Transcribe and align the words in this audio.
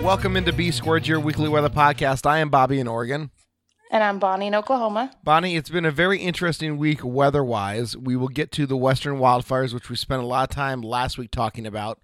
Welcome 0.00 0.36
into 0.36 0.52
B 0.52 0.70
Squared, 0.70 1.06
your 1.06 1.20
weekly 1.20 1.48
weather 1.48 1.68
podcast. 1.68 2.26
I 2.26 2.38
am 2.38 2.50
Bobby 2.50 2.80
in 2.80 2.88
Oregon. 2.88 3.30
And 3.90 4.02
I'm 4.02 4.18
Bonnie 4.18 4.48
in 4.48 4.54
Oklahoma. 4.54 5.12
Bonnie, 5.22 5.54
it's 5.56 5.70
been 5.70 5.84
a 5.84 5.90
very 5.92 6.18
interesting 6.18 6.76
week 6.76 7.04
weather 7.04 7.44
wise. 7.44 7.96
We 7.96 8.16
will 8.16 8.28
get 8.28 8.50
to 8.52 8.66
the 8.66 8.76
western 8.76 9.16
wildfires, 9.18 9.72
which 9.72 9.88
we 9.90 9.96
spent 9.96 10.22
a 10.22 10.26
lot 10.26 10.48
of 10.50 10.54
time 10.54 10.80
last 10.82 11.18
week 11.18 11.30
talking 11.30 11.66
about. 11.66 12.00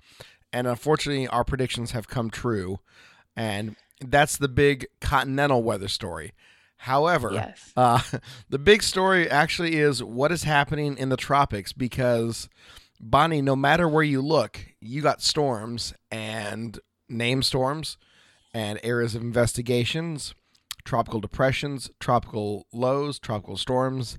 And 0.52 0.66
unfortunately, 0.66 1.26
our 1.28 1.44
predictions 1.44 1.90
have 1.92 2.08
come 2.08 2.30
true. 2.30 2.78
And 3.36 3.74
that's 4.00 4.36
the 4.36 4.48
big 4.48 4.86
continental 5.00 5.62
weather 5.62 5.88
story. 5.88 6.32
However, 6.78 7.30
Yes. 7.32 7.72
uh, 7.76 8.00
the 8.48 8.58
big 8.58 8.82
story 8.82 9.28
actually 9.28 9.76
is 9.76 10.02
what 10.04 10.30
is 10.30 10.44
happening 10.44 10.96
in 10.98 11.08
the 11.08 11.16
tropics 11.16 11.72
because, 11.72 12.48
Bonnie, 13.00 13.42
no 13.42 13.56
matter 13.56 13.88
where 13.88 14.04
you 14.04 14.20
look, 14.22 14.60
you 14.80 15.02
got 15.02 15.20
storms 15.22 15.94
and 16.12 16.78
name 17.08 17.42
storms 17.42 17.96
and 18.54 18.78
areas 18.82 19.14
of 19.14 19.22
investigations, 19.22 20.34
tropical 20.84 21.20
depressions, 21.20 21.90
tropical 22.00 22.66
lows, 22.72 23.18
tropical 23.18 23.56
storms, 23.56 24.18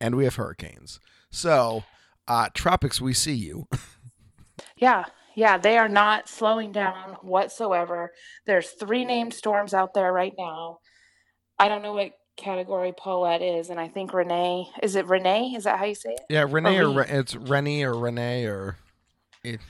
and 0.00 0.14
we 0.14 0.24
have 0.24 0.36
hurricanes. 0.36 0.98
So, 1.30 1.84
uh, 2.26 2.48
tropics, 2.54 3.00
we 3.00 3.12
see 3.14 3.34
you. 3.34 3.66
Yeah, 4.76 5.04
yeah, 5.34 5.56
they 5.58 5.78
are 5.78 5.88
not 5.88 6.28
slowing 6.28 6.72
down 6.72 7.16
whatsoever. 7.22 8.12
There's 8.46 8.70
three 8.70 9.04
named 9.04 9.32
storms 9.34 9.72
out 9.74 9.94
there 9.94 10.12
right 10.12 10.32
now. 10.38 10.78
I 11.58 11.68
don't 11.68 11.82
know 11.82 11.94
what 11.94 12.12
category 12.36 12.92
Paulette 12.96 13.42
is, 13.42 13.70
and 13.70 13.78
I 13.80 13.88
think 13.88 14.12
Renee 14.14 14.66
is 14.82 14.96
it 14.96 15.06
Renee? 15.06 15.54
Is 15.56 15.64
that 15.64 15.78
how 15.78 15.84
you 15.86 15.94
say 15.94 16.10
it? 16.10 16.20
Yeah, 16.30 16.46
Renee 16.48 16.78
or, 16.78 16.90
we- 16.90 16.96
Re- 16.96 17.06
it's 17.08 17.34
Rennie 17.36 17.82
or 17.82 17.94
Renee 17.94 18.44
or 18.44 18.76
it, 19.42 19.60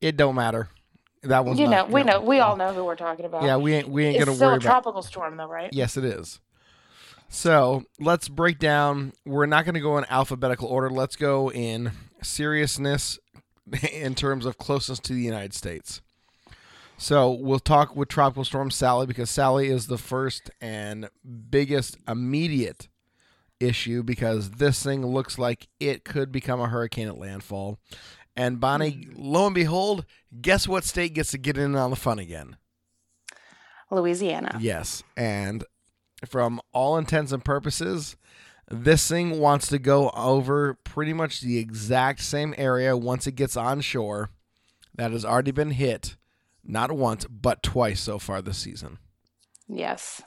it 0.00 0.16
don't 0.16 0.34
matter. 0.34 0.68
That 1.22 1.44
one's 1.44 1.58
you 1.58 1.66
know, 1.66 1.70
not- 1.72 1.90
we 1.90 2.02
know, 2.02 2.20
we 2.20 2.38
all 2.40 2.56
know 2.56 2.72
who 2.72 2.84
we're 2.84 2.96
talking 2.96 3.26
about. 3.26 3.42
Yeah, 3.42 3.56
we 3.56 3.74
ain't 3.74 3.88
we 3.88 4.06
ain't 4.06 4.16
it's 4.16 4.24
gonna 4.24 4.36
still 4.36 4.48
worry 4.48 4.54
a 4.54 4.56
about. 4.58 4.64
tropical 4.68 5.02
storm, 5.02 5.36
though, 5.36 5.48
right? 5.48 5.68
Yes, 5.72 5.96
it 5.96 6.04
is. 6.04 6.40
So 7.28 7.84
let's 8.00 8.28
break 8.28 8.58
down. 8.58 9.12
We're 9.24 9.46
not 9.46 9.64
going 9.64 9.74
to 9.76 9.80
go 9.80 9.96
in 9.98 10.04
alphabetical 10.10 10.66
order. 10.66 10.90
Let's 10.90 11.14
go 11.14 11.50
in 11.50 11.92
seriousness 12.22 13.18
in 13.92 14.14
terms 14.16 14.46
of 14.46 14.58
closeness 14.58 14.98
to 15.00 15.12
the 15.12 15.20
United 15.20 15.54
States. 15.54 16.00
So 16.98 17.30
we'll 17.30 17.60
talk 17.60 17.94
with 17.94 18.08
Tropical 18.08 18.44
Storm 18.44 18.70
Sally 18.70 19.06
because 19.06 19.30
Sally 19.30 19.68
is 19.68 19.86
the 19.86 19.96
first 19.96 20.50
and 20.60 21.08
biggest 21.50 21.96
immediate 22.08 22.88
issue 23.60 24.02
because 24.02 24.52
this 24.52 24.82
thing 24.82 25.06
looks 25.06 25.38
like 25.38 25.68
it 25.78 26.04
could 26.04 26.32
become 26.32 26.60
a 26.60 26.68
hurricane 26.68 27.08
at 27.08 27.16
landfall. 27.18 27.78
And 28.36 28.60
Bonnie, 28.60 29.08
lo 29.14 29.46
and 29.46 29.54
behold, 29.54 30.04
guess 30.40 30.68
what 30.68 30.84
state 30.84 31.14
gets 31.14 31.32
to 31.32 31.38
get 31.38 31.58
in 31.58 31.74
on 31.74 31.90
the 31.90 31.96
fun 31.96 32.18
again? 32.18 32.56
Louisiana. 33.90 34.58
Yes. 34.60 35.02
And 35.16 35.64
from 36.26 36.60
all 36.72 36.96
intents 36.96 37.32
and 37.32 37.44
purposes, 37.44 38.16
this 38.70 39.08
thing 39.08 39.40
wants 39.40 39.66
to 39.68 39.78
go 39.78 40.10
over 40.10 40.74
pretty 40.84 41.12
much 41.12 41.40
the 41.40 41.58
exact 41.58 42.20
same 42.20 42.54
area 42.56 42.96
once 42.96 43.26
it 43.26 43.32
gets 43.32 43.56
on 43.56 43.80
shore 43.80 44.30
that 44.94 45.10
has 45.10 45.24
already 45.24 45.50
been 45.50 45.72
hit, 45.72 46.16
not 46.64 46.92
once, 46.92 47.26
but 47.26 47.62
twice 47.62 48.00
so 48.00 48.18
far 48.18 48.40
this 48.40 48.58
season. 48.58 48.98
Yes. 49.68 50.22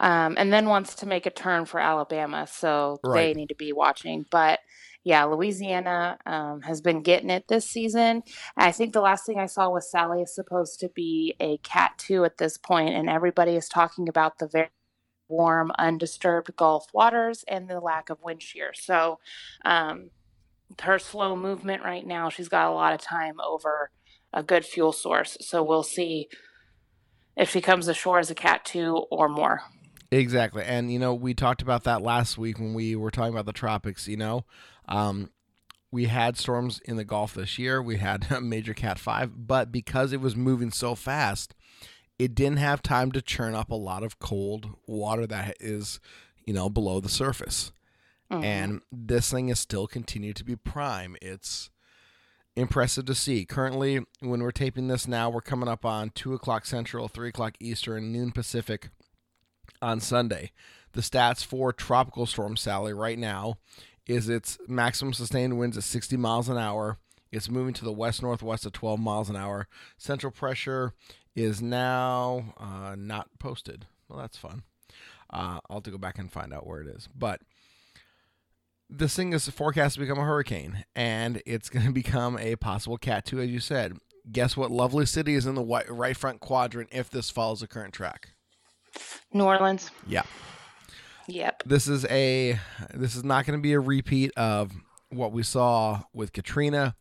Um, 0.00 0.34
and 0.38 0.52
then 0.52 0.68
wants 0.68 0.96
to 0.96 1.06
make 1.06 1.26
a 1.26 1.30
turn 1.30 1.66
for 1.66 1.78
Alabama, 1.78 2.46
so 2.46 2.98
they 3.12 3.34
need 3.34 3.50
to 3.50 3.54
be 3.54 3.72
watching. 3.72 4.24
But 4.30 4.60
yeah, 5.02 5.24
Louisiana 5.24 6.18
um, 6.26 6.60
has 6.62 6.80
been 6.80 7.02
getting 7.02 7.30
it 7.30 7.48
this 7.48 7.66
season. 7.66 8.22
I 8.56 8.70
think 8.72 8.92
the 8.92 9.00
last 9.00 9.24
thing 9.24 9.38
I 9.38 9.46
saw 9.46 9.70
was 9.70 9.90
Sally 9.90 10.22
is 10.22 10.34
supposed 10.34 10.78
to 10.80 10.88
be 10.90 11.34
a 11.40 11.56
Cat 11.58 11.92
2 11.98 12.24
at 12.24 12.36
this 12.36 12.58
point, 12.58 12.94
and 12.94 13.08
everybody 13.08 13.56
is 13.56 13.68
talking 13.68 14.08
about 14.08 14.38
the 14.38 14.46
very 14.46 14.68
warm, 15.28 15.72
undisturbed 15.78 16.54
Gulf 16.56 16.88
waters 16.92 17.44
and 17.48 17.68
the 17.68 17.80
lack 17.80 18.10
of 18.10 18.22
wind 18.22 18.42
shear. 18.42 18.72
So 18.74 19.20
um, 19.64 20.10
her 20.82 20.98
slow 20.98 21.34
movement 21.34 21.82
right 21.82 22.06
now, 22.06 22.28
she's 22.28 22.48
got 22.48 22.70
a 22.70 22.74
lot 22.74 22.92
of 22.92 23.00
time 23.00 23.40
over 23.40 23.90
a 24.32 24.42
good 24.42 24.64
fuel 24.64 24.92
source. 24.92 25.38
So 25.40 25.62
we'll 25.62 25.82
see 25.82 26.28
if 27.36 27.50
she 27.50 27.60
comes 27.60 27.88
ashore 27.88 28.18
as 28.18 28.30
a 28.30 28.34
Cat 28.34 28.64
2 28.66 29.06
or 29.10 29.28
more. 29.28 29.62
Exactly. 30.10 30.64
And, 30.64 30.92
you 30.92 30.98
know, 30.98 31.14
we 31.14 31.34
talked 31.34 31.62
about 31.62 31.84
that 31.84 32.02
last 32.02 32.36
week 32.36 32.58
when 32.58 32.74
we 32.74 32.96
were 32.96 33.12
talking 33.12 33.32
about 33.32 33.46
the 33.46 33.52
tropics, 33.52 34.08
you 34.08 34.16
know. 34.16 34.44
Um, 34.90 35.30
we 35.92 36.04
had 36.06 36.36
storms 36.36 36.80
in 36.84 36.96
the 36.96 37.04
Gulf 37.04 37.34
this 37.34 37.58
year. 37.58 37.82
We 37.82 37.96
had 37.96 38.26
a 38.30 38.40
major 38.40 38.74
Cat 38.74 38.98
5, 38.98 39.46
but 39.46 39.72
because 39.72 40.12
it 40.12 40.20
was 40.20 40.36
moving 40.36 40.70
so 40.70 40.94
fast, 40.94 41.54
it 42.18 42.34
didn't 42.34 42.58
have 42.58 42.82
time 42.82 43.12
to 43.12 43.22
churn 43.22 43.54
up 43.54 43.70
a 43.70 43.76
lot 43.76 44.02
of 44.02 44.18
cold 44.18 44.70
water 44.86 45.26
that 45.26 45.56
is, 45.58 46.00
you 46.44 46.52
know, 46.52 46.68
below 46.68 47.00
the 47.00 47.08
surface. 47.08 47.72
Mhm. 48.30 48.44
And 48.44 48.80
this 48.92 49.30
thing 49.30 49.48
is 49.48 49.58
still 49.58 49.86
continued 49.86 50.36
to 50.36 50.44
be 50.44 50.54
prime. 50.54 51.16
It's 51.22 51.70
impressive 52.56 53.06
to 53.06 53.14
see. 53.14 53.44
Currently, 53.44 54.04
when 54.20 54.42
we're 54.42 54.50
taping 54.52 54.88
this 54.88 55.08
now, 55.08 55.30
we're 55.30 55.40
coming 55.40 55.68
up 55.68 55.84
on 55.84 56.10
2 56.10 56.34
o'clock 56.34 56.66
Central, 56.66 57.08
3 57.08 57.30
o'clock 57.30 57.54
Eastern, 57.58 58.12
noon 58.12 58.32
Pacific 58.32 58.90
on 59.80 60.00
Sunday. 60.00 60.52
The 60.92 61.00
stats 61.00 61.44
for 61.44 61.72
Tropical 61.72 62.26
Storm 62.26 62.56
Sally 62.56 62.92
right 62.92 63.18
now 63.18 63.58
is 64.10 64.28
its 64.28 64.58
maximum 64.66 65.12
sustained 65.12 65.58
winds 65.58 65.76
at 65.76 65.84
60 65.84 66.16
miles 66.16 66.48
an 66.48 66.58
hour. 66.58 66.98
It's 67.30 67.48
moving 67.48 67.74
to 67.74 67.84
the 67.84 67.92
west 67.92 68.22
northwest 68.22 68.66
at 68.66 68.72
12 68.72 68.98
miles 68.98 69.30
an 69.30 69.36
hour. 69.36 69.68
Central 69.96 70.32
pressure 70.32 70.94
is 71.36 71.62
now 71.62 72.54
uh, 72.58 72.96
not 72.98 73.28
posted. 73.38 73.86
Well, 74.08 74.18
that's 74.18 74.36
fun. 74.36 74.64
Uh, 75.32 75.60
I'll 75.68 75.76
have 75.76 75.84
to 75.84 75.92
go 75.92 75.98
back 75.98 76.18
and 76.18 76.30
find 76.30 76.52
out 76.52 76.66
where 76.66 76.80
it 76.80 76.88
is. 76.88 77.08
But 77.16 77.40
this 78.88 79.14
thing 79.14 79.32
is 79.32 79.48
forecast 79.48 79.94
to 79.94 80.00
become 80.00 80.18
a 80.18 80.24
hurricane, 80.24 80.84
and 80.96 81.40
it's 81.46 81.68
going 81.70 81.86
to 81.86 81.92
become 81.92 82.36
a 82.38 82.56
possible 82.56 82.98
Cat 82.98 83.24
2, 83.26 83.40
as 83.40 83.50
you 83.50 83.60
said. 83.60 83.96
Guess 84.30 84.56
what 84.56 84.72
lovely 84.72 85.06
city 85.06 85.34
is 85.34 85.46
in 85.46 85.54
the 85.54 85.84
right 85.88 86.16
front 86.16 86.40
quadrant 86.40 86.88
if 86.92 87.08
this 87.10 87.30
follows 87.30 87.60
the 87.60 87.68
current 87.68 87.94
track? 87.94 88.30
New 89.32 89.44
Orleans. 89.44 89.90
Yeah. 90.06 90.24
Yep. 91.30 91.62
this 91.66 91.88
is 91.88 92.04
a 92.06 92.58
this 92.94 93.14
is 93.16 93.24
not 93.24 93.46
going 93.46 93.58
to 93.58 93.62
be 93.62 93.72
a 93.72 93.80
repeat 93.80 94.32
of 94.36 94.72
what 95.10 95.32
we 95.32 95.42
saw 95.42 96.02
with 96.12 96.32
Katrina, 96.32 96.96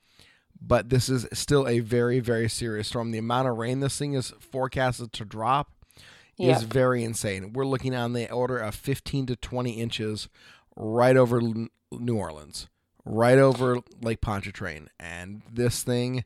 but 0.62 0.90
this 0.90 1.10
is 1.10 1.28
still 1.34 1.68
a 1.68 1.80
very 1.80 2.20
very 2.20 2.50
serious 2.50 2.88
storm. 2.88 3.12
The 3.12 3.18
amount 3.18 3.48
of 3.48 3.58
rain 3.58 3.80
this 3.80 3.98
thing 3.98 4.14
is 4.14 4.34
forecasted 4.40 5.14
to 5.14 5.26
drop 5.26 5.72
is 6.40 6.64
very 6.64 7.04
insane. 7.04 7.54
We're 7.54 7.66
looking 7.66 7.94
on 7.94 8.14
the 8.14 8.32
order 8.32 8.58
of 8.58 8.74
15 8.76 9.26
to 9.28 9.36
20 9.36 9.72
inches 9.72 10.30
right 10.76 11.18
over 11.18 11.42
New 11.92 12.16
Orleans, 12.16 12.68
right 13.06 13.38
over 13.38 13.80
Lake 14.02 14.22
Pontchartrain, 14.22 14.90
and 15.00 15.42
this 15.52 15.84
thing 15.84 16.24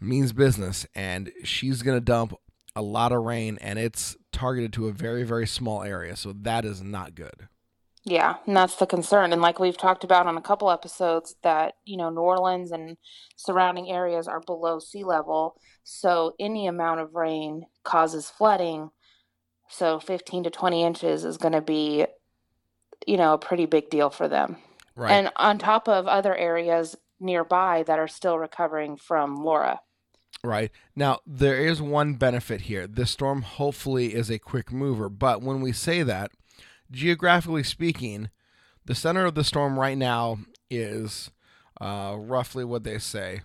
means 0.00 0.32
business. 0.32 0.86
And 0.94 1.32
she's 1.42 1.82
going 1.82 1.96
to 1.96 2.04
dump 2.04 2.34
a 2.76 2.82
lot 2.82 3.12
of 3.12 3.22
rain, 3.22 3.58
and 3.60 3.78
it's 3.78 4.16
targeted 4.32 4.72
to 4.74 4.88
a 4.88 4.92
very 4.92 5.22
very 5.22 5.46
small 5.46 5.82
area, 5.82 6.16
so 6.16 6.32
that 6.32 6.64
is 6.64 6.82
not 6.82 7.14
good. 7.14 7.48
Yeah, 8.04 8.36
and 8.46 8.56
that's 8.56 8.76
the 8.76 8.86
concern. 8.86 9.32
And 9.32 9.40
like 9.40 9.60
we've 9.60 9.76
talked 9.76 10.02
about 10.02 10.26
on 10.26 10.36
a 10.36 10.42
couple 10.42 10.70
episodes, 10.70 11.36
that, 11.42 11.74
you 11.84 11.96
know, 11.96 12.10
New 12.10 12.20
Orleans 12.20 12.72
and 12.72 12.96
surrounding 13.36 13.90
areas 13.90 14.26
are 14.26 14.40
below 14.40 14.80
sea 14.80 15.04
level. 15.04 15.54
So 15.84 16.34
any 16.40 16.66
amount 16.66 17.00
of 17.00 17.14
rain 17.14 17.66
causes 17.84 18.28
flooding. 18.28 18.90
So 19.68 20.00
15 20.00 20.44
to 20.44 20.50
20 20.50 20.82
inches 20.82 21.24
is 21.24 21.36
going 21.36 21.52
to 21.52 21.60
be, 21.60 22.06
you 23.06 23.16
know, 23.16 23.34
a 23.34 23.38
pretty 23.38 23.66
big 23.66 23.88
deal 23.88 24.10
for 24.10 24.26
them. 24.26 24.56
Right. 24.96 25.12
And 25.12 25.30
on 25.36 25.58
top 25.58 25.88
of 25.88 26.08
other 26.08 26.34
areas 26.34 26.96
nearby 27.20 27.84
that 27.86 28.00
are 28.00 28.08
still 28.08 28.36
recovering 28.36 28.96
from 28.96 29.36
Laura. 29.36 29.80
Right. 30.44 30.70
Now, 30.96 31.20
there 31.26 31.56
is 31.64 31.80
one 31.80 32.14
benefit 32.14 32.62
here. 32.62 32.86
This 32.88 33.12
storm 33.12 33.42
hopefully 33.42 34.14
is 34.14 34.30
a 34.30 34.38
quick 34.40 34.72
mover, 34.72 35.08
but 35.08 35.40
when 35.40 35.60
we 35.60 35.72
say 35.72 36.02
that, 36.02 36.32
geographically 36.90 37.62
speaking, 37.62 38.30
the 38.84 38.94
center 38.94 39.24
of 39.24 39.34
the 39.36 39.44
storm 39.44 39.78
right 39.78 39.96
now 39.96 40.38
is 40.68 41.30
uh, 41.80 42.16
roughly 42.18 42.64
what 42.64 42.82
they 42.82 42.98
say. 42.98 43.42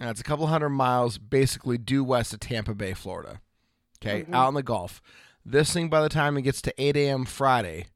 Uh, 0.00 0.08
it's 0.08 0.20
a 0.20 0.24
couple 0.24 0.46
hundred 0.48 0.68
miles 0.70 1.16
basically 1.16 1.78
due 1.78 2.04
west 2.04 2.34
of 2.34 2.40
Tampa 2.40 2.74
Bay, 2.74 2.92
Florida. 2.92 3.40
Okay, 4.02 4.24
Mhm. 4.24 4.34
out 4.34 4.48
in 4.48 4.54
the 4.54 4.62
Gulf. 4.62 5.00
This 5.44 5.72
thing, 5.72 5.88
by 5.88 6.02
the 6.02 6.08
time 6.10 6.36
it 6.36 6.42
gets 6.42 6.60
to 6.62 6.74
8 6.82 6.96
a.m. 6.96 7.24
Friday, 7.24 7.86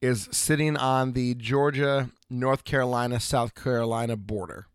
is 0.00 0.28
sitting 0.30 0.76
on 0.76 1.12
the 1.12 1.34
Georgia, 1.34 2.10
North 2.28 2.62
Carolina, 2.62 3.18
South 3.18 3.54
Carolina 3.56 4.16
border. 4.16 4.66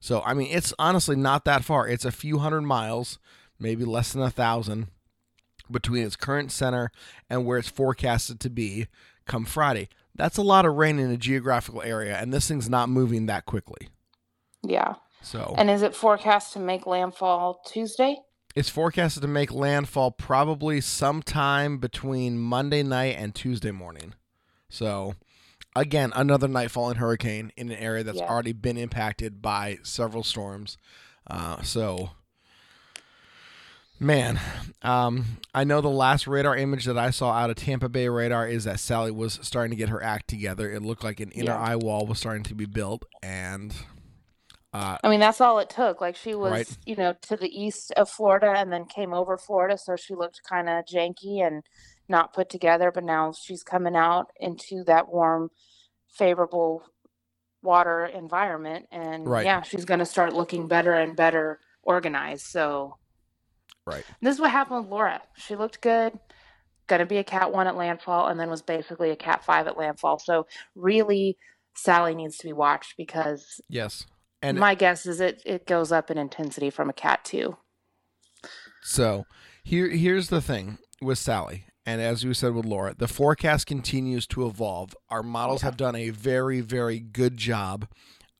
So, 0.00 0.22
I 0.22 0.34
mean, 0.34 0.48
it's 0.50 0.72
honestly 0.78 1.16
not 1.16 1.44
that 1.44 1.64
far. 1.64 1.86
It's 1.86 2.04
a 2.04 2.10
few 2.12 2.38
hundred 2.38 2.62
miles, 2.62 3.18
maybe 3.58 3.84
less 3.84 4.12
than 4.12 4.22
a 4.22 4.30
thousand, 4.30 4.88
between 5.70 6.04
its 6.04 6.16
current 6.16 6.50
center 6.50 6.90
and 7.28 7.44
where 7.44 7.58
it's 7.58 7.68
forecasted 7.68 8.40
to 8.40 8.50
be 8.50 8.86
come 9.26 9.44
Friday. 9.44 9.88
That's 10.14 10.38
a 10.38 10.42
lot 10.42 10.66
of 10.66 10.74
rain 10.74 10.98
in 10.98 11.10
a 11.10 11.16
geographical 11.16 11.82
area, 11.82 12.16
and 12.18 12.32
this 12.32 12.48
thing's 12.48 12.68
not 12.68 12.88
moving 12.88 13.26
that 13.26 13.46
quickly. 13.46 13.88
Yeah. 14.62 14.94
So, 15.22 15.54
And 15.58 15.70
is 15.70 15.82
it 15.82 15.94
forecast 15.94 16.54
to 16.54 16.58
make 16.58 16.86
landfall 16.86 17.60
Tuesday? 17.66 18.16
it's 18.56 18.68
forecasted 18.68 19.22
to 19.22 19.28
make 19.28 19.52
landfall 19.52 20.10
probably 20.10 20.80
sometime 20.80 21.78
between 21.78 22.36
Monday 22.36 22.82
night 22.82 23.14
and 23.16 23.32
Tuesday 23.32 23.70
morning. 23.70 24.14
So, 24.68 25.14
again, 25.76 26.12
another 26.14 26.48
nightfall 26.48 26.88
and 26.90 26.98
hurricane 26.98 27.52
in 27.56 27.70
an 27.70 27.78
area 27.78 28.02
that's 28.04 28.18
Yeah. 28.18 28.28
already 28.28 28.52
been 28.52 28.76
impacted 28.76 29.40
by 29.40 29.78
several 29.82 30.22
storms. 30.24 30.76
Uh, 31.26 31.62
so, 31.62 32.10
man, 33.98 34.40
um, 34.82 35.38
I 35.54 35.64
know 35.64 35.80
the 35.80 35.88
last 35.88 36.26
radar 36.26 36.56
image 36.56 36.86
that 36.86 36.98
I 36.98 37.10
saw 37.10 37.32
out 37.32 37.50
of 37.50 37.56
Tampa 37.56 37.88
Bay 37.88 38.08
radar 38.08 38.48
is 38.48 38.64
that 38.64 38.80
Sally 38.80 39.10
was 39.10 39.38
starting 39.42 39.70
to 39.70 39.76
get 39.76 39.90
her 39.90 40.02
act 40.02 40.28
together. 40.28 40.70
It 40.70 40.82
looked 40.82 41.04
like 41.04 41.20
an 41.20 41.30
inner 41.32 41.52
Yeah. 41.52 41.60
eye 41.60 41.76
wall 41.76 42.06
was 42.06 42.18
starting 42.18 42.42
to 42.44 42.54
be 42.54 42.66
built, 42.66 43.04
and 43.22 43.74
uh, 44.72 44.96
I 45.02 45.08
mean, 45.08 45.18
that's 45.18 45.40
all 45.40 45.58
it 45.58 45.68
took. 45.68 46.00
Like 46.00 46.14
she 46.14 46.34
was, 46.34 46.52
Right. 46.52 46.78
you 46.86 46.94
know, 46.94 47.12
to 47.22 47.36
the 47.36 47.48
east 47.48 47.90
of 47.96 48.08
Florida 48.08 48.54
and 48.56 48.72
then 48.72 48.84
came 48.86 49.12
over 49.12 49.36
Florida, 49.36 49.76
so 49.76 49.96
she 49.96 50.14
looked 50.14 50.42
kind 50.48 50.68
of 50.68 50.84
janky 50.84 51.44
and 51.44 51.64
not 52.10 52.34
put 52.34 52.50
together. 52.50 52.90
But 52.92 53.04
now 53.04 53.32
she's 53.32 53.62
coming 53.62 53.96
out 53.96 54.26
into 54.38 54.84
that 54.84 55.08
warm, 55.08 55.50
favorable 56.08 56.82
water 57.62 58.06
environment, 58.06 58.86
and 58.90 59.26
Right. 59.26 59.44
yeah, 59.44 59.62
she's 59.62 59.84
going 59.84 60.00
to 60.00 60.06
start 60.06 60.32
looking 60.32 60.66
better 60.66 60.92
and 60.94 61.14
better 61.16 61.60
organized. 61.82 62.46
So 62.46 62.96
right. 63.86 64.04
this 64.20 64.36
is 64.36 64.40
what 64.40 64.50
happened 64.50 64.82
with 64.84 64.90
Laura. 64.90 65.22
She 65.36 65.56
looked 65.56 65.80
good. 65.80 66.18
Going 66.86 67.00
to 67.00 67.06
be 67.06 67.18
a 67.18 67.24
cat 67.24 67.52
one 67.52 67.66
at 67.66 67.76
landfall, 67.76 68.26
and 68.26 68.40
then 68.40 68.50
was 68.50 68.62
basically 68.62 69.10
a 69.10 69.16
cat 69.16 69.44
five 69.44 69.66
at 69.66 69.76
landfall. 69.76 70.18
So 70.18 70.46
really, 70.74 71.36
Sally 71.74 72.14
needs 72.14 72.36
to 72.38 72.46
be 72.46 72.52
watched 72.52 72.96
because 72.96 73.60
Yes. 73.68 74.06
And 74.42 74.58
my 74.58 74.74
guess 74.74 75.06
is 75.06 75.20
it 75.20 75.42
it 75.44 75.66
goes 75.66 75.92
up 75.92 76.10
in 76.10 76.18
intensity 76.18 76.70
from 76.70 76.88
a 76.88 76.94
cat 76.94 77.24
two. 77.24 77.58
So 78.82 79.26
here 79.62 79.88
here's 79.88 80.28
the 80.28 80.40
thing 80.40 80.78
with 81.02 81.18
Sally, 81.18 81.64
and 81.90 82.00
as 82.00 82.22
you 82.24 82.32
said 82.34 82.52
with 82.54 82.64
Laura, 82.66 82.94
the 82.96 83.08
forecast 83.08 83.66
continues 83.66 84.26
to 84.28 84.46
evolve. 84.46 84.94
Our 85.08 85.22
models 85.22 85.62
have 85.62 85.76
done 85.76 85.96
a 85.96 86.10
very, 86.10 86.60
very 86.60 87.00
good 87.00 87.36
job 87.36 87.86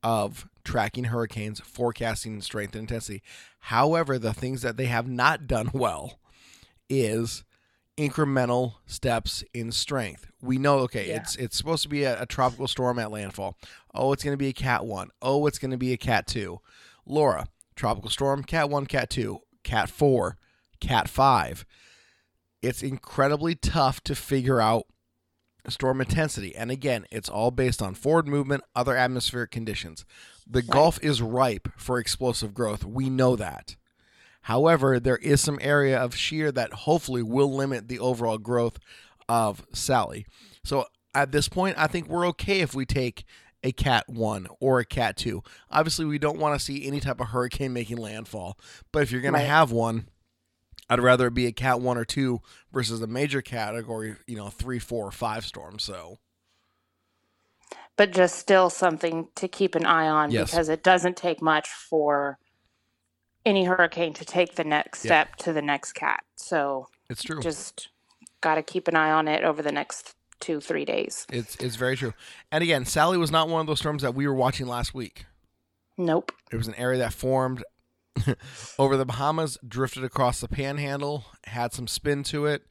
of 0.03 0.47
tracking 0.65 1.05
hurricanes, 1.05 1.61
forecasting 1.61 2.41
strength 2.43 2.75
and 2.75 2.83
intensity. 2.83 3.23
However, 3.61 4.19
the 4.19 4.33
things 4.33 4.63
that 4.63 4.77
they 4.77 4.87
have 4.87 5.09
not 5.09 5.47
done 5.47 5.71
well 5.75 6.19
is 6.89 7.45
incremental 7.99 8.75
steps 8.87 9.45
in 9.53 9.73
strength. 9.73 10.27
We 10.41 10.57
know, 10.59 10.79
okay, 10.81 11.09
Yeah. 11.09 11.17
it's 11.17 11.37
it's 11.37 11.57
supposed 11.57 11.83
to 11.83 11.89
be 11.89 12.05
a, 12.05 12.23
a 12.23 12.27
tropical 12.27 12.67
storm 12.69 12.99
at 12.99 13.11
landfall. 13.11 13.57
Oh, 13.95 14.13
it's 14.13 14.23
going 14.25 14.33
to 14.33 14.39
be 14.39 14.49
a 14.49 14.53
Cat 14.55 14.87
one. 14.87 15.11
Oh, 15.21 15.47
it's 15.47 15.59
going 15.59 15.73
to 15.73 15.77
be 15.77 15.93
a 15.93 15.97
Cat 15.99 16.27
two. 16.27 16.61
Laura, 17.05 17.47
tropical 17.77 18.11
storm, 18.11 18.43
Cat 18.45 18.71
one, 18.71 18.87
Cat 18.87 19.11
two, 19.11 19.41
Cat 19.65 19.91
four, 19.91 20.39
Cat 20.81 21.09
five. 21.09 21.67
It's 22.63 22.83
incredibly 22.83 23.55
tough 23.55 24.03
to 24.03 24.15
figure 24.15 24.61
out 24.61 24.87
storm 25.69 26.01
intensity, 26.01 26.55
and 26.57 26.71
again, 26.71 27.07
it's 27.11 27.29
all 27.29 27.51
based 27.51 27.83
on 27.83 27.95
forward 27.95 28.27
movement, 28.27 28.65
other 28.75 28.97
atmospheric 28.97 29.51
conditions. 29.51 30.05
The 30.47 30.63
Gulf 30.63 30.99
is 31.03 31.23
ripe 31.23 31.69
for 31.77 31.99
explosive 31.99 32.55
growth. 32.55 32.85
We 32.85 33.11
know 33.11 33.37
that. 33.37 33.77
However, 34.43 34.99
there 34.99 35.19
is 35.19 35.41
some 35.41 35.59
area 35.61 35.99
of 35.99 36.15
shear 36.17 36.51
that 36.53 36.73
hopefully 36.73 37.23
will 37.23 37.55
limit 37.55 37.89
the 37.89 37.99
overall 37.99 38.39
growth 38.39 38.79
of 39.29 39.67
Sally. 39.73 40.27
So 40.65 40.87
at 41.15 41.31
this 41.31 41.49
point, 41.49 41.77
I 41.79 41.87
think 41.87 42.09
we're 42.09 42.27
okay 42.29 42.61
if 42.61 42.75
we 42.75 42.87
take 42.87 43.25
a 43.63 43.73
Cat 43.73 44.09
1 44.09 44.47
or 44.59 44.81
a 44.81 44.85
Cat 44.87 45.19
2. 45.19 45.43
Obviously, 45.71 46.07
we 46.07 46.19
don't 46.19 46.39
want 46.39 46.59
to 46.59 46.65
see 46.65 46.87
any 46.87 47.01
type 47.01 47.21
of 47.21 47.29
hurricane 47.29 47.75
making 47.75 47.99
landfall, 47.99 48.59
but 48.93 49.03
if 49.03 49.13
you're 49.13 49.21
going 49.21 49.35
Right. 49.35 49.43
to 49.43 49.47
have 49.49 49.71
one, 49.71 50.09
I'd 50.91 51.01
rather 51.01 51.29
it 51.29 51.35
be 51.35 51.47
a 51.47 51.53
Cat 51.53 51.81
1 51.81 51.97
or 51.97 52.05
2 52.05 52.41
versus 52.73 53.01
a 53.01 53.07
major 53.07 53.41
category, 53.41 54.17
you 54.27 54.37
know, 54.37 54.49
3, 54.49 54.79
4, 54.81 55.07
or 55.07 55.11
5 55.13 55.47
storm. 55.47 55.79
So, 55.79 56.19
But 57.97 58.11
just 58.13 58.37
still 58.39 58.71
something 58.71 59.29
to 59.37 59.47
keep 59.47 59.75
an 59.75 59.87
eye 59.87 60.09
on 60.09 60.31
Yes. 60.31 60.51
because 60.51 60.69
it 60.69 60.83
doesn't 60.83 61.17
take 61.17 61.41
much 61.41 61.69
for 61.69 62.39
any 63.47 63.65
hurricane 63.65 64.13
to 64.15 64.25
take 64.25 64.55
the 64.57 64.65
next 64.65 65.05
Yeah. 65.05 65.09
step 65.09 65.37
to 65.37 65.53
the 65.53 65.63
next 65.63 65.93
cat. 65.93 66.25
So 66.37 66.89
it's 67.09 67.23
true. 67.23 67.41
just 67.41 67.89
got 68.41 68.57
to 68.57 68.63
keep 68.63 68.89
an 68.89 68.97
eye 68.97 69.11
on 69.11 69.29
it 69.29 69.45
over 69.45 69.63
the 69.63 69.73
next 69.73 70.15
two, 70.41 70.61
three 70.61 70.85
days. 70.87 71.27
It's 71.31 71.57
it's 71.57 71.77
very 71.77 71.97
true. 71.97 72.15
And 72.51 72.63
again, 72.65 72.85
Sally 72.87 73.19
was 73.19 73.31
not 73.31 73.49
one 73.49 73.61
of 73.61 73.67
those 73.67 73.79
storms 73.79 74.03
that 74.03 74.15
we 74.15 74.27
were 74.27 74.35
watching 74.35 74.67
last 74.67 74.95
week. 74.95 75.27
Nope. 75.99 76.33
It 76.51 76.57
was 76.57 76.67
an 76.69 76.75
area 76.77 76.99
that 76.99 77.13
formed 77.13 77.63
over 78.79 78.97
the 78.97 79.05
Bahamas, 79.05 79.59
drifted 79.67 80.05
across 80.05 80.41
the 80.41 80.49
panhandle, 80.49 81.27
had 81.45 81.73
some 81.73 81.87
spin 81.87 82.23
to 82.25 82.47
it, 82.47 82.67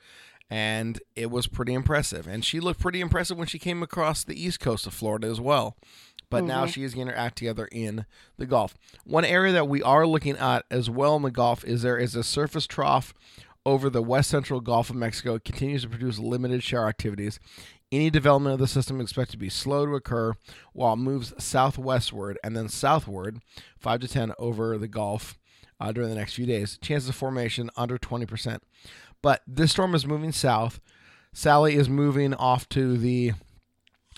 and 0.50 1.00
it 1.16 1.32
was 1.32 1.48
pretty 1.48 1.74
impressive. 1.74 2.28
And 2.28 2.44
she 2.44 2.60
looked 2.60 2.80
pretty 2.80 3.02
impressive 3.02 3.38
when 3.38 3.48
she 3.48 3.60
came 3.60 3.84
across 3.84 4.24
the 4.24 4.42
east 4.42 4.60
coast 4.60 4.88
of 4.88 4.94
Florida 4.94 5.28
as 5.28 5.40
well. 5.40 5.78
But 6.30 6.44
now 6.44 6.64
mm-hmm. 6.64 6.72
she 6.72 6.84
is 6.84 6.94
getting 6.94 7.08
her 7.08 7.16
act 7.16 7.40
together 7.40 7.68
in 7.72 8.06
the 8.38 8.46
Gulf. 8.46 8.76
One 9.04 9.26
area 9.26 9.52
that 9.54 9.68
we 9.68 9.82
are 9.82 10.06
looking 10.06 10.38
at 10.38 10.64
as 10.70 10.90
well 10.90 11.16
in 11.16 11.24
the 11.24 11.32
Gulf 11.32 11.64
is 11.64 11.82
there 11.82 11.98
is 11.98 12.16
a 12.16 12.24
surface 12.24 12.68
trough 12.68 13.16
over 13.66 13.90
the 13.90 14.04
west 14.04 14.30
central 14.30 14.62
Gulf 14.62 14.92
of 14.92 14.96
Mexico. 14.96 15.36
It 15.36 15.44
continues 15.44 15.84
to 15.84 15.90
produce 15.90 16.20
limited 16.20 16.64
shower 16.64 16.88
activities. 16.88 17.40
Any 17.92 18.10
development 18.12 18.54
of 18.54 18.60
the 18.60 18.68
system 18.68 19.02
expected 19.02 19.32
to 19.34 19.38
be 19.38 19.50
slow 19.50 19.86
to 19.86 19.96
occur 19.96 20.34
while 20.74 20.94
it 20.94 20.98
moves 20.98 21.34
southwestward 21.44 22.38
and 22.44 22.56
then 22.56 22.70
southward, 22.70 23.42
5 23.80 24.02
to 24.02 24.08
10 24.08 24.34
over 24.38 24.78
the 24.78 24.88
Gulf 24.88 25.40
uh, 25.80 25.92
during 25.92 26.10
the 26.10 26.16
next 26.16 26.34
few 26.34 26.46
days. 26.46 26.78
Chances 26.82 27.10
of 27.10 27.16
formation 27.16 27.72
under 27.76 27.98
20%. 27.98 28.60
But 29.22 29.42
this 29.48 29.72
storm 29.72 29.96
is 29.96 30.06
moving 30.06 30.32
south. 30.32 30.80
Sally 31.34 31.76
is 31.76 31.90
moving 31.90 32.34
off 32.36 32.70
to 32.70 32.98
the 32.98 33.34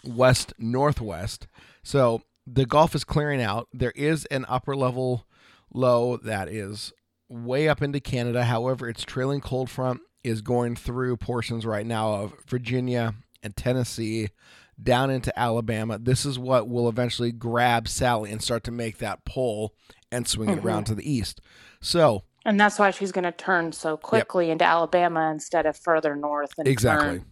west 0.03 0.53
northwest. 0.57 1.48
So 1.84 2.24
the 2.46 2.65
Gulf 2.65 2.93
is 2.93 3.03
clearing 3.03 3.41
out. 3.41 3.69
There 3.74 3.93
is 3.96 4.25
an 4.25 4.46
upper 4.50 4.75
level 4.75 5.25
low 5.74 6.17
that 6.17 6.50
is 6.50 6.91
way 7.29 7.69
up 7.69 7.81
into 7.81 8.00
Canada. 8.01 8.43
However, 8.43 8.89
its 8.89 9.03
trailing 9.03 9.39
cold 9.39 9.69
front 9.69 10.01
is 10.24 10.41
going 10.41 10.75
through 10.75 11.17
portions 11.17 11.65
right 11.65 11.86
now 11.86 12.13
of 12.13 12.34
Virginia 12.48 13.15
and 13.43 13.55
Tennessee 13.55 14.29
down 14.81 15.10
into 15.10 15.38
Alabama. 15.38 16.00
This 16.00 16.25
is 16.25 16.39
what 16.39 16.67
will 16.67 16.89
eventually 16.89 17.31
grab 17.31 17.88
Sally 17.88 18.31
and 18.31 18.41
start 18.41 18.63
to 18.65 18.71
make 18.71 18.98
that 18.98 19.25
pull 19.25 19.74
and 20.12 20.27
swing 20.27 20.50
it 20.50 20.60
around 20.60 20.83
mm-hmm. 20.83 20.93
to 20.93 20.95
the 20.95 21.12
east. 21.12 21.41
So, 21.79 22.24
And 22.45 22.60
that's 22.60 22.79
why 22.79 22.91
she's 22.91 23.12
going 23.12 23.24
to 23.24 23.31
turn 23.31 23.71
so 23.71 23.98
quickly 23.98 24.50
into 24.50 24.65
Alabama 24.65 25.29
instead 25.31 25.65
of 25.65 25.77
further 25.77 26.15
north 26.15 26.51
and 26.57 26.67
Exactly. 26.67 27.19
turn 27.19 27.25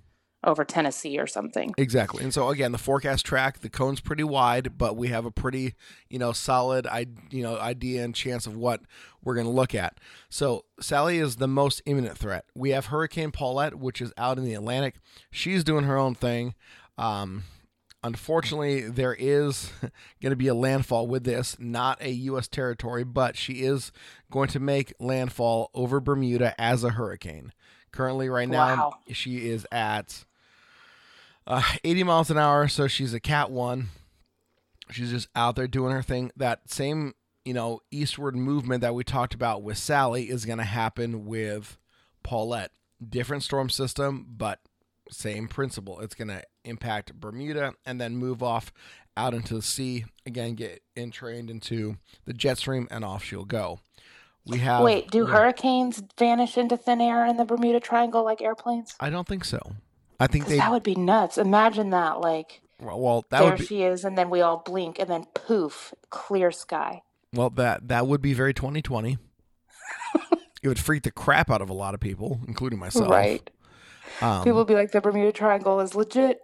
over 0.43 0.63
Tennessee 0.63 1.19
or 1.19 1.27
something. 1.27 1.74
Exactly. 1.77 2.24
And 2.24 2.34
so 2.34 2.50
again, 2.50 2.72
the 2.72 2.77
forecast 2.77 3.25
track, 3.25 3.60
the 3.60 3.69
cone's 3.69 4.00
pretty 4.00 4.24
wide, 4.24 4.77
but 4.77 4.96
we 4.96 5.10
have 5.10 5.25
a 5.25 5.31
pretty, 5.31 5.75
you 6.10 6.17
know, 6.19 6.31
solid 6.31 6.88
I 6.88 7.08
you 7.29 7.43
know, 7.43 7.58
idea 7.58 8.03
and 8.03 8.15
chance 8.15 8.48
of 8.48 8.55
what 8.55 8.81
we're 9.24 9.36
going 9.36 9.48
to 9.48 9.51
look 9.51 9.75
at. 9.75 10.00
So, 10.29 10.63
Sally 10.79 11.17
is 11.19 11.36
the 11.36 11.48
most 11.48 11.81
imminent 11.86 12.17
threat. 12.17 12.46
We 12.55 12.69
have 12.69 12.86
Hurricane 12.86 13.31
Paulette, 13.31 13.75
which 13.75 14.01
is 14.01 14.13
out 14.17 14.38
in 14.38 14.46
the 14.46 14.53
Atlantic. 14.53 14.96
She's 15.29 15.63
doing 15.65 15.84
her 15.84 15.98
own 15.98 16.15
thing. 16.15 16.55
Um 16.98 17.43
Unfortunately, 18.01 18.81
there 18.89 19.13
is 19.13 19.74
going 20.22 20.29
to 20.29 20.38
be 20.38 20.48
a 20.48 20.53
landfall 20.53 21.05
with 21.05 21.25
this, 21.25 21.58
not 21.60 22.01
a 22.01 22.10
U.S. 22.12 22.48
territory, 22.48 23.03
but 23.03 23.36
she 23.36 23.55
is 23.63 23.91
going 24.31 24.48
to 24.50 24.60
make 24.62 24.93
landfall 25.01 25.69
over 25.74 26.00
Bermuda 26.00 26.55
as 26.60 26.86
a 26.86 26.91
hurricane. 26.91 27.51
Currently, 27.91 28.29
right 28.29 28.48
now, 28.48 28.75
Wow. 28.77 28.93
she 29.12 29.50
is 29.50 29.67
at 29.69 30.24
uh, 31.49 31.63
80 31.83 32.03
miles 32.03 32.29
an 32.31 32.37
hour, 32.37 32.67
so 32.67 32.87
she's 32.87 33.13
a 33.13 33.19
cat 33.19 33.51
one. 33.51 33.89
She's 34.91 35.09
just 35.11 35.27
out 35.35 35.55
there 35.55 35.67
doing 35.67 35.91
her 35.91 36.01
thing. 36.01 36.31
That 36.37 36.69
same, 36.71 37.13
you 37.43 37.53
know, 37.53 37.81
eastward 37.91 38.35
movement 38.35 38.81
that 38.81 38.95
we 38.95 39.03
talked 39.03 39.33
about 39.33 39.61
with 39.63 39.77
Sally 39.77 40.29
is 40.29 40.45
going 40.45 40.57
to 40.59 40.63
happen 40.63 41.25
with 41.25 41.77
Paulette. 42.23 42.71
Different 43.07 43.43
storm 43.43 43.69
system, 43.69 44.25
but 44.29 44.59
same 45.09 45.47
principle. 45.47 45.99
It's 46.01 46.15
going 46.15 46.27
to 46.29 46.43
impact 46.65 47.13
Bermuda 47.15 47.73
and 47.85 47.99
then 47.99 48.15
move 48.17 48.41
off 48.43 48.71
out 49.17 49.33
into 49.33 49.53
the 49.55 49.61
sea. 49.61 50.05
Again, 50.25 50.55
get 50.55 50.81
entrained 50.95 51.49
into 51.49 51.97
the 52.25 52.33
jet 52.33 52.57
stream 52.57 52.87
and 52.91 53.03
off 53.03 53.23
she'll 53.23 53.45
go. 53.45 53.79
We 54.45 54.59
have. 54.59 54.83
Wait, 54.83 55.09
do 55.11 55.25
we- 55.25 55.31
hurricanes 55.31 56.01
vanish 56.17 56.57
into 56.57 56.77
thin 56.77 57.01
air 57.01 57.25
in 57.25 57.37
the 57.37 57.45
Bermuda 57.45 57.79
Triangle 57.79 58.23
like 58.23 58.41
airplanes? 58.41 58.95
I 58.99 59.09
don't 59.09 59.27
think 59.27 59.45
so. 59.45 59.59
I 60.19 60.27
think 60.27 60.47
they. 60.47 60.57
that 60.57 60.71
would 60.71 60.83
be 60.83 60.95
nuts. 60.95 61.38
Imagine 61.38 61.91
that. 61.91 62.19
Like, 62.19 62.61
well, 62.79 62.99
well, 62.99 63.25
that 63.29 63.39
there 63.39 63.49
would 63.51 63.59
be. 63.59 63.65
she 63.65 63.83
is, 63.83 64.03
and 64.03 64.17
then 64.17 64.29
we 64.29 64.41
all 64.41 64.57
blink, 64.65 64.99
and 64.99 65.09
then 65.09 65.25
poof, 65.33 65.93
clear 66.09 66.51
sky. 66.51 67.01
Well, 67.33 67.49
that 67.51 67.88
that 67.88 68.07
would 68.07 68.21
be 68.21 68.33
very 68.33 68.53
2020. 68.53 69.17
it 70.63 70.67
would 70.67 70.79
freak 70.79 71.03
the 71.03 71.11
crap 71.11 71.49
out 71.49 71.61
of 71.61 71.69
a 71.69 71.73
lot 71.73 71.93
of 71.93 71.99
people, 71.99 72.41
including 72.47 72.79
myself. 72.79 73.09
Right. 73.09 73.49
Um, 74.21 74.43
People 74.43 74.57
would 74.59 74.67
be 74.67 74.73
like, 74.73 74.91
the 74.91 75.01
Bermuda 75.01 75.31
Triangle 75.31 75.79
is 75.79 75.93
legit. 75.93 76.39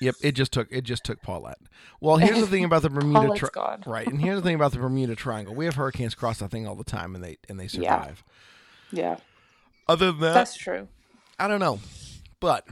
Yep, 0.00 0.16
it 0.22 0.32
just 0.32 0.52
took 0.52 0.68
it 0.70 0.82
just 0.84 1.02
took 1.04 1.22
Paulette. 1.22 1.56
Well, 2.00 2.18
here's 2.18 2.38
the 2.40 2.46
thing 2.46 2.64
about 2.64 2.82
the 2.82 2.90
Bermuda 2.90 3.34
Triangle, 3.34 3.90
right, 3.90 4.06
and 4.06 4.20
here's 4.20 4.36
the 4.36 4.42
thing 4.42 4.54
about 4.54 4.72
the 4.72 4.78
Bermuda 4.78 5.16
Triangle. 5.16 5.54
We 5.54 5.64
have 5.64 5.74
hurricanes 5.76 6.14
cross 6.14 6.38
that 6.40 6.50
thing 6.50 6.66
all 6.68 6.74
the 6.74 6.84
time, 6.84 7.14
and 7.14 7.24
they 7.24 7.38
and 7.48 7.58
they 7.58 7.64
Yeah. 7.64 8.00
survive. 8.02 8.24
Yeah, 8.92 9.16
Other 9.88 10.12
than 10.12 10.20
that, 10.20 10.34
that's 10.34 10.54
true. 10.56 10.88
I 11.38 11.48
don't 11.48 11.60
know, 11.60 11.80
but 12.40 12.66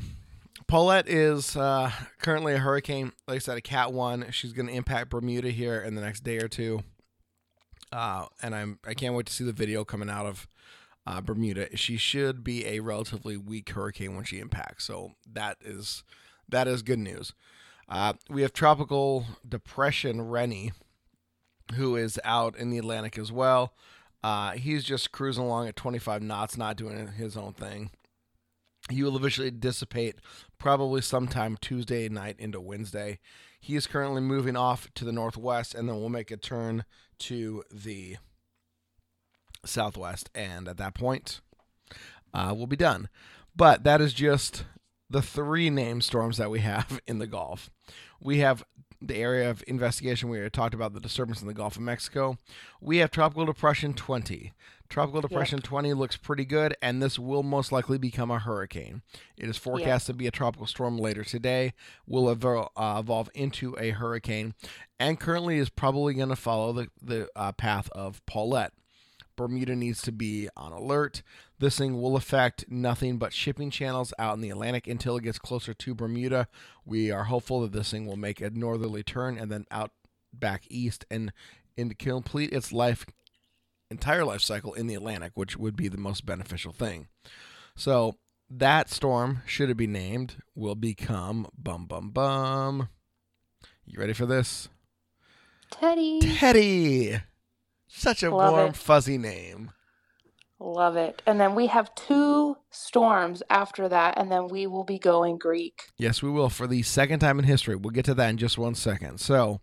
Paulette 0.66 1.08
is 1.08 1.56
uh, 1.56 1.90
currently 2.20 2.54
a 2.54 2.58
hurricane. 2.58 3.12
Like 3.28 3.36
I 3.36 3.38
said, 3.38 3.58
a 3.58 3.60
Cat 3.60 3.92
One. 3.92 4.26
She's 4.30 4.52
going 4.52 4.66
to 4.66 4.72
impact 4.72 5.10
Bermuda 5.10 5.50
here 5.50 5.80
in 5.80 5.94
the 5.94 6.02
next 6.02 6.24
day 6.24 6.38
or 6.38 6.48
two, 6.48 6.82
uh, 7.92 8.26
and 8.42 8.54
I'm 8.54 8.78
I 8.86 8.94
can't 8.94 9.14
wait 9.14 9.26
to 9.26 9.32
see 9.32 9.44
the 9.44 9.52
video 9.52 9.84
coming 9.84 10.10
out 10.10 10.26
of 10.26 10.48
uh, 11.06 11.20
Bermuda. 11.20 11.76
She 11.76 11.96
should 11.96 12.42
be 12.42 12.66
a 12.66 12.80
relatively 12.80 13.36
weak 13.36 13.70
hurricane 13.70 14.14
when 14.16 14.24
she 14.24 14.40
impacts, 14.40 14.84
so 14.84 15.12
that 15.30 15.58
is 15.60 16.02
that 16.48 16.66
is 16.66 16.82
good 16.82 16.98
news. 16.98 17.34
Uh, 17.88 18.14
we 18.30 18.42
have 18.42 18.52
tropical 18.52 19.26
depression 19.46 20.22
Rennie, 20.22 20.72
who 21.74 21.96
is 21.96 22.18
out 22.24 22.56
in 22.56 22.70
the 22.70 22.78
Atlantic 22.78 23.18
as 23.18 23.30
well. 23.30 23.74
Uh, 24.22 24.52
he's 24.52 24.84
just 24.84 25.12
cruising 25.12 25.44
along 25.44 25.68
at 25.68 25.76
25 25.76 26.22
knots, 26.22 26.56
not 26.56 26.76
doing 26.76 27.08
his 27.08 27.36
own 27.36 27.52
thing. 27.52 27.90
He 28.90 29.02
will 29.02 29.16
eventually 29.16 29.50
dissipate 29.50 30.16
probably 30.58 31.00
sometime 31.00 31.56
Tuesday 31.60 32.08
night 32.08 32.36
into 32.38 32.60
Wednesday. 32.60 33.18
He 33.58 33.76
is 33.76 33.86
currently 33.86 34.20
moving 34.20 34.56
off 34.56 34.92
to 34.94 35.04
the 35.04 35.12
northwest 35.12 35.74
and 35.74 35.88
then 35.88 35.96
we'll 35.96 36.10
make 36.10 36.30
a 36.30 36.36
turn 36.36 36.84
to 37.20 37.64
the 37.72 38.16
southwest. 39.64 40.28
And 40.34 40.68
at 40.68 40.76
that 40.76 40.94
point, 40.94 41.40
uh, 42.34 42.52
we'll 42.54 42.66
be 42.66 42.76
done. 42.76 43.08
But 43.56 43.84
that 43.84 44.00
is 44.00 44.12
just 44.12 44.64
the 45.08 45.22
three 45.22 45.70
named 45.70 46.04
storms 46.04 46.36
that 46.36 46.50
we 46.50 46.60
have 46.60 47.00
in 47.06 47.18
the 47.18 47.26
Gulf. 47.26 47.70
We 48.20 48.38
have 48.38 48.64
the 49.00 49.16
area 49.16 49.50
of 49.50 49.62
investigation 49.66 50.28
we 50.28 50.48
talked 50.50 50.74
about 50.74 50.94
the 50.94 51.00
disturbance 51.00 51.40
in 51.40 51.46
the 51.46 51.54
Gulf 51.54 51.76
of 51.76 51.82
Mexico. 51.82 52.38
We 52.80 52.98
have 52.98 53.10
Tropical 53.10 53.46
Depression 53.46 53.94
20. 53.94 54.52
Tropical 54.94 55.22
Depression 55.22 55.60
20 55.60 55.92
looks 55.94 56.16
pretty 56.16 56.44
good, 56.44 56.76
and 56.80 57.02
this 57.02 57.18
will 57.18 57.42
most 57.42 57.72
likely 57.72 57.98
become 57.98 58.30
a 58.30 58.38
hurricane. 58.38 59.02
It 59.36 59.48
is 59.48 59.56
forecast 59.56 60.06
to 60.06 60.14
be 60.14 60.28
a 60.28 60.30
tropical 60.30 60.68
storm 60.68 60.98
later 60.98 61.24
today, 61.24 61.72
will 62.06 62.32
evol- 62.32 62.68
uh, 62.76 63.00
evolve 63.00 63.28
into 63.34 63.76
a 63.76 63.90
hurricane, 63.90 64.54
and 65.00 65.18
currently 65.18 65.58
is 65.58 65.68
probably 65.68 66.14
going 66.14 66.28
to 66.28 66.36
follow 66.36 66.72
the, 66.72 66.90
the 67.02 67.28
uh, 67.34 67.50
path 67.50 67.90
of 67.90 68.24
Paulette. 68.26 68.72
Bermuda 69.34 69.74
needs 69.74 70.00
to 70.02 70.12
be 70.12 70.48
on 70.56 70.70
alert. 70.70 71.24
This 71.58 71.76
thing 71.76 72.00
will 72.00 72.14
affect 72.14 72.66
nothing 72.68 73.18
but 73.18 73.32
shipping 73.32 73.72
channels 73.72 74.14
out 74.16 74.36
in 74.36 74.42
the 74.42 74.50
Atlantic 74.50 74.86
until 74.86 75.16
it 75.16 75.24
gets 75.24 75.40
closer 75.40 75.74
to 75.74 75.94
Bermuda. 75.96 76.46
We 76.84 77.10
are 77.10 77.24
hopeful 77.24 77.62
that 77.62 77.72
this 77.72 77.90
thing 77.90 78.06
will 78.06 78.14
make 78.14 78.40
a 78.40 78.50
northerly 78.50 79.02
turn 79.02 79.38
and 79.38 79.50
then 79.50 79.66
out 79.72 79.90
back 80.32 80.62
east 80.70 81.04
and 81.10 81.32
and 81.76 81.98
complete 81.98 82.52
its 82.52 82.72
life 82.72 83.04
entire 83.94 84.24
life 84.24 84.40
cycle 84.40 84.74
in 84.74 84.86
the 84.86 84.94
Atlantic, 84.94 85.32
which 85.34 85.56
would 85.56 85.76
be 85.76 85.88
the 85.88 85.96
most 85.96 86.26
beneficial 86.26 86.72
thing. 86.72 87.08
So 87.76 88.16
that 88.50 88.90
storm, 88.90 89.42
should 89.46 89.70
it 89.70 89.76
be 89.76 89.86
named, 89.86 90.36
will 90.54 90.74
become 90.74 91.46
bum 91.56 91.86
bum 91.86 92.10
bum. 92.10 92.88
You 93.86 93.98
ready 93.98 94.12
for 94.12 94.26
this? 94.26 94.68
Teddy. 95.70 96.20
Teddy. 96.20 97.20
Such 97.88 98.22
a 98.22 98.34
Love 98.34 98.52
warm, 98.52 98.70
it. 98.70 98.76
fuzzy 98.76 99.18
name. 99.18 99.70
Love 100.60 100.96
it. 100.96 101.22
And 101.26 101.40
then 101.40 101.54
we 101.54 101.66
have 101.66 101.94
two 101.94 102.56
storms 102.70 103.42
after 103.50 103.88
that, 103.88 104.18
and 104.18 104.30
then 104.30 104.48
we 104.48 104.66
will 104.66 104.84
be 104.84 104.98
going 104.98 105.36
Greek. 105.36 105.88
Yes, 105.98 106.22
we 106.22 106.30
will 106.30 106.48
for 106.48 106.66
the 106.66 106.82
second 106.82 107.20
time 107.20 107.38
in 107.38 107.44
history. 107.44 107.76
We'll 107.76 107.90
get 107.90 108.04
to 108.06 108.14
that 108.14 108.30
in 108.30 108.38
just 108.38 108.56
one 108.56 108.74
second. 108.74 109.18
So, 109.20 109.60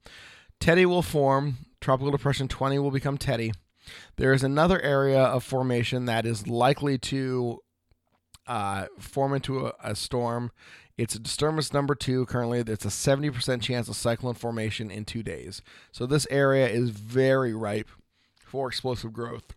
Teddy 0.59 0.85
will 0.85 1.01
form. 1.01 1.57
Tropical 1.79 2.11
Depression 2.11 2.47
20 2.47 2.77
will 2.79 2.91
become 2.91 3.17
Teddy. 3.17 3.51
There 4.17 4.33
is 4.33 4.43
another 4.43 4.81
area 4.81 5.21
of 5.21 5.43
formation 5.43 6.05
that 6.05 6.25
is 6.25 6.47
likely 6.47 6.97
to 6.99 7.59
uh, 8.47 8.85
form 8.99 9.33
into 9.33 9.67
a, 9.67 9.73
a 9.83 9.95
storm. 9.95 10.51
It's 10.97 11.17
disturbance 11.17 11.73
number 11.73 11.95
two. 11.95 12.25
Currently, 12.25 12.59
it's 12.59 12.85
a 12.85 12.89
70% 12.89 13.61
chance 13.61 13.87
of 13.87 13.95
cyclone 13.95 14.35
formation 14.35 14.91
in 14.91 15.05
two 15.05 15.23
days. 15.23 15.61
So, 15.91 16.05
this 16.05 16.27
area 16.29 16.67
is 16.67 16.89
very 16.89 17.53
ripe 17.53 17.89
for 18.45 18.67
explosive 18.67 19.13
growth. 19.13 19.55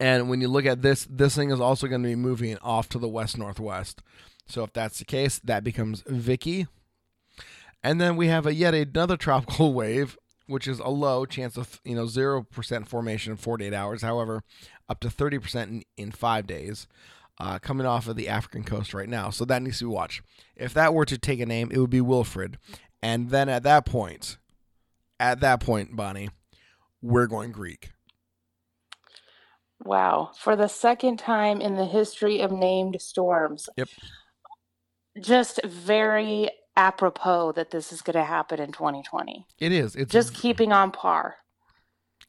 And 0.00 0.28
when 0.28 0.40
you 0.40 0.48
look 0.48 0.66
at 0.66 0.82
this, 0.82 1.06
this 1.08 1.36
thing 1.36 1.52
is 1.52 1.60
also 1.60 1.86
going 1.86 2.02
to 2.02 2.08
be 2.08 2.16
moving 2.16 2.58
off 2.58 2.88
to 2.88 2.98
the 2.98 3.08
west 3.08 3.38
northwest. 3.38 4.02
So 4.48 4.64
if 4.64 4.72
that's 4.72 4.98
the 4.98 5.04
case, 5.04 5.38
that 5.44 5.62
becomes 5.62 6.02
Vicky. 6.08 6.66
And 7.84 8.00
then 8.00 8.16
we 8.16 8.26
have 8.26 8.44
a 8.44 8.52
yet 8.52 8.74
another 8.74 9.16
tropical 9.16 9.72
wave, 9.74 10.18
which 10.52 10.68
is 10.68 10.78
a 10.78 10.88
low 10.88 11.24
chance 11.24 11.56
of 11.56 11.80
you 11.84 11.96
know 11.96 12.06
zero 12.06 12.42
percent 12.42 12.86
formation 12.86 13.32
in 13.32 13.36
48 13.36 13.72
hours. 13.74 14.02
However, 14.02 14.42
up 14.88 15.00
to 15.00 15.10
30 15.10 15.38
percent 15.38 15.70
in, 15.70 15.82
in 15.96 16.10
five 16.12 16.46
days, 16.46 16.86
uh, 17.38 17.58
coming 17.58 17.86
off 17.86 18.06
of 18.06 18.16
the 18.16 18.28
African 18.28 18.62
coast 18.62 18.94
right 18.94 19.08
now. 19.08 19.30
So 19.30 19.44
that 19.46 19.62
needs 19.62 19.78
to 19.78 19.86
be 19.86 19.94
watched. 19.94 20.22
If 20.54 20.74
that 20.74 20.94
were 20.94 21.06
to 21.06 21.18
take 21.18 21.40
a 21.40 21.46
name, 21.46 21.70
it 21.72 21.78
would 21.78 21.90
be 21.90 22.00
Wilfred. 22.00 22.58
And 23.02 23.30
then 23.30 23.48
at 23.48 23.64
that 23.64 23.84
point, 23.84 24.38
at 25.18 25.40
that 25.40 25.60
point, 25.60 25.96
Bonnie, 25.96 26.30
we're 27.00 27.26
going 27.26 27.50
Greek. 27.50 27.90
Wow. 29.84 30.30
For 30.38 30.54
the 30.54 30.68
second 30.68 31.18
time 31.18 31.60
in 31.60 31.74
the 31.76 31.86
history 31.86 32.40
of 32.40 32.52
named 32.52 33.00
storms. 33.00 33.68
Yep. 33.76 33.88
Just 35.20 35.60
very 35.64 36.50
apropos 36.76 37.52
that 37.52 37.70
this 37.70 37.92
is 37.92 38.02
going 38.02 38.16
to 38.16 38.24
happen 38.24 38.60
in 38.60 38.72
2020. 38.72 39.46
It 39.58 39.72
is. 39.72 39.94
It's 39.94 40.12
Just 40.12 40.34
keeping 40.34 40.72
on 40.72 40.90
par. 40.90 41.36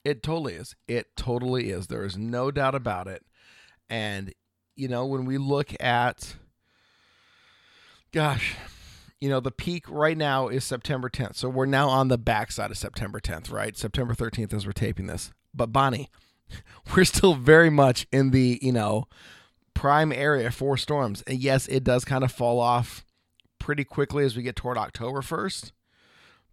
It 0.03 0.21
totally 0.21 0.53
is. 0.53 0.75
It 0.87 1.07
totally 1.15 1.69
is. 1.69 1.87
There 1.87 2.03
is 2.03 2.17
no 2.17 2.51
doubt 2.51 2.75
about 2.75 3.07
it. 3.07 3.23
And, 3.89 4.33
you 4.75 4.87
know, 4.87 5.05
when 5.05 5.25
we 5.25 5.37
look 5.37 5.73
at, 5.79 6.35
gosh, 8.11 8.55
you 9.21 9.29
know, 9.29 9.39
the 9.39 9.51
peak 9.51 9.89
right 9.89 10.17
now 10.17 10.49
is 10.49 10.65
September 10.65 11.09
10th. 11.09 11.35
So 11.35 11.47
we're 11.47 11.65
now 11.65 11.87
on 11.87 12.09
the 12.09 12.17
backside 12.17 12.71
of 12.71 12.77
September 12.77 13.21
10th, 13.21 13.51
right? 13.51 13.77
September 13.77 14.13
13th 14.13 14.53
as 14.53 14.65
we're 14.65 14.73
taping 14.73 15.07
this. 15.07 15.31
But 15.53 15.71
Bonnie, 15.71 16.09
we're 16.95 17.05
still 17.05 17.35
very 17.35 17.69
much 17.69 18.05
in 18.11 18.31
the, 18.31 18.59
you 18.61 18.73
know, 18.73 19.05
prime 19.73 20.11
area 20.11 20.51
for 20.51 20.75
storms. 20.75 21.21
And 21.25 21.39
yes, 21.39 21.67
it 21.67 21.85
does 21.85 22.03
kind 22.03 22.25
of 22.25 22.31
fall 22.33 22.59
off 22.59 23.05
pretty 23.63 23.85
quickly 23.85 24.25
as 24.25 24.35
we 24.35 24.43
get 24.43 24.57
toward 24.57 24.77
October 24.77 25.21
1st. 25.21 25.71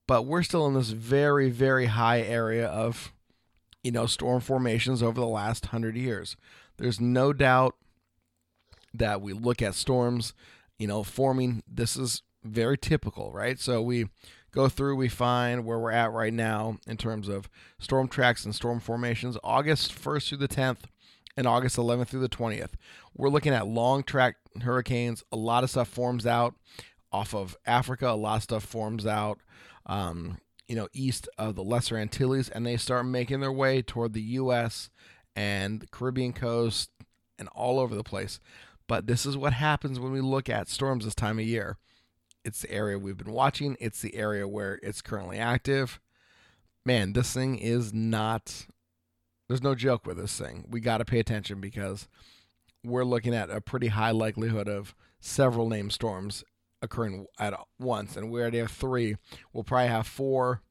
But 0.07 0.27
we're 0.27 0.45
still 0.45 0.67
in 0.67 0.75
this 0.75 0.91
very, 0.91 1.51
very 1.51 1.87
high 1.87 2.21
area 2.21 2.67
of 2.67 3.13
you 3.83 3.91
know, 3.91 4.07
storm 4.07 4.41
formations 4.41 5.03
over 5.03 5.21
the 5.21 5.27
last 5.27 5.67
hundred 5.67 5.97
years. 5.97 6.37
There's 6.77 7.01
no 7.01 7.33
doubt 7.33 7.77
that 8.93 9.21
we 9.21 9.33
look 9.33 9.63
at 9.63 9.75
storms, 9.75 10.35
you 10.79 10.87
know, 10.87 11.03
forming. 11.03 11.63
This 11.67 11.97
is 11.97 12.23
very 12.45 12.77
typical, 12.77 13.33
right? 13.33 13.59
So 13.59 13.81
we 13.83 14.07
go 14.53 14.69
through, 14.69 14.97
we 14.97 15.09
find 15.09 15.65
where 15.65 15.79
we're 15.79 15.93
at 15.93 16.13
right 16.13 16.33
now 16.33 16.79
in 16.87 16.97
terms 16.97 17.29
of 17.29 17.49
storm 17.79 18.09
tracks 18.09 18.45
and 18.45 18.55
storm 18.55 18.81
formations, 18.81 19.37
August 19.43 19.95
1st 19.95 20.29
through 20.29 20.39
the 20.39 20.49
10th 20.49 20.85
and 21.37 21.47
August 21.47 21.77
11th 21.77 22.09
through 22.09 22.21
the 22.21 22.29
20th. 22.29 22.73
We're 23.17 23.29
looking 23.29 23.55
at 23.55 23.67
long 23.67 24.03
track 24.03 24.37
hurricanes. 24.63 25.23
A 25.33 25.37
lot 25.37 25.65
of 25.65 25.71
stuff 25.71 25.89
forms 25.89 26.27
out 26.27 26.55
off 27.13 27.35
of 27.35 27.57
Africa, 27.67 28.09
a 28.09 28.13
lot 28.13 28.37
of 28.37 28.43
stuff 28.43 28.65
forms 28.65 29.07
out. 29.07 29.41
Um, 29.87 30.39
you 30.69 30.77
know, 30.77 30.89
east 30.93 31.29
of 31.37 31.57
the 31.57 31.65
Lesser 31.65 31.97
Antilles, 31.97 32.49
and 32.49 32.65
they 32.65 32.77
start 32.77 33.05
making 33.05 33.41
their 33.41 33.51
way 33.51 33.83
toward 33.83 34.13
the 34.13 34.23
U.S. 34.23 34.89
and 35.35 35.81
the 35.81 35.89
Caribbean 35.89 36.33
coast 36.33 36.91
and 37.41 37.49
all 37.49 37.81
over 37.81 37.97
the 37.97 38.05
place. 38.05 38.39
But 38.87 39.07
this 39.07 39.27
is 39.27 39.37
what 39.37 39.53
happens 39.53 39.99
when 39.99 40.13
we 40.13 40.21
look 40.21 40.49
at 40.49 40.69
storms 40.69 41.05
this 41.05 41.15
time 41.15 41.41
of 41.41 41.45
year. 41.45 41.79
It's 42.45 42.63
the 42.63 42.71
area 42.71 42.99
we've 42.99 43.17
been 43.17 43.33
watching, 43.33 43.77
it's 43.81 44.01
the 44.01 44.15
area 44.15 44.47
where 44.47 44.79
it's 44.83 45.03
currently 45.03 45.39
active. 45.39 46.01
Man, 46.85 47.13
this 47.13 47.33
thing 47.33 47.59
is 47.59 47.93
not, 47.93 48.67
there's 49.49 49.63
no 49.63 49.75
joke 49.75 50.07
with 50.07 50.17
this 50.17 50.39
thing. 50.39 50.65
We 50.69 50.81
got 50.81 50.99
to 50.99 51.05
pay 51.05 51.19
attention 51.19 51.61
because 51.61 52.09
we're 52.85 53.05
looking 53.05 53.35
at 53.35 53.51
a 53.51 53.61
pretty 53.61 53.89
high 53.89 54.13
likelihood 54.13 54.69
of 54.69 54.95
several 55.21 55.69
named 55.69 55.93
storms 55.93 56.45
occurring 56.83 57.27
at 57.39 57.55
once, 57.79 58.17
and 58.17 58.31
we 58.31 58.41
already 58.41 58.59
have 58.59 58.71
three. 58.71 59.17
We'll 59.53 59.65
probably 59.65 59.89
have 59.89 60.07
four 60.07 60.63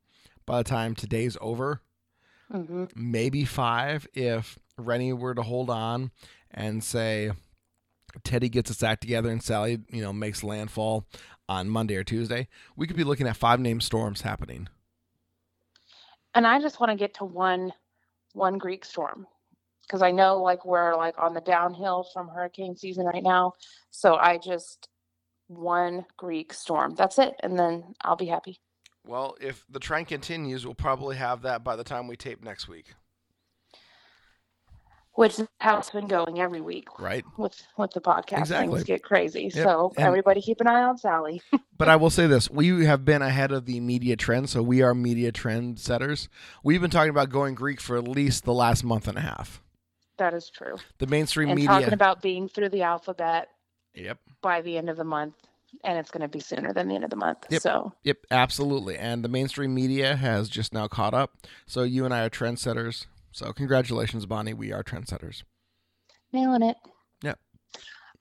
by 0.46 0.60
the 0.60 0.63
time 0.63 0.96
today's 0.96 1.38
over. 1.42 1.82
hmm 2.51 2.86
maybe 2.96 3.46
five 3.46 4.08
if 4.13 4.58
Rennie 4.78 5.13
were 5.13 5.36
to 5.36 5.44
hold 5.44 5.70
on 5.70 6.12
and 6.51 6.84
say 6.84 7.32
Teddy 8.24 8.50
gets 8.50 8.70
his 8.70 8.84
act 8.84 9.01
together 9.01 9.30
and 9.30 9.44
Sally, 9.44 9.80
you 9.89 10.01
know, 10.01 10.13
makes 10.13 10.44
landfall 10.44 11.06
on 11.48 11.70
Monday 11.70 11.96
or 11.96 12.04
Tuesday. 12.04 12.48
We 12.75 12.88
could 12.88 12.98
be 12.98 13.04
looking 13.04 13.28
at 13.28 13.38
five 13.38 13.60
name 13.60 13.82
storms 13.82 14.22
happening. 14.22 14.68
And 16.36 16.46
I 16.46 16.60
just 16.62 16.80
want 16.80 16.92
to 16.92 16.96
get 16.96 17.16
to 17.16 17.25
one 17.25 17.74
one 18.34 18.58
Greek 18.58 18.86
storm 18.86 19.28
because 19.84 20.01
I 20.01 20.12
know 20.12 20.42
like 20.42 20.66
we're 20.66 20.96
like 20.96 21.16
on 21.18 21.34
the 21.34 21.42
downhill 21.42 22.08
from 22.13 22.28
hurricane 22.30 22.75
season 22.78 23.06
right 23.06 23.24
now. 23.24 23.54
So 23.92 24.16
I 24.16 24.38
just 24.38 24.88
one 25.50 26.06
Greek 26.15 26.53
storm. 26.53 26.96
That's 26.96 27.20
it, 27.20 27.34
and 27.44 27.60
then 27.60 27.94
I'll 28.01 28.15
be 28.15 28.27
happy. 28.27 28.60
Well, 29.06 29.36
if 29.41 29.65
the 29.70 29.79
trend 29.79 30.08
continues, 30.08 30.65
we'll 30.65 30.75
probably 30.75 31.15
have 31.18 31.41
that 31.41 31.63
by 31.63 31.75
the 31.75 31.84
time 31.84 32.08
we 32.08 32.15
tape 32.15 32.44
next 32.44 32.68
week, 32.68 32.94
Which 35.13 35.39
is 35.39 35.48
how 35.60 35.79
it's 35.79 35.89
been 35.89 36.08
going 36.08 36.39
every 36.39 36.62
week 36.62 36.88
right? 37.00 37.25
with 37.38 37.62
with 37.77 37.91
the 37.91 38.01
podcast. 38.01 38.39
Exactly. 38.39 38.75
Things 38.75 38.84
get 38.86 39.03
crazy. 39.03 39.44
Yep, 39.53 39.63
So 39.65 39.94
and- 39.98 40.06
everybody 40.06 40.41
keep 40.41 40.62
an 40.62 40.68
eye 40.68 40.84
on 40.84 40.98
Sally. 40.98 41.41
But 41.77 41.88
I 41.88 41.96
will 41.96 42.10
say 42.10 42.27
this: 42.27 42.50
we 42.50 42.84
have 42.86 43.06
been 43.06 43.22
ahead 43.22 43.53
of 43.53 43.65
the 43.65 43.79
media 43.79 44.18
trend, 44.18 44.50
so 44.50 44.62
we 44.62 44.82
are 44.82 44.94
media 44.94 45.32
trend 45.32 45.79
setters. 45.79 46.27
We've 46.62 46.82
been 46.82 46.89
talking 46.91 47.10
about 47.10 47.29
going 47.29 47.56
Greek 47.56 47.79
for 47.79 47.98
at 47.98 48.06
least 48.06 48.44
the 48.44 48.53
last 48.53 48.84
month 48.84 49.08
and 49.08 49.18
a 49.18 49.22
half. 49.22 49.62
that 50.18 50.34
is 50.34 50.50
true. 50.53 50.75
The 50.98 51.08
mainstream 51.08 51.48
And 51.50 51.56
media. 51.56 51.70
talking 51.70 51.94
about 51.94 52.22
being 52.22 52.50
through 52.50 52.68
the 52.70 52.82
alphabet 52.82 53.48
yep. 54.00 54.20
by 54.41 54.62
the 54.62 54.77
end 54.77 54.89
of 54.89 54.98
the 54.98 55.03
month, 55.03 55.36
and 55.84 55.98
it's 55.98 56.12
going 56.12 56.22
to 56.22 56.27
be 56.27 56.39
sooner 56.39 56.74
than 56.74 56.88
the 56.88 56.96
end 56.96 57.03
of 57.03 57.10
the 57.10 57.15
month. 57.15 57.46
Yep. 57.50 57.62
So 57.62 57.94
Yep, 58.03 58.18
absolutely. 58.32 58.98
And 58.98 59.24
the 59.24 59.29
mainstream 59.29 59.74
media 59.74 60.15
has 60.15 60.50
just 60.50 60.74
now 60.74 60.88
caught 60.88 61.13
up. 61.13 61.38
So 61.65 61.84
you 61.84 62.06
and 62.06 62.13
I 62.13 62.25
are 62.25 62.29
trendsetters. 62.29 63.06
So 63.32 63.53
congratulations, 63.53 64.25
Bonnie. 64.25 64.53
We 64.53 64.72
are 64.72 64.84
trendsetters. 64.84 65.44
nailing 66.34 66.63
it. 66.63 66.77
Yep. 67.24 67.39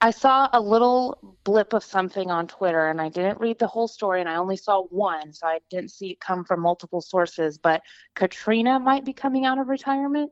I 0.00 0.10
saw 0.10 0.48
a 0.52 0.60
little 0.60 1.36
blip 1.44 1.72
of 1.72 1.82
something 1.82 2.30
on 2.30 2.46
Twitter 2.46 2.88
and 2.88 3.00
I 3.00 3.08
didn't 3.08 3.40
read 3.40 3.58
the 3.58 3.66
whole 3.66 3.88
story 3.88 4.20
and 4.20 4.28
I 4.28 4.36
only 4.36 4.56
saw 4.56 4.84
one, 4.84 5.32
so 5.32 5.46
I 5.46 5.58
didn't 5.70 5.90
see 5.90 6.10
it 6.10 6.20
come 6.20 6.44
from 6.44 6.60
multiple 6.60 7.00
sources. 7.00 7.58
But 7.58 7.82
Katrina 8.14 8.78
might 8.78 9.04
be 9.04 9.12
coming 9.12 9.44
out 9.44 9.58
of 9.58 9.68
retirement. 9.68 10.30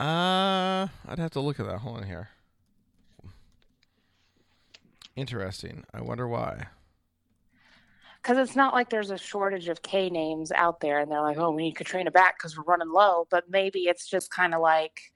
Uh, 0.00 0.88
I'd 1.06 1.18
have 1.18 1.32
to 1.32 1.40
look 1.40 1.60
at 1.60 1.66
that. 1.66 1.78
Hold 1.78 1.98
on 1.98 2.06
here. 2.06 2.30
Interesting. 5.20 5.84
I 5.92 6.00
wonder 6.00 6.26
why. 6.26 6.68
Because 8.22 8.38
it's 8.38 8.56
not 8.56 8.72
like 8.72 8.88
there's 8.88 9.10
a 9.10 9.18
shortage 9.18 9.68
of 9.68 9.82
K 9.82 10.08
names 10.08 10.50
out 10.50 10.80
there 10.80 10.98
and 10.98 11.12
they're 11.12 11.20
like, 11.20 11.36
oh, 11.36 11.50
we 11.50 11.64
need 11.64 11.76
Katrina 11.76 12.10
back 12.10 12.38
because 12.38 12.56
we're 12.56 12.64
running 12.64 12.90
low. 12.90 13.26
But 13.30 13.50
maybe 13.50 13.80
it's 13.80 14.08
just 14.08 14.30
kind 14.30 14.54
of 14.54 14.62
like 14.62 15.12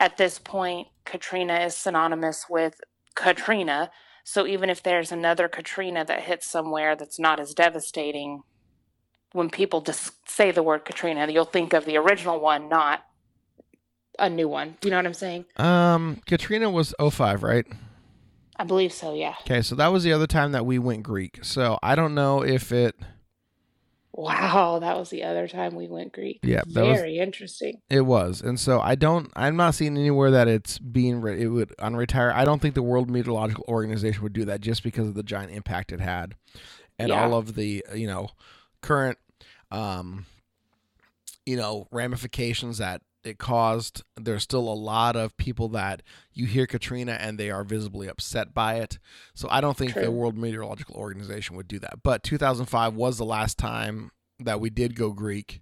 at 0.00 0.16
this 0.16 0.40
point, 0.40 0.88
Katrina 1.04 1.60
is 1.60 1.76
synonymous 1.76 2.46
with 2.50 2.80
Katrina. 3.14 3.92
So 4.24 4.44
even 4.44 4.68
if 4.70 4.82
there's 4.82 5.12
another 5.12 5.46
Katrina 5.46 6.04
that 6.04 6.22
hits 6.22 6.50
somewhere 6.50 6.96
that's 6.96 7.20
not 7.20 7.38
as 7.38 7.54
devastating, 7.54 8.42
when 9.30 9.48
people 9.48 9.80
just 9.82 10.28
say 10.28 10.50
the 10.50 10.64
word 10.64 10.84
Katrina, 10.84 11.30
you'll 11.30 11.44
think 11.44 11.72
of 11.72 11.84
the 11.84 11.96
original 11.96 12.40
one, 12.40 12.68
not 12.68 13.04
a 14.18 14.28
new 14.28 14.48
one. 14.48 14.78
You 14.82 14.90
know 14.90 14.96
what 14.96 15.06
I'm 15.06 15.14
saying? 15.14 15.44
Um, 15.58 16.20
Katrina 16.26 16.68
was 16.68 16.92
05, 17.00 17.44
right? 17.44 17.66
I 18.62 18.64
believe 18.64 18.92
so, 18.92 19.12
yeah. 19.12 19.34
Okay, 19.40 19.60
so 19.60 19.74
that 19.74 19.88
was 19.88 20.04
the 20.04 20.12
other 20.12 20.28
time 20.28 20.52
that 20.52 20.64
we 20.64 20.78
went 20.78 21.02
Greek. 21.02 21.40
So 21.42 21.80
I 21.82 21.96
don't 21.96 22.14
know 22.14 22.44
if 22.44 22.70
it 22.70 22.94
Wow, 24.12 24.78
that 24.78 24.96
was 24.96 25.10
the 25.10 25.24
other 25.24 25.48
time 25.48 25.74
we 25.74 25.88
went 25.88 26.12
Greek. 26.12 26.38
Yeah, 26.44 26.60
that 26.68 26.84
was- 26.86 26.96
Very 27.00 27.18
interesting. 27.18 27.80
it 27.90 28.02
was, 28.02 28.40
and 28.40 28.60
so 28.60 28.78
I 28.80 28.94
don't. 28.94 29.32
I'm 29.34 29.56
not 29.56 29.74
seeing 29.74 29.96
anywhere 29.96 30.30
that 30.30 30.46
it's 30.46 30.78
being 30.78 31.20
re- 31.20 31.42
it 31.42 31.48
would 31.48 31.70
unretire. 31.80 32.32
I 32.32 32.44
don't 32.44 32.60
think 32.62 32.74
the 32.76 32.82
World 32.82 33.10
Meteorological 33.10 33.64
Organization 33.66 34.22
would 34.22 34.34
do 34.34 34.44
that 34.44 34.60
just 34.60 34.82
because 34.84 35.08
of 35.08 35.14
the 35.14 35.22
giant 35.24 35.50
impact 35.52 35.90
it 35.92 36.00
had, 36.00 36.34
and 37.00 37.08
Yeah. 37.08 37.20
all 37.24 37.34
of 37.34 37.54
the 37.56 37.82
you 37.94 38.06
know 38.06 38.28
current 38.82 39.18
um 39.72 40.26
you 41.46 41.56
know 41.56 41.88
ramifications 41.90 42.78
that 42.78 43.00
it 43.24 43.38
caused. 43.38 44.02
There's 44.16 44.42
still 44.42 44.68
a 44.68 44.74
lot 44.74 45.16
of 45.16 45.36
people 45.36 45.68
that 45.70 46.02
you 46.32 46.46
hear 46.46 46.66
Katrina 46.66 47.12
and 47.12 47.38
they 47.38 47.50
are 47.50 47.64
visibly 47.64 48.08
upset 48.08 48.52
by 48.52 48.74
it. 48.74 48.98
So 49.34 49.48
I 49.50 49.60
don't 49.60 49.76
think 49.76 49.94
the 49.94 50.10
World 50.10 50.36
Meteorological 50.36 50.96
Organization 50.96 51.56
would 51.56 51.68
do 51.68 51.78
that. 51.80 52.02
But 52.02 52.22
2005 52.22 52.94
was 52.94 53.18
the 53.18 53.24
last 53.24 53.58
time 53.58 54.10
that 54.40 54.60
we 54.60 54.70
did 54.70 54.96
go 54.96 55.12
Greek. 55.12 55.60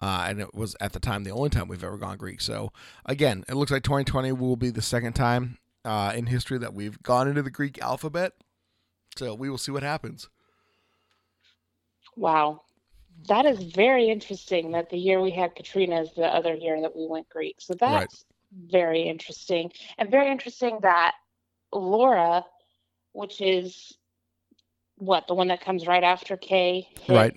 Uh, 0.00 0.26
and 0.28 0.40
it 0.40 0.54
was 0.54 0.76
at 0.80 0.92
the 0.92 1.00
time 1.00 1.24
the 1.24 1.30
only 1.30 1.48
time 1.48 1.68
we've 1.68 1.84
ever 1.84 1.96
gone 1.96 2.18
Greek. 2.18 2.40
So 2.40 2.70
again, 3.06 3.44
it 3.48 3.54
looks 3.54 3.70
like 3.70 3.82
2020 3.82 4.32
will 4.32 4.56
be 4.56 4.70
the 4.70 4.82
second 4.82 5.14
time 5.14 5.58
uh, 5.84 6.12
in 6.14 6.26
history 6.26 6.58
that 6.58 6.74
we've 6.74 7.02
gone 7.02 7.28
into 7.28 7.42
the 7.42 7.50
Greek 7.50 7.80
alphabet. 7.80 8.34
So 9.16 9.34
we 9.34 9.48
will 9.48 9.58
see 9.58 9.72
what 9.72 9.82
happens. 9.82 10.28
Wow. 12.14 12.62
That 13.28 13.46
is 13.46 13.62
very 13.62 14.08
interesting 14.08 14.72
that 14.72 14.90
the 14.90 14.98
year 14.98 15.20
we 15.20 15.30
had 15.30 15.54
Katrina 15.54 16.00
is 16.02 16.12
the 16.14 16.26
other 16.26 16.54
year 16.54 16.80
that 16.80 16.94
we 16.94 17.06
went 17.06 17.28
Greek. 17.28 17.56
So 17.60 17.74
Right. 17.80 18.00
that's 18.00 18.24
very 18.52 19.02
interesting. 19.02 19.72
And 19.98 20.10
very 20.10 20.30
interesting 20.30 20.78
that 20.82 21.14
Laura, 21.72 22.44
which 23.12 23.40
is 23.40 23.96
what, 24.98 25.26
the 25.26 25.34
one 25.34 25.48
that 25.48 25.60
comes 25.60 25.86
right 25.86 26.04
after 26.04 26.36
K, 26.36 26.88
hit 27.00 27.14
Right. 27.14 27.36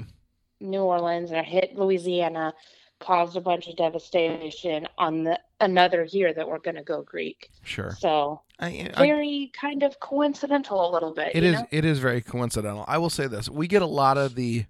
New 0.60 0.82
Orleans 0.82 1.32
and 1.32 1.46
hit 1.46 1.76
Louisiana, 1.76 2.54
caused 3.00 3.38
a 3.38 3.42
bunch 3.42 3.68
of 3.68 3.76
devastation 3.78 4.88
on 4.98 5.24
the 5.24 5.39
another 5.62 6.04
year 6.04 6.34
that 6.34 6.48
we're 6.48 6.60
going 6.60 6.76
to 6.76 6.84
go 6.84 7.02
Greek. 7.02 7.50
Sure. 7.63 7.92
So 8.00 8.42
I, 8.60 8.89
I, 8.94 9.06
very 9.06 9.52
kind 9.54 9.84
of 9.84 10.00
coincidental 10.00 10.89
a 10.89 10.92
little 10.92 11.13
bit. 11.13 11.32
It 11.34 11.44
you 11.44 11.50
is. 11.52 11.60
know? 11.60 11.68
It 11.72 11.86
is 11.86 12.00
very 12.00 12.22
coincidental. 12.22 12.86
I 12.88 12.98
will 12.98 13.10
say 13.10 13.28
this: 13.28 13.50
we 13.50 13.68
get 13.68 13.82
a 13.82 13.86
lot 13.88 14.18
of 14.18 14.36
the, 14.36 14.65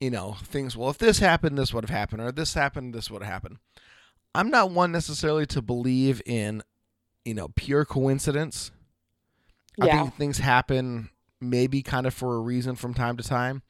you 0.00 0.10
know, 0.10 0.36
things. 0.44 0.76
Well, 0.76 0.90
if 0.90 0.98
this 0.98 1.18
happened, 1.18 1.58
this 1.58 1.72
would 1.72 1.84
have 1.84 1.96
happened, 1.96 2.22
or 2.22 2.32
this 2.32 2.54
happened, 2.54 2.94
this 2.94 3.10
would 3.10 3.22
have 3.22 3.32
happened. 3.32 3.58
I'm 4.34 4.50
not 4.50 4.70
one 4.70 4.92
necessarily 4.92 5.46
to 5.46 5.62
believe 5.62 6.22
in, 6.24 6.62
you 7.24 7.34
know, 7.34 7.48
pure 7.56 7.84
coincidence. 7.84 8.70
I 9.80 9.86
think 9.86 10.14
things 10.16 10.38
happen 10.38 11.10
maybe 11.40 11.82
kind 11.82 12.06
of 12.06 12.12
for 12.12 12.34
a 12.36 12.40
reason 12.40 12.76
from 12.76 12.92
time 12.92 13.16
to 13.16 13.22
time, 13.22 13.62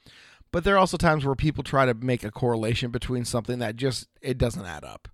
but 0.50 0.64
there 0.64 0.74
are 0.74 0.78
also 0.78 0.96
times 0.96 1.24
where 1.24 1.36
people 1.36 1.62
try 1.62 1.86
to 1.86 1.94
make 1.94 2.24
a 2.24 2.30
correlation 2.32 2.90
between 2.90 3.24
something 3.24 3.60
that 3.60 3.76
just 3.76 4.08
it 4.20 4.36
doesn't 4.36 4.66
add 4.66 4.82
up. 4.84 5.08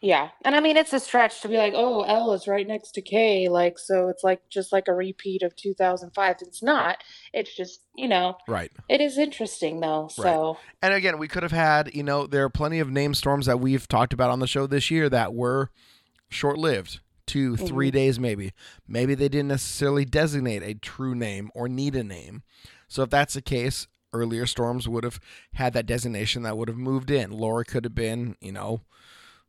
Yeah. 0.00 0.28
And 0.44 0.54
I 0.54 0.60
mean, 0.60 0.76
it's 0.76 0.92
a 0.92 1.00
stretch 1.00 1.40
to 1.42 1.48
be 1.48 1.56
like, 1.56 1.72
oh, 1.74 2.02
L 2.02 2.32
is 2.32 2.46
right 2.46 2.66
next 2.66 2.92
to 2.92 3.02
K. 3.02 3.48
Like, 3.48 3.78
so 3.78 4.08
it's 4.08 4.22
like 4.22 4.40
just 4.48 4.72
like 4.72 4.88
a 4.88 4.94
repeat 4.94 5.42
of 5.42 5.56
2005. 5.56 6.36
It's 6.40 6.62
not. 6.62 7.02
It's 7.32 7.54
just, 7.54 7.80
you 7.94 8.08
know, 8.08 8.36
Right. 8.46 8.70
it 8.88 9.00
is 9.00 9.18
interesting 9.18 9.80
though. 9.80 10.08
So, 10.10 10.58
And 10.82 10.94
again, 10.94 11.18
we 11.18 11.28
could 11.28 11.42
have 11.42 11.52
had, 11.52 11.94
you 11.94 12.02
know, 12.02 12.26
there 12.26 12.44
are 12.44 12.50
plenty 12.50 12.78
of 12.78 12.90
name 12.90 13.14
storms 13.14 13.46
that 13.46 13.60
we've 13.60 13.88
talked 13.88 14.12
about 14.12 14.30
on 14.30 14.40
the 14.40 14.46
show 14.46 14.66
this 14.66 14.90
year 14.90 15.08
that 15.08 15.34
were 15.34 15.70
short 16.28 16.58
lived, 16.58 17.00
2 17.26 17.56
three 17.56 17.88
mm-hmm. 17.88 17.94
days 17.94 18.18
maybe. 18.20 18.52
Maybe 18.86 19.14
they 19.14 19.28
didn't 19.28 19.48
necessarily 19.48 20.04
designate 20.04 20.62
a 20.62 20.74
true 20.74 21.14
name 21.14 21.50
or 21.54 21.68
need 21.68 21.94
a 21.94 22.04
name. 22.04 22.42
So 22.88 23.02
if 23.02 23.10
that's 23.10 23.34
the 23.34 23.42
case, 23.42 23.86
earlier 24.12 24.46
storms 24.46 24.88
would 24.88 25.04
have 25.04 25.20
had 25.54 25.72
that 25.74 25.86
designation 25.86 26.42
that 26.42 26.56
would 26.56 26.68
have 26.68 26.78
moved 26.78 27.10
in. 27.10 27.30
Laura 27.30 27.64
could 27.64 27.84
have 27.84 27.94
been, 27.94 28.36
you 28.40 28.52
know, 28.52 28.82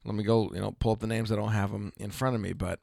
let 0.10 0.17
me 0.17 0.24
go, 0.24 0.50
you 0.54 0.60
know, 0.60 0.72
pull 0.80 0.91
up 0.91 1.00
the 1.00 1.08
names. 1.08 1.32
I 1.32 1.36
don't 1.36 1.52
have 1.52 1.72
them 1.72 1.93
in 1.98 2.12
front 2.12 2.36
of 2.36 2.41
me, 2.41 2.54
but 2.54 2.80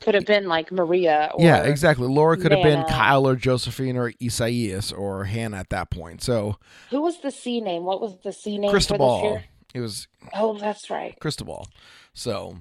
could 0.00 0.14
have 0.14 0.26
been 0.26 0.46
like 0.46 0.70
Maria 0.70 1.30
or 1.34 1.42
yeah, 1.42 1.62
exactly. 1.62 2.06
Laura 2.06 2.36
could 2.36 2.52
have 2.52 2.62
been 2.62 2.84
Kyle 2.84 3.26
or 3.26 3.34
Josephine 3.34 3.96
or 3.96 4.12
Isaias 4.22 4.92
or 4.92 5.24
Hannah 5.24 5.56
at 5.56 5.70
that 5.70 5.90
point. 5.90 6.22
So 6.22 6.56
who 6.90 7.00
was 7.00 7.20
the 7.22 7.30
C 7.30 7.62
name? 7.62 7.84
What 7.84 8.02
was 8.02 8.18
the 8.22 8.32
C 8.32 8.58
name 8.58 8.70
Cristobal, 8.70 9.40
it 9.74 9.80
was 9.80 10.06
Oh, 10.34 10.58
that's 10.58 10.90
right. 10.90 11.18
Cristobal. 11.18 11.66
So, 12.12 12.58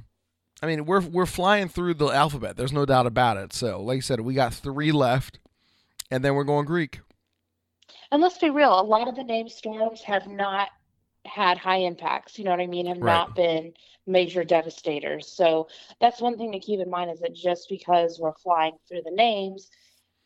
I 0.62 0.68
mean, 0.68 0.86
we're 0.86 1.02
we're 1.02 1.26
flying 1.26 1.68
through 1.68 1.96
the 1.96 2.08
alphabet. 2.08 2.56
There's 2.56 2.74
no 2.74 2.86
doubt 2.86 3.06
about 3.06 3.36
it. 3.38 3.52
So, 3.52 3.82
like 3.82 3.98
I 3.98 4.02
said, 4.02 4.22
we 4.22 4.34
got 4.34 4.54
three 4.54 4.94
left, 4.94 5.40
and 6.10 6.24
then 6.24 6.36
we're 6.36 6.46
going 6.46 6.66
Greek. 6.66 7.02
And 8.12 8.22
let's 8.22 8.38
be 8.38 8.50
real, 8.50 8.80
a 8.80 8.82
lot 8.82 9.08
of 9.08 9.16
the 9.16 9.24
name 9.24 9.50
storms 9.50 10.02
have 10.04 10.28
not 10.28 10.70
had 11.26 11.58
high 11.58 11.78
impacts, 11.78 12.38
you 12.38 12.46
know 12.46 12.52
what 12.52 12.60
I 12.60 12.68
mean, 12.68 12.88
have 12.88 12.98
Right. 12.98 13.14
not 13.14 13.36
been 13.36 13.74
major 14.08 14.44
devastators. 14.44 15.36
So 15.36 15.68
that's 16.00 16.22
one 16.22 16.38
thing 16.38 16.52
to 16.52 16.60
keep 16.60 16.80
in 16.80 16.90
mind 16.90 17.12
is 17.12 17.20
that 17.22 17.34
just 17.34 17.68
because 17.70 18.20
we're 18.20 18.36
flying 18.36 18.78
through 18.88 19.02
the 19.04 19.12
names, 19.12 19.70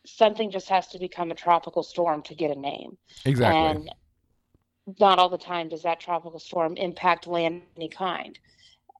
something 0.06 0.52
just 0.52 0.70
has 0.70 0.88
to 0.90 1.00
become 1.00 1.32
a 1.32 1.36
tropical 1.36 1.84
storm 1.84 2.22
to 2.24 2.36
get 2.36 2.56
a 2.56 2.60
name. 2.60 2.98
Exactly. 3.26 3.68
And 3.68 3.90
not 5.00 5.20
all 5.20 5.30
the 5.30 5.38
time 5.38 5.70
does 5.70 5.84
that 5.84 6.00
tropical 6.00 6.40
storm 6.40 6.76
impact 6.78 7.28
land 7.28 7.58
of 7.58 7.62
any 7.78 7.90
kind. 7.90 8.38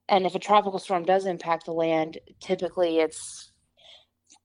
And 0.08 0.26
if 0.26 0.34
a 0.34 0.40
tropical 0.40 0.78
storm 0.78 1.04
does 1.04 1.26
impact 1.26 1.66
the 1.66 1.72
land, 1.72 2.18
typically 2.40 2.98
it's 2.98 3.52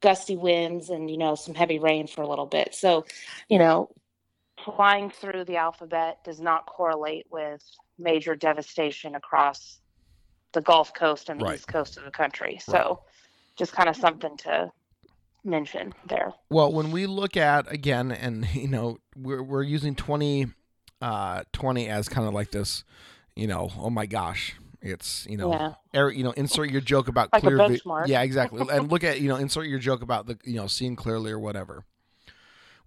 gusty 0.01 0.35
winds 0.35 0.89
and, 0.89 1.09
you 1.09 1.17
know, 1.17 1.35
some 1.35 1.55
heavy 1.55 1.79
rain 1.79 2.07
for 2.07 2.21
a 2.21 2.27
little 2.27 2.45
bit. 2.45 2.75
So, 2.75 3.05
you 3.49 3.59
know, 3.59 3.89
flying 4.65 5.09
through 5.11 5.45
the 5.45 5.57
alphabet 5.57 6.23
does 6.25 6.41
not 6.41 6.65
correlate 6.65 7.27
with 7.31 7.61
major 7.97 8.35
devastation 8.35 9.15
across 9.15 9.79
the 10.53 10.61
Gulf 10.61 10.93
Coast 10.93 11.29
and 11.29 11.39
the 11.39 11.45
Right. 11.45 11.55
east 11.55 11.67
coast 11.67 11.97
of 11.97 12.03
the 12.05 12.11
country. 12.11 12.57
So, 12.61 13.01
just 13.55 13.71
kind 13.73 13.87
of 13.87 13.95
something 13.95 14.35
to 14.37 14.71
mention 15.43 15.93
there. 16.07 16.33
Well, 16.49 16.71
when 16.73 16.91
we 16.91 17.05
look 17.05 17.37
at 17.37 17.71
again, 17.71 18.11
and 18.11 18.45
you 18.53 18.67
know, 18.67 18.97
we're 19.15 19.43
we're 19.43 19.63
using 19.63 19.95
twenty 19.95 20.47
uh, 21.01 21.43
twenty 21.53 21.87
as 21.87 22.09
kind 22.09 22.27
of 22.27 22.33
like 22.33 22.51
this, 22.51 22.83
you 23.35 23.47
know, 23.47 23.69
oh 23.77 23.89
my 23.89 24.05
gosh, 24.05 24.55
it's 24.81 25.27
you 25.29 25.37
know, 25.37 25.51
Yeah. 25.51 25.73
er, 25.95 26.09
you 26.09 26.23
know, 26.23 26.31
insert 26.31 26.69
your 26.71 26.81
joke 26.81 27.07
about 27.07 27.31
Like 27.33 27.43
clear. 27.43 27.57
vi- 27.57 27.77
benchmark. 27.79 28.07
yeah, 28.07 28.21
exactly, 28.21 28.65
and 28.71 28.91
look 28.91 29.03
at 29.03 29.21
you 29.21 29.27
know, 29.29 29.35
insert 29.35 29.67
your 29.67 29.79
joke 29.79 30.01
about 30.01 30.25
the 30.25 30.37
you 30.43 30.55
know 30.55 30.67
seeing 30.67 30.95
clearly 30.95 31.31
or 31.31 31.39
whatever. 31.39 31.83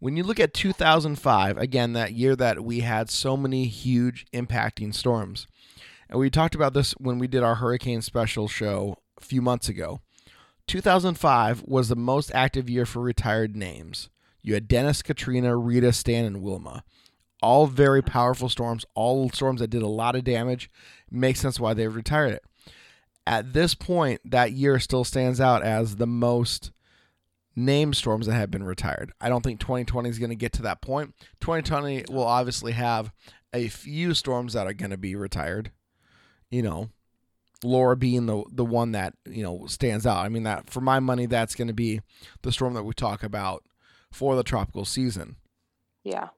When 0.00 0.16
you 0.16 0.22
look 0.22 0.38
at 0.38 0.54
2005, 0.54 1.58
again, 1.58 1.92
that 1.94 2.12
year 2.12 2.37
that 2.37 2.62
we 2.62 2.80
had 2.80 3.11
so 3.11 3.37
many 3.37 3.66
huge 3.66 4.26
impacting 4.32 4.94
storms, 4.94 5.48
and 6.08 6.20
we 6.20 6.30
talked 6.30 6.54
about 6.54 6.72
this 6.72 6.92
when 6.92 7.18
we 7.18 7.26
did 7.26 7.42
our 7.42 7.56
hurricane 7.56 8.00
special 8.00 8.46
show 8.46 8.96
a 9.20 9.24
few 9.24 9.42
months 9.42 9.68
ago. 9.68 10.00
2005 10.68 11.62
was 11.66 11.88
the 11.88 11.96
most 11.96 12.30
active 12.32 12.70
year 12.70 12.87
for 12.87 13.00
retired 13.00 13.56
names. 13.56 14.08
You 14.40 14.54
had 14.54 14.68
Dennis, 14.68 15.02
Katrina, 15.02 15.56
Rita, 15.56 15.92
Stan, 15.92 16.24
and 16.24 16.42
Wilma. 16.42 16.84
All 17.42 17.66
very 17.66 18.02
powerful 18.02 18.48
storms, 18.48 18.84
all 18.94 19.30
storms 19.30 19.61
that 19.61 19.70
did 19.70 19.82
a 19.82 19.88
lot 19.88 20.14
of 20.14 20.22
damage. 20.22 20.70
Makes 21.11 21.40
sense 21.40 21.58
why 21.58 21.74
they've 21.74 21.94
retired 21.94 22.34
it. 22.34 22.44
At 23.26 23.52
this 23.52 23.74
point, 23.74 24.20
that 24.24 24.52
year 24.52 24.78
still 24.78 25.04
stands 25.04 25.40
out 25.40 25.64
as 25.64 25.96
the 25.96 26.06
most 26.06 26.70
named 27.58 27.96
storms 27.96 28.26
that 28.26 28.34
have 28.34 28.50
been 28.50 28.62
retired. 28.62 29.12
I 29.20 29.28
don't 29.28 29.42
think 29.42 29.58
2020 29.60 30.08
is 30.08 30.18
going 30.18 30.30
to 30.30 30.36
get 30.36 30.52
to 30.54 30.62
that 30.62 30.80
point. 30.80 31.14
2020 31.40 32.04
will 32.08 32.24
obviously 32.24 32.72
have 32.72 33.12
a 33.52 33.68
few 33.68 34.14
storms 34.14 34.52
that 34.52 34.66
are 34.66 34.72
going 34.72 34.92
to 34.92 34.96
be 34.96 35.16
retired. 35.16 35.72
You 36.50 36.62
know, 36.62 36.90
Laura 37.64 37.96
being 37.96 38.26
the 38.26 38.44
the 38.50 38.64
one 38.64 38.92
that 38.92 39.14
you 39.26 39.42
know 39.42 39.66
stands 39.66 40.06
out. 40.06 40.24
I 40.24 40.28
mean 40.28 40.44
that 40.44 40.70
for 40.70 40.80
my 40.80 41.00
money, 41.00 41.26
that's 41.26 41.54
going 41.54 41.68
to 41.68 41.74
be 41.74 42.00
the 42.42 42.52
storm 42.52 42.74
that 42.74 42.84
we 42.84 42.94
talk 42.94 43.22
about 43.22 43.64
for 44.12 44.36
the 44.36 44.44
tropical 44.44 44.84
season. 44.84 45.36
Yeah. 46.04 46.28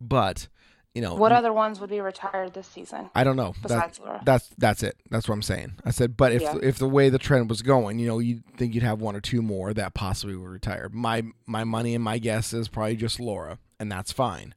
But 0.00 0.48
you 0.94 1.02
know, 1.02 1.14
What 1.16 1.32
other 1.32 1.52
ones 1.52 1.80
would 1.80 1.90
be 1.90 2.00
retired 2.00 2.54
this 2.54 2.68
season 2.68 3.10
I 3.16 3.24
don't 3.24 3.34
know. 3.36 3.52
That, 3.62 3.62
besides 3.62 3.98
Laura? 4.00 4.22
that's 4.24 4.48
that's 4.58 4.82
it. 4.84 4.96
That's 5.10 5.28
what 5.28 5.34
I'm 5.34 5.42
saying. 5.42 5.72
I 5.84 5.90
said, 5.90 6.16
but 6.16 6.32
if 6.32 6.42
Yeah. 6.42 6.56
if 6.62 6.78
the 6.78 6.88
way 6.88 7.08
the 7.08 7.18
trend 7.18 7.48
was 7.50 7.62
going, 7.62 7.98
you 7.98 8.06
know, 8.06 8.20
you 8.20 8.36
would 8.46 8.56
think 8.56 8.74
you'd 8.74 8.84
have 8.84 9.00
one 9.00 9.16
or 9.16 9.20
two 9.20 9.42
more 9.42 9.74
that 9.74 9.94
possibly 9.94 10.36
would 10.36 10.48
retire. 10.48 10.88
My 10.92 11.22
my 11.46 11.64
money 11.64 11.94
and 11.94 12.04
my 12.04 12.18
guess 12.18 12.52
is 12.52 12.68
probably 12.68 12.96
just 12.96 13.18
Laura, 13.18 13.58
and 13.80 13.90
that's 13.90 14.12
fine. 14.12 14.54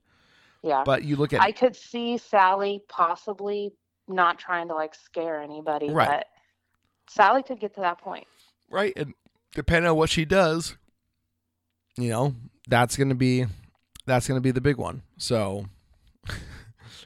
yeah. 0.61 0.83
But 0.85 1.03
you 1.03 1.15
look 1.15 1.33
at 1.33 1.41
I 1.41 1.51
could 1.51 1.75
see 1.75 2.17
Sally 2.19 2.83
possibly 2.87 3.73
not 4.07 4.37
trying 4.39 4.67
to 4.69 4.75
like 4.75 4.93
scare 4.95 5.41
anybody, 5.41 5.89
Right. 5.89 6.07
but 6.07 6.27
Sally 7.09 7.41
could 7.43 7.59
get 7.59 7.73
to 7.75 7.81
that 7.81 7.97
point. 7.99 8.27
right, 8.69 8.93
and 8.95 9.13
depending 9.53 9.89
on 9.89 9.97
what 9.97 10.09
she 10.09 10.23
does, 10.23 10.77
you 11.97 12.09
know, 12.09 12.35
that's 12.67 12.95
gonna 12.95 13.15
be 13.15 13.45
that's 14.05 14.27
gonna 14.27 14.39
be 14.41 14.51
the 14.51 14.61
big 14.61 14.77
one. 14.77 15.01
So 15.17 15.65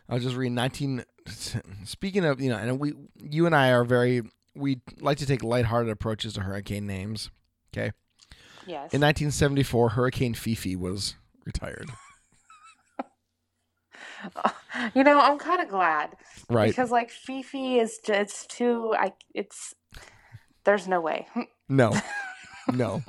I 0.10 0.14
was 0.16 0.24
just 0.24 0.36
reading 0.36 0.56
19. 0.56 1.04
Speaking 1.86 2.26
of, 2.26 2.42
you 2.42 2.50
know, 2.50 2.58
and 2.58 2.80
we, 2.80 2.94
you 3.22 3.46
and 3.46 3.56
I 3.56 3.72
are 3.72 3.84
very, 3.84 4.24
we 4.56 4.82
like 5.00 5.18
to 5.20 5.26
take 5.26 5.44
lighthearted 5.44 5.92
approaches 5.92 6.34
to 6.34 6.42
hurricane 6.42 6.86
names. 6.88 7.30
Okay. 7.74 7.92
Yes. 8.68 8.94
In 8.94 9.02
1974, 9.02 9.90
Hurricane 9.90 10.34
Fifi 10.34 10.76
was 10.76 11.16
retired. 11.46 11.90
you 14.96 15.04
know, 15.04 15.20
I'm 15.20 15.38
kind 15.40 15.62
of 15.62 15.70
glad 15.70 16.12
Right. 16.50 16.70
because 16.70 16.92
like 16.92 17.10
Fifi 17.10 17.80
is 17.80 18.00
just 18.06 18.10
it's 18.22 18.46
too 18.48 18.94
I 18.98 19.14
it's 19.34 19.74
there's 20.64 20.88
no 20.88 21.02
way. 21.02 21.28
No. 21.70 21.94
No. 22.72 23.02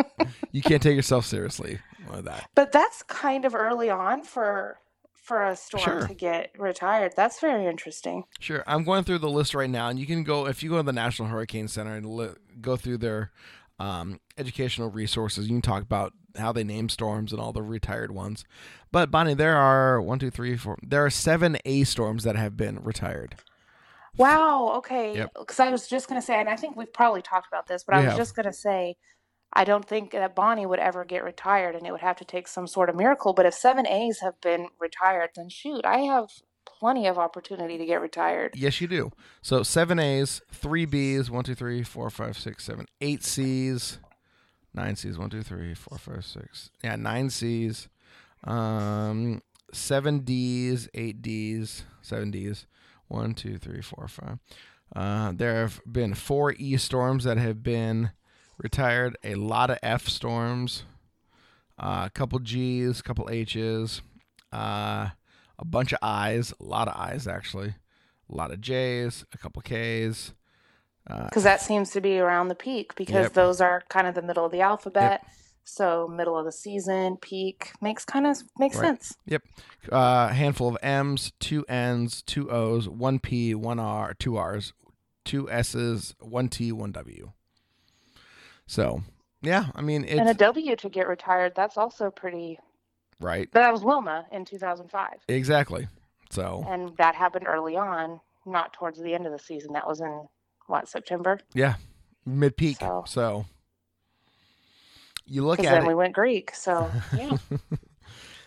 you 0.50 0.62
can't 0.62 0.82
take 0.82 0.96
yourself 0.96 1.26
seriously 1.26 1.78
with 2.10 2.24
that. 2.24 2.48
But 2.54 2.72
that's 2.72 3.02
kind 3.04 3.44
of 3.44 3.54
early 3.54 3.90
on 3.90 4.24
for 4.24 4.78
for 5.22 5.44
a 5.44 5.54
storm 5.56 5.82
Sure. 5.84 6.06
to 6.08 6.14
get 6.14 6.50
retired. 6.58 7.12
That's 7.16 7.40
very 7.40 7.64
interesting. 7.66 8.24
Sure. 8.40 8.64
I'm 8.66 8.82
going 8.84 9.04
through 9.04 9.18
the 9.18 9.30
list 9.30 9.54
right 9.54 9.70
now, 9.70 9.88
and 9.88 9.98
you 9.98 10.04
can 10.04 10.24
go, 10.24 10.46
if 10.48 10.62
you 10.62 10.70
go 10.70 10.78
to 10.78 10.82
the 10.82 10.92
National 10.92 11.28
Hurricane 11.28 11.68
Center 11.68 11.94
and 11.94 12.04
li- 12.04 12.34
go 12.60 12.76
through 12.76 12.98
their 12.98 13.30
um, 13.78 14.20
educational 14.36 14.90
resources, 14.90 15.46
you 15.48 15.54
can 15.54 15.62
talk 15.62 15.82
about 15.84 16.12
how 16.36 16.50
they 16.52 16.64
name 16.64 16.88
storms 16.88 17.30
and 17.32 17.40
all 17.40 17.52
the 17.52 17.62
retired 17.62 18.10
ones. 18.10 18.44
But, 18.90 19.10
Bonnie, 19.12 19.34
there 19.34 19.56
are 19.56 20.00
one, 20.02 20.18
two, 20.18 20.30
three, 20.30 20.56
four, 20.56 20.76
there 20.82 21.04
are 21.04 21.10
seven 21.10 21.56
A 21.64 21.84
storms 21.84 22.24
that 22.24 22.34
have 22.36 22.56
been 22.56 22.82
retired. 22.82 23.36
Wow. 24.16 24.72
Okay. 24.78 25.14
Yep. 25.16 25.32
Because 25.38 25.60
I 25.60 25.70
was 25.70 25.86
just 25.88 26.08
going 26.08 26.20
to 26.20 26.24
say, 26.26 26.38
and 26.38 26.48
I 26.48 26.56
think 26.56 26.76
we've 26.76 26.92
probably 26.92 27.22
talked 27.22 27.46
about 27.48 27.66
this, 27.66 27.84
but 27.84 27.94
We 27.94 28.00
I 28.00 28.04
was 28.04 28.10
have. 28.10 28.18
just 28.18 28.36
going 28.36 28.46
to 28.46 28.52
say, 28.52 28.96
I 29.52 29.64
don't 29.64 29.86
think 29.86 30.12
that 30.12 30.34
Bonnie 30.34 30.66
would 30.66 30.78
ever 30.78 31.04
get 31.04 31.24
retired, 31.24 31.74
and 31.74 31.86
it 31.86 31.92
would 31.92 32.00
have 32.00 32.16
to 32.16 32.24
take 32.24 32.48
some 32.48 32.66
sort 32.66 32.88
of 32.88 32.96
miracle. 32.96 33.32
But 33.34 33.46
if 33.46 33.54
seven 33.54 33.86
A's 33.86 34.20
have 34.20 34.40
been 34.40 34.68
retired, 34.80 35.30
then 35.36 35.48
shoot, 35.48 35.84
I 35.84 35.98
have 35.98 36.30
plenty 36.64 37.06
of 37.06 37.18
opportunity 37.18 37.76
to 37.78 37.84
get 37.84 38.00
retired. 38.00 38.54
Yes, 38.56 38.80
you 38.80 38.88
do. 38.88 39.10
So 39.42 39.62
seven 39.62 39.98
A's, 39.98 40.40
three 40.50 40.84
B's, 40.84 41.30
one, 41.30 41.44
two, 41.44 41.54
three, 41.54 41.82
four, 41.82 42.08
five, 42.10 42.38
six, 42.38 42.64
seven, 42.64 42.86
eight 43.00 43.22
C's, 43.22 43.98
nine 44.72 44.96
C's, 44.96 45.18
one, 45.18 45.30
two, 45.30 45.42
three, 45.42 45.74
four, 45.74 45.98
five, 45.98 46.24
six. 46.24 46.70
Yeah, 46.82 46.96
nine 46.96 47.30
C's, 47.30 47.88
um, 48.44 49.42
seven 49.72 50.20
D's, 50.20 50.88
eight 50.94 51.20
D's, 51.20 51.84
seven 52.00 52.30
D's, 52.30 52.66
one, 53.08 53.34
two, 53.34 53.58
three, 53.58 53.82
four, 53.82 54.08
five. 54.08 54.38
Uh, 54.94 55.32
there 55.34 55.56
have 55.56 55.80
been 55.90 56.14
four 56.14 56.52
E 56.58 56.76
storms 56.76 57.24
that 57.24 57.38
have 57.38 57.62
been 57.62 58.10
retired. 58.62 59.16
A 59.24 59.34
lot 59.34 59.70
of 59.70 59.78
F 59.82 60.08
storms, 60.08 60.84
uh, 61.78 62.04
a 62.06 62.10
couple 62.10 62.38
G's, 62.38 63.00
a 63.00 63.02
couple 63.02 63.28
H's, 63.30 64.02
uh, 64.52 65.08
a 65.58 65.64
bunch 65.64 65.92
of 65.92 65.98
I's, 66.02 66.52
a 66.60 66.64
lot 66.64 66.88
of 66.88 66.94
I's 66.96 67.26
actually, 67.26 67.74
a 68.30 68.34
lot 68.34 68.50
of 68.52 68.60
J's, 68.60 69.24
a 69.32 69.38
couple 69.38 69.62
K's. 69.62 70.32
Uh, 71.08 71.24
Because 71.24 71.42
that 71.44 71.60
seems 71.60 71.90
to 71.90 72.00
be 72.00 72.18
around 72.18 72.48
the 72.48 72.54
peak, 72.54 72.94
because 72.94 73.24
Yep. 73.24 73.32
those 73.34 73.60
are 73.60 73.82
kind 73.88 74.06
of 74.06 74.14
the 74.14 74.22
middle 74.22 74.44
of 74.46 74.52
the 74.52 74.60
alphabet. 74.60 75.22
So 75.64 76.08
middle 76.08 76.36
of 76.36 76.44
the 76.44 76.50
season, 76.52 77.16
peak 77.18 77.72
makes 77.80 78.04
kind 78.04 78.26
of 78.26 78.38
makes 78.58 78.76
Right. 78.76 78.86
sense. 78.86 79.14
Yep. 79.26 79.42
Uh, 79.92 80.28
handful 80.28 80.68
of 80.68 80.76
M's, 80.82 81.32
two 81.38 81.64
N's, 81.68 82.22
two 82.22 82.50
O's, 82.50 82.88
one 82.88 83.20
P, 83.20 83.54
one 83.54 83.78
R, 83.78 84.12
two 84.14 84.36
R's, 84.36 84.72
two 85.24 85.48
S's, 85.50 86.14
one 86.20 86.48
T, 86.48 86.72
one 86.72 86.90
W. 86.90 87.32
So, 88.66 89.02
yeah, 89.42 89.66
I 89.74 89.82
mean, 89.82 90.04
it's 90.04 90.18
and 90.20 90.28
a 90.28 90.34
W 90.34 90.76
to 90.76 90.88
get 90.88 91.08
retired, 91.08 91.52
that's 91.54 91.76
also 91.76 92.10
pretty. 92.10 92.58
right. 93.20 93.50
That 93.52 93.72
was 93.72 93.82
Wilma 93.84 94.26
in 94.32 94.44
2005. 94.44 95.08
Exactly. 95.28 95.88
So, 96.30 96.64
and 96.68 96.96
that 96.96 97.14
happened 97.14 97.46
early 97.46 97.76
on, 97.76 98.20
not 98.46 98.72
towards 98.72 98.98
the 99.00 99.14
end 99.14 99.26
of 99.26 99.32
the 99.32 99.38
season. 99.38 99.72
That 99.74 99.86
was 99.86 100.00
in 100.00 100.26
what 100.68 100.88
September, 100.88 101.38
yeah, 101.54 101.74
mid 102.24 102.56
peak. 102.56 102.78
So- 102.80 103.04
So, 103.06 103.44
you 105.26 105.44
look 105.44 105.58
at 105.60 105.64
then 105.64 105.84
it. 105.84 105.88
we 105.88 105.94
went 105.94 106.14
Greek. 106.14 106.54
So 106.54 106.90
yeah, 107.16 107.36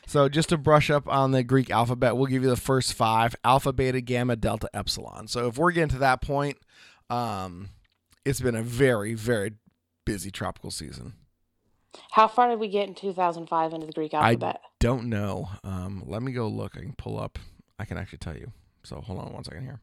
So 0.08 0.30
just 0.30 0.50
to 0.50 0.58
brush 0.58 0.90
up 0.92 1.08
on 1.08 1.32
the 1.32 1.44
Greek 1.44 1.72
alphabet, 1.72 2.16
we'll 2.16 2.28
give 2.28 2.44
you 2.44 2.50
the 2.50 2.56
first 2.56 2.94
five: 2.94 3.36
alpha, 3.44 3.74
beta, 3.74 4.02
gamma, 4.02 4.36
delta, 4.36 4.70
epsilon. 4.74 5.28
So 5.28 5.48
if 5.48 5.58
we're 5.58 5.72
getting 5.72 5.90
to 5.90 5.98
that 6.00 6.22
point, 6.22 6.58
um, 7.10 7.70
it's 8.24 8.40
been 8.42 8.56
a 8.56 8.62
very, 8.64 9.14
very 9.14 9.54
busy 10.06 10.32
tropical 10.32 10.72
season. 10.72 11.14
how 12.12 12.28
far 12.28 12.50
did 12.50 12.60
we 12.60 12.68
get 12.68 12.88
in 12.88 12.96
2005 12.96 13.74
into 13.74 13.88
the 13.88 13.94
Greek 13.94 14.14
alphabet? 14.14 14.62
I 14.64 14.68
Don't 14.80 15.10
know. 15.10 15.50
Um, 15.64 16.04
let 16.06 16.22
me 16.22 16.32
go 16.32 16.48
look. 16.48 16.78
I 16.78 16.82
can 16.82 16.94
pull 16.94 17.20
up. 17.20 17.40
I 17.80 17.86
can 17.86 17.98
actually 17.98 18.20
tell 18.20 18.36
you. 18.38 18.52
So 18.84 19.02
hold 19.02 19.20
on 19.20 19.34
one 19.34 19.44
second 19.44 19.64
here. 19.64 19.80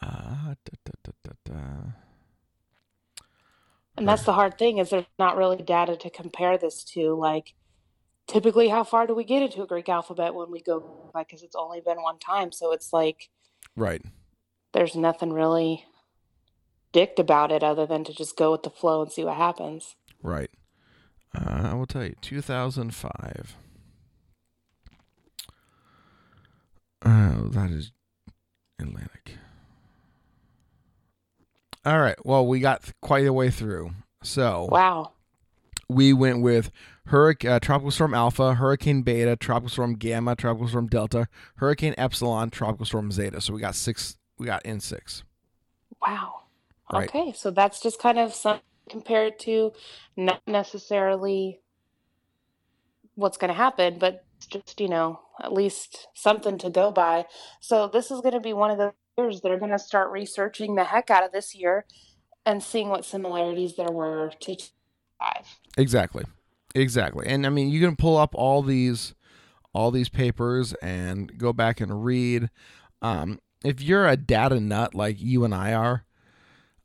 Uh, 0.00 0.54
da, 0.64 0.92
da, 1.02 1.32
da, 1.44 1.52
and 3.96 4.06
that's 4.06 4.22
the 4.22 4.32
hard 4.32 4.56
thing 4.56 4.78
is 4.78 4.90
there's 4.90 5.04
not 5.18 5.36
really 5.36 5.56
data 5.56 5.96
to 5.96 6.08
compare 6.10 6.56
this 6.56 6.84
to. 6.84 7.14
Like, 7.14 7.54
typically, 8.28 8.68
how 8.68 8.84
far 8.84 9.08
do 9.08 9.14
we 9.14 9.24
get 9.24 9.42
into 9.42 9.60
a 9.60 9.66
Greek 9.66 9.88
alphabet 9.88 10.34
when 10.34 10.52
we 10.52 10.60
go? 10.62 11.10
Like, 11.14 11.26
because 11.26 11.42
it's 11.42 11.56
only 11.56 11.80
been 11.80 12.00
one 12.00 12.18
time, 12.20 12.52
so 12.52 12.70
it's 12.72 12.92
like 12.92 13.28
Right. 13.74 14.02
there's 14.72 14.94
nothing 14.94 15.32
really 15.32 15.84
dict 16.92 17.18
about 17.18 17.52
it 17.52 17.62
other 17.62 17.86
than 17.86 18.04
to 18.04 18.12
just 18.14 18.36
go 18.36 18.52
with 18.52 18.62
the 18.62 18.70
flow 18.70 19.02
and 19.02 19.10
see 19.12 19.24
what 19.24 19.36
happens. 19.36 19.96
Right. 20.22 20.50
Uh, 21.34 21.68
I 21.70 21.74
will 21.74 21.86
tell 21.86 22.04
you, 22.04 22.14
2005. 22.20 23.56
Oh, 27.04 27.48
that 27.52 27.70
is 27.70 27.92
Atlantic. 28.80 29.36
All 31.84 32.00
right. 32.00 32.16
Well, 32.24 32.46
we 32.46 32.60
got 32.60 32.92
quite 33.00 33.26
a 33.26 33.32
way 33.32 33.50
through. 33.50 33.92
So 34.22 34.68
Wow. 34.70 35.12
we 35.88 36.12
went 36.12 36.42
with 36.42 36.70
Hurricane, 37.06 37.50
uh, 37.52 37.58
Tropical 37.60 37.90
Storm 37.90 38.14
Alpha, 38.14 38.54
Hurricane 38.54 39.02
Beta, 39.02 39.36
Tropical 39.36 39.70
Storm 39.70 39.94
Gamma, 39.94 40.34
Tropical 40.36 40.68
Storm 40.68 40.88
Delta, 40.88 41.28
Hurricane 41.56 41.94
Epsilon, 41.96 42.50
Tropical 42.50 42.84
Storm 42.84 43.10
Zeta. 43.12 43.40
So 43.40 43.54
we 43.54 43.60
got 43.60 43.74
six. 43.74 44.18
We 44.38 44.46
got 44.46 44.64
in 44.66 44.80
six. 44.80 45.22
Wow. 46.02 46.42
Right. 46.92 47.08
Okay, 47.08 47.32
so 47.36 47.50
that's 47.50 47.80
just 47.80 48.00
kind 48.00 48.18
of 48.18 48.34
some 48.34 48.60
compared 48.88 49.38
to 49.40 49.72
not 50.16 50.40
necessarily 50.46 51.60
what's 53.14 53.36
going 53.36 53.48
to 53.48 53.54
happen, 53.54 53.98
but 53.98 54.24
just, 54.50 54.80
you 54.80 54.88
know, 54.88 55.20
at 55.42 55.52
least 55.52 56.08
something 56.14 56.56
to 56.58 56.70
go 56.70 56.90
by. 56.90 57.26
So 57.60 57.88
this 57.88 58.10
is 58.10 58.20
going 58.20 58.34
to 58.34 58.40
be 58.40 58.52
one 58.52 58.70
of 58.70 58.78
the 58.78 58.92
years 59.18 59.40
that 59.40 59.50
are 59.50 59.58
going 59.58 59.72
to 59.72 59.78
start 59.78 60.10
researching 60.10 60.74
the 60.74 60.84
heck 60.84 61.10
out 61.10 61.24
of 61.24 61.32
this 61.32 61.54
year 61.54 61.84
and 62.46 62.62
seeing 62.62 62.88
what 62.88 63.04
similarities 63.04 63.76
there 63.76 63.90
were 63.90 64.32
to 64.40 64.56
five. 65.18 65.58
Exactly. 65.76 66.24
Exactly. 66.74 67.26
And 67.26 67.44
I 67.44 67.50
mean, 67.50 67.68
you 67.70 67.80
can 67.80 67.96
pull 67.96 68.16
up 68.16 68.34
all 68.34 68.62
these 68.62 69.14
all 69.74 69.90
these 69.90 70.08
papers 70.08 70.72
and 70.74 71.36
go 71.38 71.52
back 71.52 71.80
and 71.80 72.04
read. 72.04 72.50
Um, 73.02 73.38
if 73.64 73.80
you're 73.82 74.08
a 74.08 74.16
data 74.16 74.60
nut 74.60 74.94
like 74.94 75.20
you 75.20 75.44
and 75.44 75.54
I 75.54 75.72
are, 75.72 76.04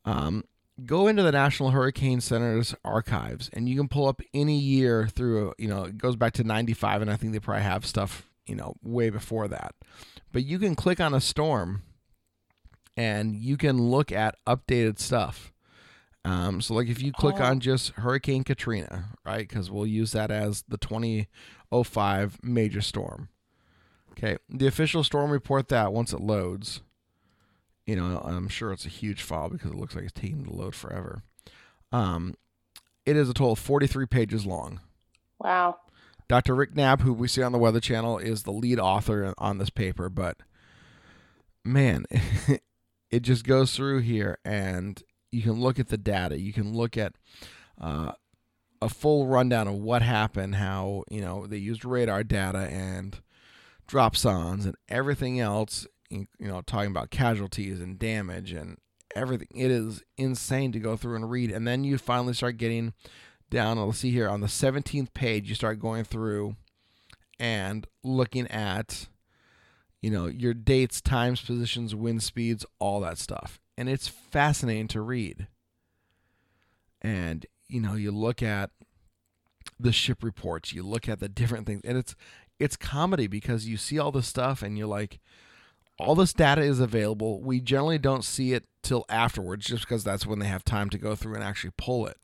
um, 0.05 0.43
go 0.85 1.07
into 1.07 1.23
the 1.23 1.31
National 1.31 1.71
Hurricane 1.71 2.19
Center's 2.21 2.75
archives 2.83 3.49
and 3.53 3.69
you 3.69 3.75
can 3.77 3.87
pull 3.87 4.07
up 4.07 4.21
any 4.33 4.57
year 4.59 5.07
through, 5.07 5.53
you 5.57 5.67
know, 5.67 5.83
it 5.85 5.97
goes 5.97 6.15
back 6.15 6.33
to 6.33 6.43
95 6.43 7.01
and 7.01 7.11
I 7.11 7.15
think 7.15 7.33
they 7.33 7.39
probably 7.39 7.63
have 7.63 7.85
stuff, 7.85 8.29
you 8.45 8.55
know, 8.55 8.75
way 8.83 9.09
before 9.09 9.47
that. 9.47 9.75
But 10.31 10.45
you 10.45 10.59
can 10.59 10.75
click 10.75 10.99
on 10.99 11.13
a 11.13 11.21
storm 11.21 11.83
and 12.97 13.35
you 13.35 13.57
can 13.57 13.77
look 13.89 14.11
at 14.11 14.35
updated 14.47 14.99
stuff. 14.99 15.51
Um, 16.25 16.61
so, 16.61 16.73
like 16.73 16.87
if 16.87 17.01
you 17.01 17.11
click 17.11 17.35
Oh. 17.39 17.43
on 17.43 17.59
just 17.59 17.89
Hurricane 17.91 18.43
Katrina, 18.45 19.09
right? 19.25 19.47
Because 19.47 19.69
we'll 19.69 19.85
use 19.85 20.13
that 20.13 20.31
as 20.31 20.63
the 20.69 20.77
2005 20.77 22.39
major 22.41 22.81
storm. 22.81 23.29
Okay, 24.11 24.37
the 24.47 24.67
official 24.67 25.03
storm 25.03 25.31
report 25.31 25.67
that 25.69 25.91
once 25.91 26.13
it 26.13 26.21
loads, 26.21 26.81
you 27.85 27.95
know, 27.95 28.21
I'm 28.23 28.47
sure 28.47 28.71
it's 28.71 28.85
a 28.85 28.89
huge 28.89 29.21
file 29.21 29.49
because 29.49 29.71
it 29.71 29.77
looks 29.77 29.95
like 29.95 30.05
it's 30.05 30.13
taking 30.13 30.45
to 30.45 30.53
load 30.53 30.75
forever. 30.75 31.23
Um, 31.91 32.35
it 33.05 33.15
is 33.15 33.29
a 33.29 33.33
total 33.33 33.53
of 33.53 33.59
43 33.59 34.05
pages 34.05 34.45
long. 34.45 34.79
Wow. 35.39 35.77
Dr. 36.27 36.55
Rick 36.55 36.73
Knabb, 36.73 37.01
who 37.01 37.13
we 37.13 37.27
see 37.27 37.43
on 37.43 37.51
the 37.51 37.59
Weather 37.59 37.81
Channel, 37.81 38.17
is 38.17 38.43
the 38.43 38.51
lead 38.51 38.79
author 38.79 39.33
on 39.37 39.57
this 39.57 39.69
paper, 39.69 40.09
but 40.09 40.37
man, 41.65 42.05
it 43.11 43.21
just 43.21 43.45
goes 43.45 43.75
through 43.75 43.99
here 43.99 44.37
and 44.45 45.03
you 45.31 45.41
can 45.41 45.53
look 45.53 45.79
at 45.79 45.89
the 45.89 45.97
data. 45.97 46.39
You 46.39 46.53
can 46.53 46.73
look 46.73 46.95
at 46.97 47.13
uh, 47.79 48.13
a 48.81 48.89
full 48.89 49.27
rundown 49.27 49.67
of 49.67 49.75
what 49.75 50.01
happened, 50.01 50.55
how, 50.55 51.03
you 51.09 51.21
know, 51.21 51.45
they 51.45 51.57
used 51.57 51.83
radar 51.83 52.23
data 52.23 52.69
and 52.69 53.19
dropsondes 53.87 54.65
and 54.65 54.75
everything 54.87 55.39
else, 55.39 55.85
you 56.13 56.47
know, 56.47 56.61
talking 56.61 56.91
about 56.91 57.11
casualties 57.11 57.79
and 57.79 57.99
damage 57.99 58.51
and 58.51 58.77
everything. 59.15 59.47
It 59.55 59.71
is 59.71 60.03
insane 60.17 60.71
to 60.73 60.79
go 60.79 60.95
through 60.95 61.15
and 61.15 61.29
read. 61.29 61.51
And 61.51 61.67
then 61.67 61.83
you 61.83 61.97
finally 61.97 62.33
start 62.33 62.57
getting 62.57 62.93
down, 63.49 63.77
let's 63.77 63.99
see 63.99 64.11
here, 64.11 64.29
on 64.29 64.41
the 64.41 64.47
17th 64.47 65.13
page, 65.13 65.49
you 65.49 65.55
start 65.55 65.79
going 65.79 66.03
through 66.03 66.55
and 67.39 67.87
looking 68.03 68.47
at, 68.47 69.07
you 70.01 70.09
know, 70.09 70.27
your 70.27 70.53
dates, 70.53 71.01
times, 71.01 71.41
positions, 71.41 71.95
wind 71.95 72.23
speeds, 72.23 72.65
all 72.79 72.99
that 73.01 73.17
stuff. 73.17 73.59
And 73.77 73.89
it's 73.89 74.07
fascinating 74.07 74.87
to 74.89 75.01
read. 75.01 75.47
And, 77.01 77.45
you 77.67 77.81
know, 77.81 77.95
you 77.95 78.11
look 78.11 78.41
at 78.41 78.71
the 79.79 79.91
ship 79.91 80.23
reports, 80.23 80.73
you 80.73 80.83
look 80.83 81.09
at 81.09 81.19
the 81.19 81.29
different 81.29 81.67
things, 81.67 81.81
and 81.83 81.97
it's 81.97 82.15
it's 82.59 82.77
comedy 82.77 83.27
because 83.27 83.65
you 83.65 83.77
see 83.77 83.99
all 83.99 84.11
this 84.11 84.27
stuff 84.27 84.61
and 84.61 84.77
you're 84.77 84.87
like, 84.87 85.19
all 85.99 86.15
this 86.15 86.33
data 86.33 86.61
is 86.61 86.79
available. 86.79 87.41
We 87.41 87.59
generally 87.61 87.97
don't 87.99 88.23
see 88.23 88.53
it 88.53 88.65
till 88.81 89.05
afterwards, 89.09 89.65
just 89.65 89.83
because 89.83 90.03
that's 90.03 90.25
when 90.25 90.39
they 90.39 90.47
have 90.47 90.65
time 90.65 90.89
to 90.89 90.97
go 90.97 91.15
through 91.15 91.35
and 91.35 91.43
actually 91.43 91.73
pull 91.77 92.07
it. 92.07 92.17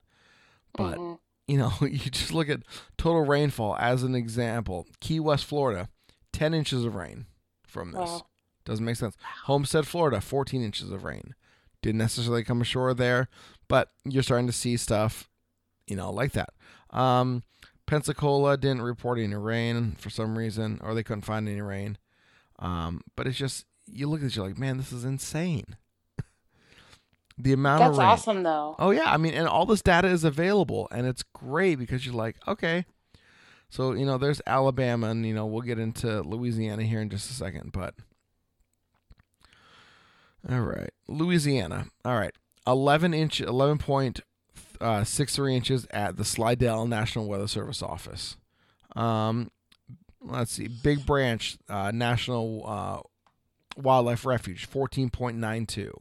But 0.73 0.97
Mhm. 0.97 1.19
you 1.47 1.57
know, 1.57 1.71
you 1.81 1.97
just 2.09 2.33
look 2.33 2.49
at 2.49 2.61
total 2.97 3.25
rainfall 3.25 3.75
as 3.79 4.03
an 4.03 4.15
example. 4.15 4.87
Key 4.99 5.19
West, 5.19 5.45
Florida, 5.45 5.89
10 6.33 6.53
inches 6.53 6.85
of 6.85 6.95
rain 6.95 7.25
from 7.65 7.91
this. 7.91 7.99
Wow. 8.01 8.25
Doesn't 8.65 8.85
make 8.85 8.97
sense. 8.97 9.15
Homestead, 9.45 9.87
Florida, 9.87 10.21
14 10.21 10.61
inches 10.63 10.91
of 10.91 11.03
rain. 11.03 11.33
Didn't 11.81 11.97
necessarily 11.99 12.43
come 12.43 12.61
ashore 12.61 12.93
there, 12.93 13.29
but 13.67 13.91
you're 14.03 14.21
starting 14.21 14.47
to 14.47 14.53
see 14.53 14.77
stuff, 14.77 15.29
you 15.87 15.95
know, 15.95 16.11
like 16.11 16.33
that. 16.33 16.49
Um, 16.91 17.43
Pensacola 17.87 18.57
didn't 18.57 18.81
report 18.83 19.17
any 19.17 19.33
rain 19.35 19.95
for 19.97 20.09
some 20.11 20.37
reason, 20.37 20.79
or 20.83 20.93
they 20.93 21.01
couldn't 21.03 21.23
find 21.25 21.47
any 21.47 21.61
rain. 21.61 21.97
Um, 22.59 23.01
but 23.15 23.27
it's 23.27 23.37
just, 23.37 23.65
you 23.87 24.07
look 24.07 24.21
at 24.21 24.27
it, 24.27 24.35
you're 24.35 24.45
like, 24.45 24.57
man, 24.57 24.77
this 24.77 24.91
is 24.91 25.05
insane. 25.05 25.65
the 27.37 27.53
amount 27.53 27.79
That's 27.79 27.93
of 27.93 27.97
rain. 27.97 28.07
awesome, 28.07 28.43
though. 28.43 28.75
Oh 28.77 28.91
yeah, 28.91 29.11
I 29.11 29.17
mean, 29.17 29.33
and 29.33 29.47
all 29.47 29.65
this 29.65 29.81
data 29.81 30.09
is 30.09 30.23
available, 30.23 30.87
and 30.91 31.07
it's 31.07 31.23
great 31.33 31.79
because 31.79 32.05
you're 32.05 32.15
like, 32.15 32.35
okay, 32.47 32.85
so 33.69 33.93
you 33.93 34.05
know, 34.05 34.17
there's 34.17 34.41
Alabama, 34.45 35.09
and 35.09 35.25
you 35.25 35.33
know, 35.33 35.45
we'll 35.45 35.61
get 35.61 35.79
into 35.79 36.21
Louisiana 36.21 36.83
here 36.83 37.01
in 37.01 37.09
just 37.09 37.29
a 37.29 37.33
second, 37.33 37.71
but 37.71 37.95
all 40.49 40.61
right, 40.61 40.91
Louisiana. 41.07 41.87
All 42.05 42.17
right, 42.17 42.33
11 42.65 43.13
inch, 43.13 43.41
11.63 43.41 45.53
inches 45.53 45.85
at 45.91 46.15
the 46.17 46.25
Slidell 46.25 46.87
National 46.87 47.27
Weather 47.27 47.47
Service 47.47 47.83
office. 47.83 48.37
Um, 48.95 49.51
let's 50.21 50.51
see, 50.51 50.67
Big 50.67 51.05
Branch 51.05 51.57
uh, 51.69 51.91
National 51.91 52.63
uh, 52.65 52.99
Wildlife 53.77 54.25
Refuge, 54.25 54.69
14.92 54.69 55.91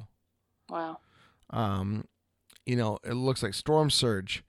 Wow. 0.69 0.99
um, 1.51 2.05
you 2.67 2.77
know, 2.77 2.99
it 3.05 3.15
looks 3.15 3.43
like 3.43 3.55
storm 3.55 3.89
surge, 3.91 4.45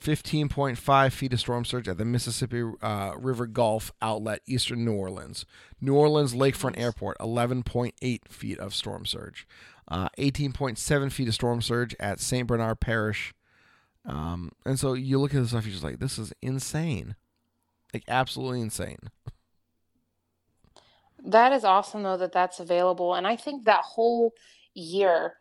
15.5 0.00 1.12
feet 1.12 1.32
of 1.32 1.40
storm 1.40 1.64
surge 1.64 1.86
at 1.86 1.98
the 1.98 2.04
Mississippi 2.04 2.62
uh, 2.82 3.12
River 3.18 3.46
Gulf 3.46 3.92
outlet, 4.00 4.40
eastern 4.46 4.84
New 4.84 4.94
Orleans. 4.94 5.44
New 5.80 5.94
Orleans 5.94 6.34
Lakefront. 6.34 6.78
Airport, 6.78 7.18
11.8 7.18 8.28
feet 8.28 8.58
of 8.58 8.74
storm 8.74 9.04
surge. 9.04 9.46
Uh, 9.86 10.08
18.7 10.18 11.12
feet 11.12 11.28
of 11.28 11.34
storm 11.34 11.60
surge 11.60 11.94
at 12.00 12.18
St. 12.18 12.46
Bernard 12.46 12.80
Parish. 12.80 13.34
Um, 14.06 14.52
and 14.64 14.78
so 14.78 14.94
you 14.94 15.18
look 15.20 15.34
at 15.34 15.40
this 15.40 15.50
stuff, 15.50 15.66
you're 15.66 15.72
just 15.72 15.84
like, 15.84 15.98
this 15.98 16.18
is 16.18 16.32
insane. 16.40 17.14
Like, 17.92 18.04
absolutely 18.08 18.60
insane. 18.60 18.98
That 21.22 21.52
is 21.52 21.64
awesome, 21.64 22.02
though, 22.02 22.16
that 22.16 22.32
that's 22.32 22.60
available. 22.60 23.14
And 23.14 23.26
I 23.26 23.36
think 23.36 23.64
that 23.64 23.82
whole 23.82 24.32
year 24.74 25.34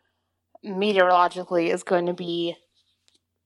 meteorologically 0.63 1.69
is 1.69 1.83
going 1.83 2.05
to 2.07 2.13
be 2.13 2.55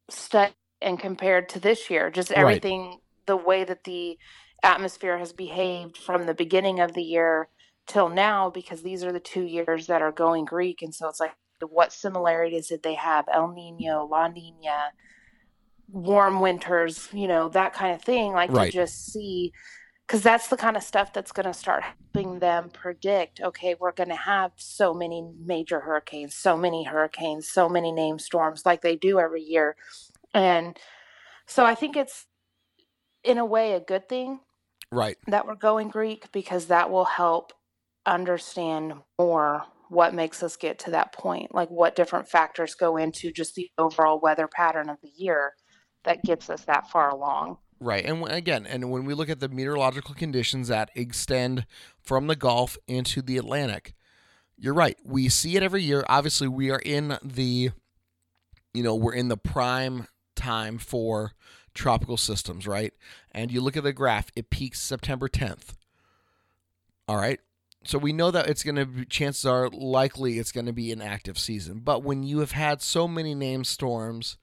studied 0.09 0.55
and 0.81 0.99
compared 0.99 1.47
to 1.49 1.59
this 1.59 1.89
year. 1.89 2.09
Just 2.09 2.31
Right. 2.31 2.39
everything, 2.39 2.99
the 3.25 3.37
way 3.37 3.63
that 3.63 3.83
the 3.83 4.17
atmosphere 4.63 5.17
has 5.17 5.33
behaved 5.33 5.97
from 5.97 6.25
the 6.25 6.33
beginning 6.33 6.79
of 6.79 6.93
the 6.93 7.03
year 7.03 7.49
till 7.85 8.09
now, 8.09 8.49
because 8.49 8.81
these 8.81 9.03
are 9.03 9.11
the 9.11 9.19
two 9.19 9.43
years 9.43 9.87
that 9.87 10.01
are 10.01 10.11
going 10.11 10.45
Greek. 10.45 10.81
And 10.81 10.93
so 10.95 11.07
it's 11.07 11.19
like, 11.19 11.35
what 11.69 11.93
similarities 11.93 12.67
did 12.67 12.83
they 12.83 12.95
have? 12.95 13.25
El 13.31 13.49
Nino, 13.49 14.05
La 14.05 14.27
Nina, 14.27 14.91
warm 15.93 16.41
winters, 16.41 17.09
you 17.13 17.27
know, 17.29 17.49
that 17.49 17.73
kind 17.73 17.95
of 17.95 18.03
thing. 18.03 18.33
Like 18.33 18.53
Right. 18.53 18.73
to 18.73 18.79
just 18.79 19.13
see 19.13 19.53
because 20.07 20.21
that's 20.21 20.47
the 20.49 20.57
kind 20.57 20.77
of 20.77 20.83
stuff 20.83 21.13
that's 21.13 21.31
going 21.31 21.45
to 21.45 21.53
start 21.53 21.83
helping 22.13 22.39
them 22.39 22.69
predict 22.71 23.41
okay 23.41 23.75
we're 23.79 23.91
going 23.91 24.09
to 24.09 24.15
have 24.15 24.51
so 24.57 24.93
many 24.93 25.23
major 25.43 25.81
hurricanes 25.81 26.35
so 26.35 26.57
many 26.57 26.83
hurricanes 26.83 27.49
so 27.49 27.67
many 27.69 27.91
named 27.91 28.21
storms 28.21 28.65
like 28.65 28.81
they 28.81 28.95
do 28.95 29.19
every 29.19 29.41
year 29.41 29.75
and 30.33 30.77
so 31.47 31.65
i 31.65 31.75
think 31.75 31.97
it's 31.97 32.27
in 33.23 33.37
a 33.37 33.45
way 33.45 33.73
a 33.73 33.79
good 33.79 34.07
thing 34.09 34.39
Right. 34.91 35.17
that 35.27 35.47
we're 35.47 35.55
going 35.55 35.89
greek 35.89 36.31
because 36.31 36.67
that 36.67 36.91
will 36.91 37.05
help 37.05 37.53
understand 38.05 38.93
more 39.19 39.63
what 39.89 40.13
makes 40.13 40.43
us 40.43 40.57
get 40.57 40.79
to 40.79 40.91
that 40.91 41.13
point 41.13 41.53
like 41.55 41.69
what 41.69 41.95
different 41.95 42.27
factors 42.27 42.75
go 42.75 42.97
into 42.97 43.31
just 43.31 43.55
the 43.55 43.69
overall 43.77 44.19
weather 44.19 44.47
pattern 44.47 44.89
of 44.89 44.97
the 45.01 45.11
year 45.15 45.53
that 46.03 46.23
gets 46.23 46.49
us 46.49 46.63
that 46.65 46.89
far 46.89 47.09
along 47.09 47.57
Right. 47.79 48.05
And 48.05 48.25
again, 48.31 48.65
and 48.65 48.91
when 48.91 49.03
we 49.03 49.13
look 49.13 49.29
at 49.29 49.41
the 49.41 49.49
meteorological 49.49 50.15
conditions 50.15 50.69
that 50.69 50.89
extend 50.95 51.65
from 51.99 52.27
the 52.27 52.35
Gulf 52.37 52.77
into 52.87 53.21
the 53.21 53.37
Atlantic, 53.37 53.93
you're 54.57 54.73
right. 54.73 54.97
We 55.03 55.27
see 55.27 55.57
it 55.57 55.63
every 55.63 55.83
year. 55.83 56.05
Obviously, 56.07 56.47
we 56.47 56.71
are 56.71 56.79
in 56.79 57.17
the 57.21 57.71
you 58.73 58.83
know, 58.83 58.95
we're 58.95 59.13
in 59.13 59.27
the 59.27 59.37
prime 59.37 60.07
time 60.35 60.77
for 60.77 61.33
tropical 61.73 62.17
systems, 62.17 62.67
right? 62.67 62.93
And 63.31 63.51
you 63.51 63.61
look 63.61 63.77
at 63.77 63.83
the 63.83 63.93
graph, 63.93 64.31
it 64.35 64.49
peaks 64.49 64.79
September 64.79 65.27
10th. 65.27 65.75
All 67.07 67.17
right? 67.17 67.39
So 67.83 67.97
we 67.97 68.13
know 68.13 68.31
that 68.31 68.47
it's 68.47 68.63
going 68.63 68.77
to 68.77 68.85
be 68.85 69.05
chances 69.05 69.45
are 69.45 69.69
likely 69.69 70.39
it's 70.39 70.53
going 70.53 70.65
to 70.65 70.73
be 70.73 70.91
an 70.91 71.01
active 71.01 71.37
season. 71.37 71.81
But 71.83 72.01
when 72.01 72.23
you 72.23 72.39
have 72.39 72.53
had 72.53 72.81
so 72.81 73.07
many 73.07 73.35
named 73.35 73.67
storms 73.67 74.37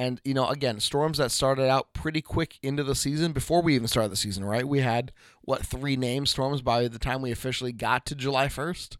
And 0.00 0.18
you 0.24 0.32
know, 0.32 0.48
again, 0.48 0.80
storms 0.80 1.18
that 1.18 1.30
started 1.30 1.68
out 1.68 1.92
pretty 1.92 2.22
quick 2.22 2.58
into 2.62 2.82
the 2.82 2.94
season 2.94 3.32
before 3.32 3.60
we 3.60 3.74
even 3.74 3.86
started 3.86 4.10
the 4.10 4.16
season, 4.16 4.46
right? 4.46 4.66
We 4.66 4.80
had 4.80 5.12
what 5.42 5.66
three 5.66 5.94
named 5.94 6.30
storms 6.30 6.62
by 6.62 6.88
the 6.88 6.98
time 6.98 7.20
we 7.20 7.30
officially 7.30 7.72
got 7.72 8.06
to 8.06 8.14
July 8.14 8.48
first. 8.48 8.96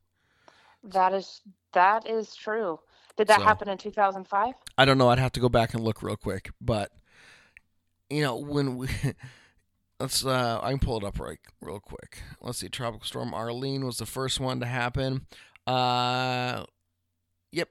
That 0.85 1.15
is 1.15 1.41
that 1.73 2.07
is 2.07 2.35
true. 2.35 2.81
Did 3.17 3.29
that 3.29 3.39
So- 3.39 3.45
happen 3.45 3.71
in 3.71 3.79
2005? 3.79 4.53
I 4.77 4.85
don't 4.85 4.99
know. 4.99 5.09
I'd 5.09 5.19
have 5.19 5.33
to 5.33 5.41
go 5.41 5.49
back 5.49 5.73
and 5.73 5.83
look 5.83 6.03
real 6.03 6.17
quick, 6.17 6.51
but 6.61 6.93
you 8.11 8.21
know 8.21 8.37
when 8.37 8.77
we 8.77 8.89
let's 10.01 10.23
uh 10.23 10.61
I 10.63 10.69
can 10.69 10.81
pull 10.81 10.99
it 10.99 11.05
up 11.05 11.19
right 11.19 11.39
real 11.63 11.81
quick. 11.81 12.19
Let's 12.43 12.59
see. 12.59 12.69
Tropical 12.69 13.07
storm 13.07 13.33
Arlene 13.33 13.87
was 13.87 13.97
the 13.97 14.05
first 14.05 14.39
one 14.39 14.61
to 14.61 14.67
happen. 14.67 15.25
Uh, 15.67 16.65
yep, 17.53 17.71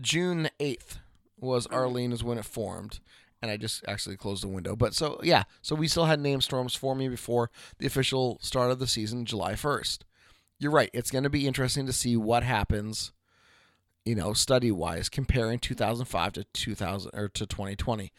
June 0.00 0.48
eighth 0.60 1.00
was 1.40 1.66
mm-hmm. 1.66 1.76
Arlene 1.76 2.12
is 2.12 2.24
when 2.24 2.38
it 2.38 2.44
formed, 2.44 3.00
and 3.40 3.50
I 3.50 3.56
just 3.56 3.84
actually 3.86 4.16
closed 4.16 4.42
the 4.42 4.48
window. 4.48 4.76
But 4.76 4.94
so 4.94 5.20
yeah, 5.22 5.44
so 5.62 5.74
we 5.74 5.88
still 5.88 6.06
had 6.06 6.20
name 6.20 6.40
storms 6.40 6.74
forming 6.74 7.10
before 7.10 7.50
the 7.78 7.86
official 7.86 8.38
start 8.42 8.70
of 8.70 8.78
the 8.78 8.86
season, 8.86 9.24
July 9.24 9.54
first. 9.54 10.04
You're 10.58 10.72
right. 10.72 10.90
It's 10.92 11.10
going 11.10 11.24
to 11.24 11.30
be 11.30 11.46
interesting 11.46 11.86
to 11.86 11.92
see 11.92 12.16
what 12.16 12.42
happens 12.42 13.12
you 14.08 14.14
know, 14.14 14.32
study 14.32 14.72
wise, 14.72 15.10
comparing 15.10 15.58
2005 15.58 16.32
to 16.32 16.44
2000 16.44 17.10
or 17.12 17.28
to 17.28 17.46
2020. 17.46 18.10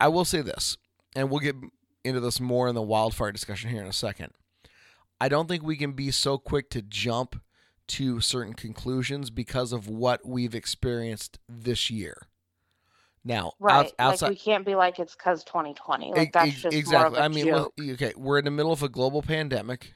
I 0.00 0.08
will 0.08 0.24
say 0.24 0.42
this, 0.42 0.76
and 1.14 1.30
we'll 1.30 1.38
get 1.38 1.54
into 2.02 2.18
this 2.18 2.40
more 2.40 2.66
in 2.66 2.74
the 2.74 2.82
wildfire 2.82 3.30
discussion 3.30 3.70
here 3.70 3.80
in 3.80 3.86
a 3.86 3.92
second. 3.92 4.32
I 5.20 5.28
don't 5.28 5.46
think 5.46 5.62
we 5.62 5.76
can 5.76 5.92
be 5.92 6.10
so 6.10 6.38
quick 6.38 6.70
to 6.70 6.82
jump 6.82 7.40
to 7.86 8.20
certain 8.20 8.54
conclusions 8.54 9.30
because 9.30 9.72
of 9.72 9.88
what 9.88 10.26
we've 10.26 10.56
experienced 10.56 11.38
this 11.48 11.88
year. 11.88 12.26
Now, 13.24 13.52
Right. 13.58 13.86
out- 13.86 13.92
outside, 13.98 14.26
like 14.26 14.30
we 14.30 14.36
can't 14.36 14.64
be 14.64 14.74
like 14.74 14.98
it's 14.98 15.14
cause 15.14 15.44
2020. 15.44 16.12
Like 16.12 16.32
that's 16.32 16.52
just 16.52 16.76
exactly. 16.76 16.96
more 16.98 17.06
of 17.06 17.14
a 17.14 17.22
I 17.22 17.28
mean, 17.28 17.50
look, 17.52 17.74
okay, 17.80 18.12
we're 18.16 18.38
in 18.38 18.44
the 18.44 18.50
middle 18.50 18.72
of 18.72 18.82
a 18.82 18.88
global 18.88 19.22
pandemic, 19.22 19.94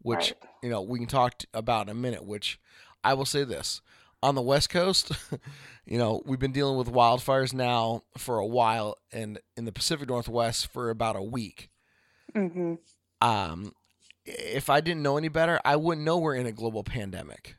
which 0.00 0.32
Right. 0.32 0.50
you 0.62 0.70
know 0.70 0.82
we 0.82 0.98
can 0.98 1.08
talk 1.08 1.38
t- 1.38 1.46
about 1.54 1.86
in 1.86 1.90
a 1.90 1.94
minute. 1.94 2.24
Which 2.24 2.58
I 3.04 3.14
will 3.14 3.24
say 3.26 3.44
this: 3.44 3.82
on 4.22 4.34
the 4.34 4.42
West 4.42 4.70
Coast, 4.70 5.12
you 5.84 5.98
know, 5.98 6.22
we've 6.24 6.38
been 6.38 6.52
dealing 6.52 6.76
with 6.76 6.88
wildfires 6.88 7.52
now 7.52 8.02
for 8.16 8.38
a 8.38 8.46
while, 8.46 8.96
and 9.12 9.38
in 9.56 9.64
the 9.64 9.72
Pacific 9.72 10.08
Northwest 10.08 10.66
for 10.68 10.90
about 10.90 11.14
a 11.16 11.22
week. 11.22 11.68
hmm 12.34 12.74
Um, 13.20 13.74
if 14.24 14.70
I 14.70 14.80
didn't 14.80 15.02
know 15.02 15.16
any 15.18 15.28
better, 15.28 15.60
I 15.64 15.76
wouldn't 15.76 16.04
know 16.04 16.18
we're 16.18 16.36
in 16.36 16.46
a 16.46 16.52
global 16.52 16.82
pandemic, 16.84 17.56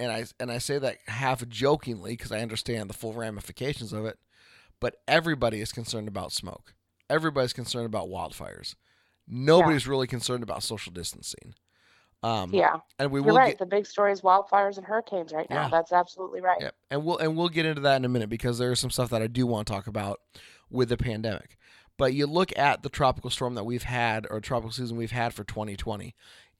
and 0.00 0.10
I 0.10 0.24
and 0.40 0.50
I 0.50 0.58
say 0.58 0.78
that 0.78 0.96
half 1.08 1.46
jokingly 1.48 2.12
because 2.12 2.32
I 2.32 2.40
understand 2.40 2.88
the 2.90 2.94
full 2.94 3.12
ramifications 3.12 3.92
of 3.92 4.06
it. 4.06 4.18
But 4.80 4.96
everybody 5.08 5.60
is 5.60 5.72
concerned 5.72 6.08
about 6.08 6.32
smoke. 6.32 6.74
Everybody's 7.08 7.52
concerned 7.52 7.86
about 7.86 8.08
wildfires. 8.08 8.74
Nobody's 9.28 9.86
really 9.88 10.06
concerned 10.06 10.42
about 10.42 10.62
social 10.62 10.92
distancing. 10.92 11.54
Um, 12.22 12.52
Yeah. 12.52 12.78
and 12.98 13.10
we 13.10 13.20
You're 13.20 13.28
will 13.28 13.36
right. 13.36 13.50
get 13.50 13.58
The 13.58 13.66
big 13.66 13.86
story 13.86 14.12
is 14.12 14.22
wildfires 14.22 14.78
and 14.78 14.86
hurricanes 14.86 15.32
right 15.32 15.48
now. 15.50 15.64
Yeah. 15.64 15.68
That's 15.68 15.92
absolutely 15.92 16.40
right. 16.40 16.72
And 16.90 17.04
we'll 17.04 17.18
and 17.18 17.36
we'll 17.36 17.48
get 17.48 17.66
into 17.66 17.82
that 17.82 17.96
in 17.96 18.04
a 18.04 18.08
minute 18.08 18.28
because 18.28 18.58
there's 18.58 18.80
some 18.80 18.90
stuff 18.90 19.10
that 19.10 19.22
I 19.22 19.26
do 19.26 19.46
want 19.46 19.66
to 19.66 19.72
talk 19.72 19.86
about 19.86 20.20
with 20.70 20.88
the 20.88 20.96
pandemic. 20.96 21.56
But 21.98 22.14
you 22.14 22.26
look 22.26 22.56
at 22.58 22.82
the 22.82 22.88
tropical 22.88 23.30
storm 23.30 23.54
that 23.54 23.64
we've 23.64 23.84
had 23.84 24.26
or 24.30 24.40
tropical 24.40 24.72
season 24.72 24.96
we've 24.96 25.12
had 25.12 25.34
for 25.34 25.44
2020. 25.44 26.14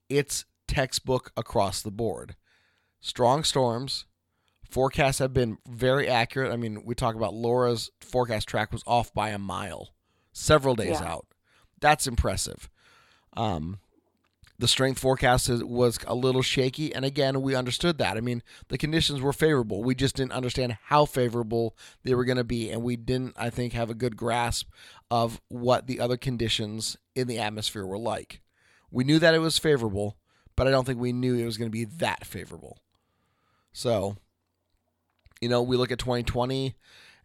It's 0.09 0.45
textbook 0.67 1.31
across 1.37 1.81
the 1.81 1.91
board. 1.91 2.35
Strong 3.01 3.43
storms. 3.43 4.05
Forecasts 4.69 5.19
have 5.19 5.33
been 5.33 5.57
very 5.67 6.07
accurate. 6.07 6.51
I 6.51 6.57
mean, 6.57 6.83
we 6.85 6.93
talk 6.95 7.15
about 7.15 7.33
Laura's 7.33 7.89
forecast 8.01 8.47
track 8.47 8.71
was 8.71 8.83
off 8.85 9.13
by 9.13 9.29
a 9.29 9.37
mile, 9.39 9.89
several 10.33 10.75
days 10.75 10.99
Yeah. 10.99 11.11
out. 11.11 11.27
That's 11.79 12.07
impressive. 12.07 12.69
Um, 13.35 13.79
the 14.59 14.67
strength 14.67 14.99
forecast 14.99 15.49
was 15.63 15.99
a 16.07 16.15
little 16.15 16.41
shaky, 16.41 16.93
and 16.93 17.05
again, 17.05 17.41
we 17.43 17.53
understood 17.53 17.99
that. 17.99 18.17
I 18.17 18.21
mean, 18.21 18.41
the 18.69 18.77
conditions 18.77 19.21
were 19.21 19.31
favorable. 19.31 19.83
We 19.83 19.93
just 19.93 20.15
didn't 20.15 20.31
understand 20.31 20.77
how 20.85 21.05
favorable 21.05 21.77
they 22.03 22.15
were 22.15 22.25
going 22.25 22.37
to 22.39 22.43
be, 22.43 22.71
and 22.71 22.81
we 22.81 22.95
didn't, 22.95 23.35
I 23.37 23.51
think, 23.51 23.73
have 23.73 23.91
a 23.91 23.95
good 23.95 24.17
grasp 24.17 24.67
of 25.11 25.39
what 25.47 25.85
the 25.85 25.99
other 25.99 26.17
conditions 26.17 26.97
in 27.13 27.27
the 27.27 27.37
atmosphere 27.37 27.85
were 27.85 27.99
like. 27.99 28.41
We 28.89 29.03
knew 29.03 29.19
that 29.19 29.35
it 29.35 29.39
was 29.39 29.59
favorable, 29.59 30.17
but 30.55 30.67
I 30.67 30.71
don't 30.71 30.85
think 30.85 30.99
we 30.99 31.13
knew 31.13 31.35
it 31.35 31.45
was 31.45 31.57
going 31.57 31.69
to 31.69 31.77
be 31.77 31.85
that 31.85 32.25
favorable. 32.25 32.79
So, 33.71 34.17
you 35.41 35.49
know, 35.49 35.61
we 35.61 35.77
look 35.77 35.91
at 35.91 35.99
2020 35.99 36.75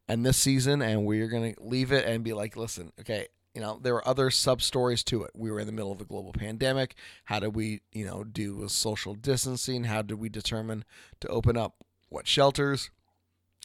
and 0.08 0.26
this 0.26 0.36
season, 0.36 0.82
and 0.82 1.04
we're 1.06 1.28
going 1.28 1.54
to 1.54 1.62
leave 1.62 1.92
it 1.92 2.06
and 2.06 2.24
be 2.24 2.32
like, 2.32 2.56
listen, 2.56 2.92
okay, 3.00 3.28
you 3.54 3.60
know, 3.60 3.78
there 3.82 3.94
were 3.94 4.06
other 4.08 4.30
sub 4.30 4.62
stories 4.62 5.04
to 5.04 5.22
it. 5.24 5.30
We 5.34 5.50
were 5.50 5.60
in 5.60 5.66
the 5.66 5.72
middle 5.72 5.92
of 5.92 6.00
a 6.00 6.04
global 6.04 6.32
pandemic. 6.32 6.94
How 7.24 7.38
did 7.40 7.54
we, 7.54 7.82
you 7.92 8.04
know, 8.06 8.24
do 8.24 8.56
with 8.56 8.70
social 8.72 9.14
distancing? 9.14 9.84
How 9.84 10.02
did 10.02 10.18
we 10.18 10.28
determine 10.28 10.84
to 11.20 11.28
open 11.28 11.56
up 11.56 11.76
what 12.08 12.26
shelters? 12.26 12.90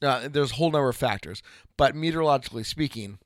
Uh, 0.02 0.28
there's 0.28 0.52
a 0.52 0.56
whole 0.56 0.72
number 0.72 0.90
of 0.90 0.96
factors, 0.96 1.42
but 1.76 1.96
meteorologically 1.96 2.64
speaking, 2.64 3.18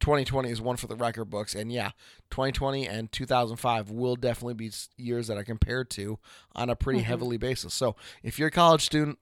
2020 0.00 0.50
is 0.50 0.60
one 0.60 0.76
for 0.76 0.86
the 0.86 0.96
record 0.96 1.26
books, 1.26 1.54
and 1.54 1.70
yeah, 1.70 1.90
2020 2.30 2.88
and 2.88 3.12
2005 3.12 3.90
will 3.90 4.16
definitely 4.16 4.54
be 4.54 4.72
years 4.96 5.26
that 5.28 5.36
are 5.36 5.44
compared 5.44 5.90
to 5.90 6.18
on 6.56 6.70
a 6.70 6.74
pretty 6.74 7.00
Mhm. 7.00 7.04
heavily 7.04 7.36
basis. 7.36 7.74
So 7.74 7.94
if 8.22 8.38
you're 8.38 8.48
a 8.48 8.50
college 8.50 8.82
student 8.84 9.18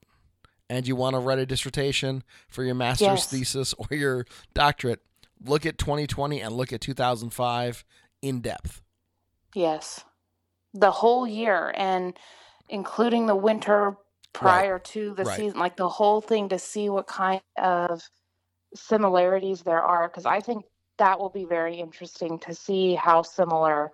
and 0.68 0.86
you 0.86 0.96
want 0.96 1.14
to 1.14 1.20
write 1.20 1.38
a 1.38 1.46
dissertation 1.46 2.22
for 2.48 2.62
your 2.64 2.74
master's 2.74 3.06
Yes. 3.06 3.26
thesis 3.30 3.74
or 3.74 3.96
your 3.96 4.26
doctorate, 4.54 5.00
look 5.44 5.64
at 5.64 5.78
2020 5.78 6.40
and 6.40 6.54
look 6.54 6.72
at 6.72 6.80
2005 6.80 7.84
in 8.22 8.40
depth. 8.40 8.82
Yes. 9.54 10.04
The 10.74 10.90
whole 10.90 11.26
year 11.26 11.72
and 11.76 12.18
including 12.68 13.26
the 13.26 13.36
winter 13.36 13.96
prior 14.32 14.78
to 14.78 15.14
the 15.14 15.24
Right. 15.24 15.36
season, 15.36 15.58
like 15.58 15.76
the 15.76 15.88
whole 15.88 16.20
thing 16.20 16.50
to 16.50 16.58
see 16.58 16.90
what 16.90 17.06
kind 17.06 17.40
of 17.56 18.02
similarities 18.74 19.62
there 19.62 19.82
are. 19.82 20.08
Because 20.08 20.26
I 20.26 20.40
think 20.40 20.64
that 20.98 21.18
will 21.18 21.30
be 21.30 21.44
very 21.44 21.76
interesting 21.76 22.38
to 22.40 22.54
see 22.54 22.94
how 22.94 23.22
similar 23.22 23.92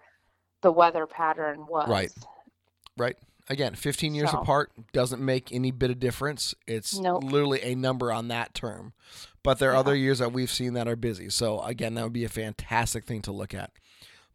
the 0.63 0.73
weather 0.73 1.07
pattern 1.07 1.67
was. 1.67 1.89
Right. 1.89 2.11
Right? 2.97 3.17
Again, 3.49 3.75
15 3.75 4.15
years 4.15 4.31
So- 4.31 4.39
apart 4.41 4.73
doesn't 4.93 5.23
make 5.23 5.53
any 5.53 5.71
bit 5.71 5.91
of 5.91 5.99
difference. 6.01 6.55
It's 6.67 6.99
Nope. 6.99 7.25
literally 7.25 7.61
a 7.63 7.75
number 7.75 8.11
on 8.11 8.29
that 8.29 8.55
term. 8.55 8.95
But 9.43 9.59
there 9.59 9.71
are 9.71 9.75
Yeah. 9.75 9.81
other 9.81 9.95
years 9.97 10.19
that 10.21 10.33
we've 10.33 10.51
seen 10.51 10.73
that 10.75 10.89
are 10.89 10.97
busy. 10.97 11.29
So, 11.29 11.61
again, 11.63 11.95
that 11.95 12.05
would 12.05 12.13
be 12.15 12.25
a 12.25 12.29
fantastic 12.31 13.05
thing 13.05 13.21
to 13.23 13.33
look 13.33 13.53
at. 13.53 13.71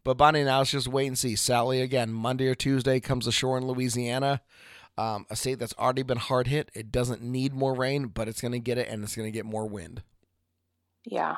But, 0.04 0.14
Bonnie, 0.16 0.44
now 0.44 0.58
let's 0.58 0.70
just 0.70 0.86
wait 0.88 1.08
and 1.08 1.18
see. 1.18 1.34
Sally, 1.34 1.80
again, 1.82 2.12
Monday 2.12 2.46
or 2.46 2.54
Tuesday 2.54 3.00
comes 3.00 3.26
ashore 3.26 3.58
in 3.58 3.66
Louisiana, 3.66 4.40
um, 4.96 5.26
a 5.28 5.34
state 5.36 5.58
that's 5.58 5.74
already 5.76 6.02
been 6.04 6.18
hard 6.18 6.46
hit. 6.46 6.70
It 6.72 6.92
doesn't 6.92 7.20
need 7.22 7.52
more 7.52 7.74
rain, 7.74 8.06
but 8.06 8.28
it's 8.28 8.40
going 8.40 8.52
to 8.52 8.60
get 8.60 8.78
it 8.78 8.88
and 8.88 9.02
it's 9.02 9.16
going 9.16 9.26
to 9.26 9.32
get 9.36 9.44
more 9.44 9.66
wind. 9.66 10.02
Yeah. 11.04 11.36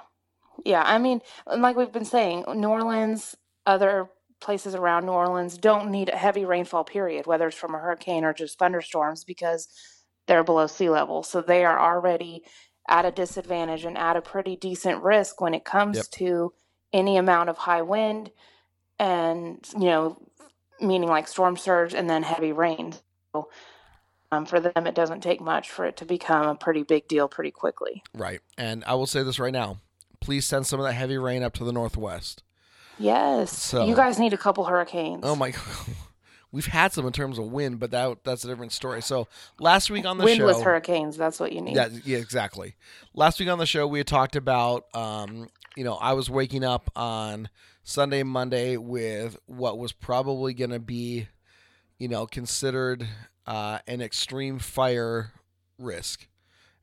Yeah. 0.65 0.83
I 0.85 0.99
mean, 0.99 1.23
like 1.47 1.77
we've 1.77 1.91
been 1.93 2.05
saying, 2.05 2.45
New 2.55 2.69
Orleans, 2.69 3.35
other 3.67 4.11
places 4.43 4.75
around 4.75 5.07
New 5.07 5.13
Orleans 5.13 5.57
don't 5.57 5.91
need 5.91 6.09
a 6.09 6.17
heavy 6.17 6.45
rainfall 6.45 6.85
period, 6.85 7.27
whether 7.27 7.49
it's 7.49 7.57
from 7.57 7.75
a 7.75 7.79
hurricane 7.79 8.25
or 8.25 8.35
just 8.35 8.59
thunderstorms, 8.59 9.25
because 9.25 9.69
they're 10.27 10.45
below 10.45 10.67
sea 10.67 10.91
level. 10.91 11.23
So 11.23 11.41
they 11.41 11.65
are 11.65 11.79
already 11.79 12.45
at 12.89 13.05
a 13.05 13.11
disadvantage 13.11 13.85
and 13.85 13.97
at 13.97 14.17
a 14.17 14.23
pretty 14.23 14.57
decent 14.57 15.03
risk 15.03 15.41
when 15.41 15.55
it 15.55 15.65
comes 15.65 15.97
Yep. 15.97 16.07
to 16.11 16.53
any 16.93 17.17
amount 17.17 17.49
of 17.49 17.57
high 17.57 17.83
wind 17.83 18.31
and, 18.99 19.67
you 19.75 19.87
know, 19.87 20.19
meaning 20.81 21.09
like 21.09 21.29
storm 21.29 21.57
surge 21.57 21.95
and 21.95 22.11
then 22.11 22.23
heavy 22.23 22.53
rain. 22.53 22.95
So 23.33 23.49
um, 24.31 24.47
for 24.47 24.61
them, 24.61 24.87
it 24.87 24.95
doesn't 24.95 25.21
take 25.23 25.41
much 25.41 25.71
for 25.71 25.85
it 25.87 25.97
to 25.99 26.05
become 26.05 26.49
a 26.49 26.55
pretty 26.55 26.83
big 26.83 27.09
deal 27.09 27.29
pretty 27.29 27.51
quickly. 27.51 28.03
Right. 28.15 28.41
And 28.59 28.85
I 28.85 28.95
will 28.95 29.07
say 29.07 29.23
this 29.23 29.39
right 29.39 29.53
now 29.53 29.79
please 30.23 30.47
send 30.47 30.67
some 30.67 30.81
of 30.81 30.87
that 30.87 30.95
heavy 30.95 31.19
rain 31.19 31.43
up 31.43 31.53
to 31.55 31.65
the 31.65 31.73
northwest. 31.73 32.43
Yes. 33.03 33.53
So- 33.57 33.85
you 33.87 33.95
guys 33.95 34.19
need 34.19 34.33
a 34.33 34.38
couple 34.38 34.65
hurricanes. 34.65 35.21
Oh 35.25 35.37
my 35.37 35.51
god. 35.51 35.62
We've 36.53 36.67
had 36.67 36.93
some 36.93 37.07
in 37.07 37.15
terms 37.15 37.38
of 37.38 37.47
wind, 37.47 37.81
but 37.81 37.91
that 37.93 38.25
that's 38.25 38.45
a 38.45 38.49
different 38.49 38.73
story. 38.73 39.01
So 39.01 39.27
last 39.59 39.91
week 39.91 40.05
on 40.05 40.19
the 40.19 40.25
Windless 40.25 40.59
show, 40.59 40.65
hurricanes, 40.65 41.17
that's 41.17 41.40
what 41.40 41.53
you 41.53 41.63
need. 41.63 41.77
yeah, 41.77 41.88
yeah, 42.05 42.19
exactly. 42.19 42.75
Last 43.15 43.40
week 43.40 43.48
on 43.48 43.59
the 43.59 43.65
show, 43.65 43.87
we 43.87 44.00
had 44.00 44.07
talked 44.07 44.37
about, 44.37 44.85
um, 44.94 45.48
you 45.79 45.83
know, 45.85 45.94
I 45.94 46.13
was 46.13 46.29
waking 46.29 46.63
up 46.63 46.90
on 46.94 47.48
Sunday, 47.85 48.23
Monday 48.23 48.77
with 48.77 49.38
what 49.46 49.79
was 49.79 49.92
probably 49.92 50.53
going 50.53 50.73
to 50.73 50.79
be, 50.79 51.27
you 51.98 52.09
know, 52.09 52.27
considered 52.27 53.09
uh, 53.46 53.79
an 53.87 54.03
extreme 54.03 54.59
fire 54.59 55.33
risk. 55.79 56.29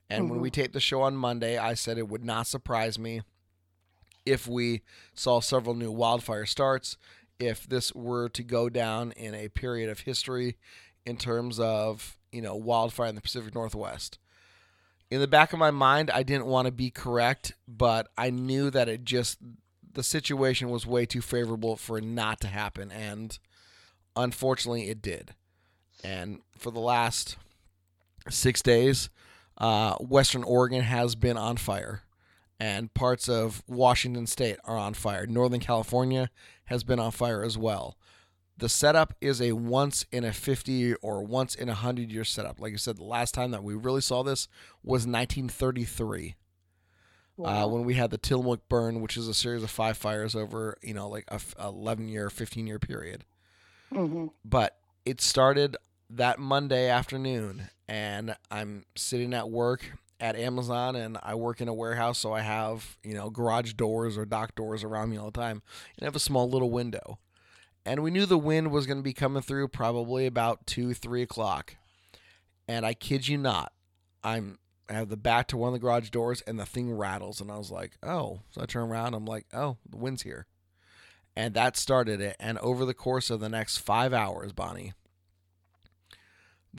And 0.09 0.31
when 0.31 0.41
we 0.41 0.49
taped 0.49 0.73
the 0.73 0.79
show 0.79 1.03
on 1.03 1.15
Monday, 1.15 1.59
I 1.59 1.75
said 1.75 1.99
it 1.99 2.07
would 2.09 2.25
not 2.25 2.47
surprise 2.47 2.97
me 2.97 3.21
if 4.29 4.47
we 4.47 4.81
saw 5.13 5.39
several 5.39 5.75
new 5.75 5.91
wildfire 5.91 6.45
starts, 6.45 6.97
if 7.39 7.67
this 7.67 7.93
were 7.93 8.29
to 8.29 8.43
go 8.43 8.69
down 8.69 9.11
in 9.13 9.33
a 9.33 9.49
period 9.49 9.89
of 9.89 10.01
history 10.01 10.57
in 11.05 11.17
terms 11.17 11.59
of, 11.59 12.17
you 12.31 12.41
know, 12.41 12.55
wildfire 12.55 13.07
in 13.07 13.15
the 13.15 13.21
Pacific 13.21 13.55
Northwest. 13.55 14.19
in 15.11 15.19
the 15.19 15.27
back 15.27 15.53
of 15.53 15.59
my 15.59 15.71
mind, 15.71 16.11
I 16.11 16.23
didn't 16.23 16.45
want 16.45 16.67
to 16.67 16.71
be 16.71 16.91
correct, 16.91 17.53
but 17.67 18.09
I 18.17 18.29
knew 18.29 18.69
that 18.69 18.87
it 18.87 19.03
just 19.03 19.39
the 19.93 20.03
situation 20.03 20.69
was 20.69 20.85
way 20.85 21.05
too 21.05 21.21
favorable 21.21 21.75
for 21.75 21.97
it 21.97 22.03
not 22.03 22.39
to 22.41 22.47
happen, 22.47 22.91
and 22.91 23.37
unfortunately, 24.15 24.89
it 24.89 25.01
did. 25.01 25.33
And 26.03 26.41
for 26.57 26.71
the 26.71 26.79
last 26.79 27.37
six 28.29 28.61
days, 28.61 29.09
uh, 29.57 29.95
Western 29.95 30.43
Oregon 30.43 30.83
has 30.83 31.15
been 31.15 31.37
on 31.37 31.57
fire, 31.57 32.03
and 32.59 32.93
parts 32.93 33.29
of 33.29 33.63
Washington 33.67 34.27
State 34.27 34.57
are 34.65 34.77
on 34.77 34.93
fire. 34.93 35.25
Northern 35.25 35.59
California 35.59 36.29
has 36.65 36.83
been 36.83 36.99
on 36.99 37.11
fire 37.11 37.43
as 37.43 37.57
well. 37.57 37.97
The 38.57 38.67
setup 38.69 39.13
is 39.21 39.41
a 39.41 39.53
once 39.53 40.05
in 40.11 40.25
a 40.25 40.33
50 40.33 40.95
or 40.95 41.23
once 41.23 41.55
in 41.55 41.69
a 41.69 41.71
100 41.71 42.11
year 42.11 42.25
setup. 42.25 42.59
Like 42.59 42.73
I 42.73 42.75
said, 42.75 42.97
the 42.97 43.05
last 43.05 43.33
time 43.33 43.51
that 43.51 43.63
we 43.63 43.73
really 43.73 44.01
saw 44.01 44.21
this 44.23 44.47
was 44.83 45.07
1933. 45.07 46.35
Uh, 47.41 47.65
when 47.69 47.85
we 47.85 47.93
had 47.93 48.11
the 48.11 48.17
Tillamook 48.17 48.67
burn, 48.67 48.99
which 48.99 49.15
is 49.15 49.29
a 49.29 49.33
series 49.33 49.63
of 49.63 49.69
five 49.69 49.97
fires 49.97 50.35
over, 50.35 50.77
you 50.81 50.93
know, 50.93 51.07
like 51.07 51.23
a 51.29 51.35
f- 51.35 51.55
11 51.57 52.09
year, 52.09 52.29
15 52.29 52.67
year 52.67 52.79
period. 52.79 53.23
hmm 53.89 54.27
But 54.43 54.77
it 55.05 55.21
started 55.21 55.77
that 56.09 56.37
Monday 56.37 56.89
afternoon, 56.89 57.69
and 57.87 58.35
I'm 58.51 58.83
sitting 58.97 59.33
at 59.33 59.49
work 59.49 59.93
at 60.19 60.35
Amazon, 60.35 60.95
and 60.95 61.17
I 61.23 61.35
work 61.35 61.61
in 61.61 61.67
a 61.67 61.73
warehouse, 61.73 62.19
so 62.19 62.33
I 62.33 62.41
have 62.41 62.97
you 63.03 63.13
know 63.13 63.29
garage 63.29 63.73
doors 63.73 64.17
or 64.17 64.25
dock 64.25 64.55
doors 64.55 64.83
around 64.83 65.09
me 65.09 65.17
all 65.17 65.31
the 65.31 65.39
time, 65.39 65.61
and 65.97 66.03
I 66.03 66.05
have 66.05 66.15
a 66.15 66.19
small 66.19 66.49
little 66.49 66.69
window. 66.71 67.19
And 67.85 68.03
we 68.03 68.11
knew 68.11 68.25
the 68.25 68.37
wind 68.37 68.71
was 68.71 68.85
going 68.85 68.97
to 68.97 69.03
be 69.03 69.13
coming 69.13 69.41
through 69.41 69.69
probably 69.69 70.25
about 70.25 70.67
two, 70.67 70.93
three 70.93 71.23
o'clock. 71.23 71.77
And 72.67 72.85
I 72.85 72.93
kid 72.93 73.27
you 73.27 73.37
not, 73.37 73.71
I'm 74.23 74.59
I 74.89 74.93
have 74.93 75.09
the 75.09 75.17
back 75.17 75.47
to 75.47 75.57
one 75.57 75.69
of 75.69 75.73
the 75.73 75.79
garage 75.79 76.09
doors, 76.09 76.41
and 76.41 76.59
the 76.59 76.65
thing 76.65 76.91
rattles, 76.91 77.41
and 77.41 77.51
I 77.51 77.57
was 77.57 77.71
like, 77.71 77.97
oh. 78.03 78.41
So 78.51 78.61
I 78.61 78.65
turn 78.65 78.89
around, 78.89 79.13
I'm 79.13 79.25
like, 79.25 79.45
oh, 79.53 79.77
the 79.89 79.97
wind's 79.97 80.23
here 80.23 80.45
and 81.39 81.53
that 81.53 81.77
started 81.77 82.19
it. 82.19 82.35
And 82.37 82.57
over 82.59 82.83
the 82.85 82.93
course 82.93 83.29
of 83.29 83.39
the 83.39 83.47
next 83.47 83.77
five 83.77 84.13
hours, 84.13 84.51
Bonnie, 84.51 84.91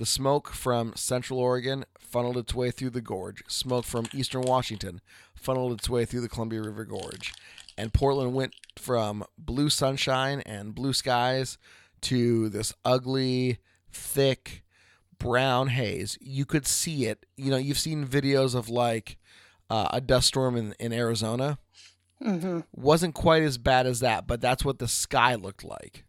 the 0.01 0.07
smoke 0.07 0.49
from 0.49 0.95
Central 0.97 1.39
Oregon 1.39 1.85
funneled 1.99 2.39
its 2.39 2.55
way 2.55 2.71
through 2.71 2.89
the 2.89 3.03
gorge. 3.03 3.43
Smoke 3.49 3.85
from 3.85 4.07
Eastern 4.15 4.41
Washington 4.41 5.03
funneled 5.35 5.79
its 5.79 5.91
way 5.91 6.07
through 6.07 6.23
the 6.23 6.29
Columbia 6.29 6.63
River 6.63 6.87
Gorge. 6.87 7.35
And 7.77 7.93
Portland 7.93 8.33
went 8.33 8.55
from 8.79 9.25
blue 9.37 9.69
sunshine 9.69 10.43
and 10.47 10.75
blue 10.75 10.95
skies 10.95 11.59
to 12.01 12.49
this 12.49 12.73
ugly, 12.83 13.59
thick, 13.93 14.63
brown 15.19 15.69
haze. 15.69 16.17
You 16.19 16.47
could 16.47 16.67
see 16.67 17.05
it. 17.05 17.27
You 17.37 17.51
know, 17.51 17.59
you've 17.59 17.79
seen 17.79 18.07
videos 18.07 18.55
of 18.55 18.71
like 18.71 19.19
uh, 19.69 19.89
a 19.93 20.01
dust 20.01 20.29
storm 20.29 20.57
in, 20.57 20.75
in 20.81 20.95
Arizona 20.95 21.59
Mm-hmm. 22.25 22.61
wasn't 22.73 23.15
quite 23.15 23.43
as 23.43 23.57
bad 23.57 23.87
as 23.87 24.01
that, 24.01 24.27
but 24.27 24.43
that's 24.43 24.63
what 24.63 24.79
the 24.79 24.89
sky 24.89 25.35
looked 25.35 25.65
like. 25.65 26.05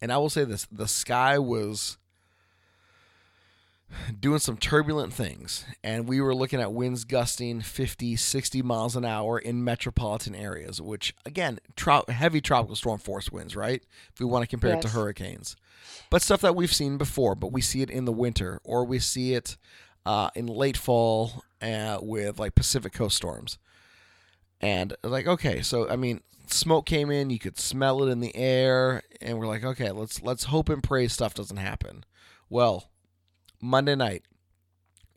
And 0.00 0.10
I 0.10 0.16
will 0.16 0.30
say 0.30 0.44
this 0.44 0.66
the 0.70 0.88
sky 0.88 1.38
was 1.38 1.98
doing 4.18 4.38
some 4.38 4.56
turbulent 4.56 5.12
things. 5.12 5.64
And 5.82 6.08
we 6.08 6.20
were 6.20 6.34
looking 6.34 6.60
at 6.60 6.72
winds 6.72 7.04
gusting 7.04 7.60
50, 7.60 8.16
60 8.16 8.62
miles 8.62 8.96
an 8.96 9.04
hour 9.04 9.38
in 9.38 9.64
metropolitan 9.64 10.34
areas, 10.34 10.80
which, 10.80 11.14
again, 11.24 11.58
tro- 11.76 12.04
heavy 12.08 12.40
tropical 12.40 12.76
storm 12.76 12.98
force 12.98 13.30
winds, 13.30 13.56
right? 13.56 13.82
If 14.12 14.20
we 14.20 14.26
want 14.26 14.42
to 14.42 14.48
compare 14.48 14.74
it 14.74 14.82
to 14.82 14.88
hurricanes. 14.88 15.56
But 16.10 16.22
stuff 16.22 16.40
that 16.42 16.56
we've 16.56 16.72
seen 16.72 16.98
before, 16.98 17.34
but 17.34 17.52
we 17.52 17.60
see 17.60 17.82
it 17.82 17.90
in 17.90 18.04
the 18.04 18.12
winter 18.12 18.60
or 18.64 18.84
we 18.84 18.98
see 18.98 19.34
it 19.34 19.56
uh, 20.06 20.30
in 20.34 20.46
late 20.46 20.76
fall 20.76 21.44
uh, 21.62 21.98
with 22.00 22.38
like 22.38 22.54
Pacific 22.54 22.92
Coast 22.92 23.16
storms. 23.16 23.58
And 24.60 24.94
like, 25.02 25.26
okay, 25.26 25.62
so 25.62 25.88
I 25.88 25.96
mean, 25.96 26.20
smoke 26.48 26.86
came 26.86 27.10
in, 27.10 27.30
you 27.30 27.38
could 27.38 27.58
smell 27.58 28.02
it 28.02 28.10
in 28.10 28.20
the 28.20 28.34
air, 28.36 29.02
and 29.20 29.38
we're 29.38 29.46
like, 29.46 29.64
okay, 29.64 29.90
let's 29.90 30.22
let's 30.22 30.44
hope 30.44 30.68
and 30.68 30.82
pray 30.82 31.08
stuff 31.08 31.34
doesn't 31.34 31.56
happen. 31.56 32.04
Well, 32.48 32.90
Monday 33.60 33.94
night, 33.94 34.24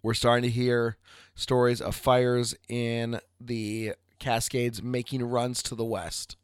we're 0.02 0.14
starting 0.14 0.44
to 0.44 0.50
hear 0.50 0.98
stories 1.34 1.80
of 1.80 1.96
fires 1.96 2.54
in 2.68 3.20
the 3.40 3.94
Cascades 4.20 4.84
making 4.84 5.24
runs 5.24 5.64
to 5.64 5.76
the 5.76 5.86
west. 5.86 6.36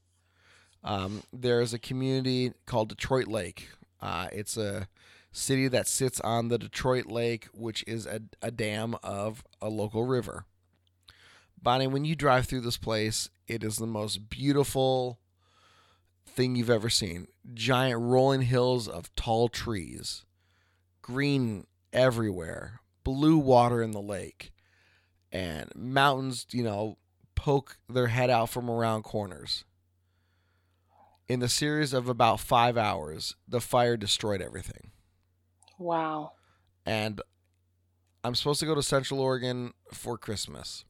Um, 0.81 1.23
there's 1.33 1.73
a 1.73 1.79
community 1.79 2.53
called 2.65 2.87
Detroit 2.87 3.27
Lake. 3.27 3.69
Uh, 4.01 4.27
it's 4.31 4.55
a 4.55 4.87
city 5.33 5.67
that 5.67 5.87
sits 5.87 6.21
on 6.21 6.47
the 6.47 6.57
Detroit 6.57 7.07
Lake, 7.07 7.47
which 7.53 7.83
is 7.85 8.05
a, 8.05 8.21
a 8.41 8.49
dam 8.49 8.95
of 9.03 9.43
a 9.61 9.67
local 9.67 10.05
river. 10.05 10.45
Bonnie, 11.61 11.87
when 11.87 12.05
you 12.05 12.15
drive 12.15 12.45
through 12.45 12.61
this 12.61 12.77
place, 12.77 13.29
it 13.45 13.61
is 13.61 13.75
the 13.75 13.85
most 13.85 14.29
beautiful 14.29 15.19
thing 16.25 16.55
you've 16.55 16.69
ever 16.69 16.89
seen. 16.89 17.27
Giant 17.53 17.99
rolling 17.99 18.43
hills 18.43 18.87
of 18.87 19.13
tall 19.15 19.49
trees, 19.49 20.23
green 21.01 21.67
everywhere, 21.93 22.81
blue 23.03 23.37
water 23.37 23.81
in 23.81 23.91
the 23.91 24.01
lake, 24.01 24.51
and 25.31 25.69
mountains, 25.75 26.45
you 26.51 26.63
know, 26.63 26.97
poke 27.35 27.77
their 27.87 28.07
head 28.07 28.29
out 28.29 28.49
from 28.49 28.69
around 28.69 29.03
corners. 29.03 29.63
In 31.27 31.39
the 31.39 31.49
series 31.49 31.93
of 31.93 32.09
about 32.09 32.39
five 32.39 32.77
hours, 32.77 33.35
the 33.47 33.61
fire 33.61 33.95
destroyed 33.95 34.41
everything. 34.41 34.91
Wow. 35.77 36.31
And 36.85 37.21
I'm 38.23 38.35
supposed 38.35 38.59
to 38.61 38.65
go 38.65 38.75
to 38.75 38.83
Central 38.83 39.19
Oregon 39.19 39.73
for 39.93 40.17
Christmas. 40.17 40.85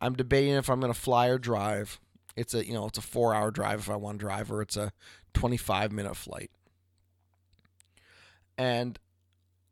I'm 0.00 0.14
debating 0.14 0.54
if 0.54 0.68
I'm 0.68 0.80
going 0.80 0.92
to 0.92 0.98
fly 0.98 1.28
or 1.28 1.38
drive. 1.38 2.00
It's 2.36 2.54
a 2.54 2.64
you 2.64 2.72
know 2.72 2.86
it's 2.86 2.98
a 2.98 3.02
four 3.02 3.34
hour 3.34 3.50
drive 3.50 3.80
if 3.80 3.90
I 3.90 3.96
want 3.96 4.18
to 4.18 4.24
drive, 4.24 4.50
or 4.50 4.62
it's 4.62 4.76
a 4.76 4.92
25 5.34 5.92
minute 5.92 6.16
flight. 6.16 6.50
And 8.56 8.98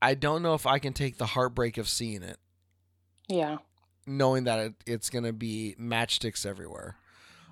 I 0.03 0.14
don't 0.14 0.42
know 0.42 0.55
if 0.55 0.66
I 0.66 0.78
can 0.78 0.92
take 0.92 1.16
the 1.18 1.26
heartbreak 1.26 1.78
of 1.78 1.88
seeing 1.88 2.22
it, 2.22 2.38
Yeah. 3.28 3.59
knowing 4.07 4.44
that 4.44 4.59
it, 4.59 4.74
it's 4.86 5.11
going 5.11 5.24
to 5.24 5.32
be 5.32 5.74
matchsticks 5.80 6.44
everywhere. 6.47 6.97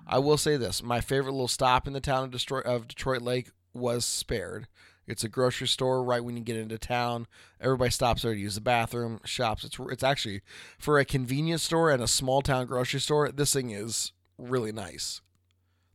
I 0.07 0.19
will 0.19 0.37
say 0.37 0.55
this: 0.57 0.83
my 0.83 1.01
favorite 1.01 1.31
little 1.31 1.47
stop 1.47 1.87
in 1.87 1.93
the 1.93 1.99
town 2.01 2.25
of 2.25 2.31
Detroit, 2.31 2.65
of 2.65 2.87
Detroit 2.87 3.21
Lake 3.21 3.49
was 3.73 4.05
spared. 4.05 4.67
It's 5.07 5.23
a 5.23 5.29
grocery 5.29 5.67
store 5.67 6.03
right 6.03 6.23
when 6.23 6.35
you 6.37 6.43
get 6.43 6.57
into 6.57 6.77
town. 6.79 7.27
Everybody 7.61 7.91
stops 7.91 8.23
there 8.23 8.33
to 8.33 8.39
use 8.39 8.55
the 8.55 8.61
bathroom, 8.61 9.19
shops. 9.25 9.63
It's 9.63 9.77
it's 9.79 10.03
actually 10.03 10.41
for 10.79 10.99
a 10.99 11.05
convenience 11.05 11.63
store 11.63 11.91
and 11.91 12.01
a 12.01 12.07
small 12.07 12.41
town 12.41 12.65
grocery 12.67 12.99
store. 12.99 13.31
This 13.31 13.53
thing 13.53 13.71
is 13.71 14.11
really 14.37 14.71
nice, 14.71 15.21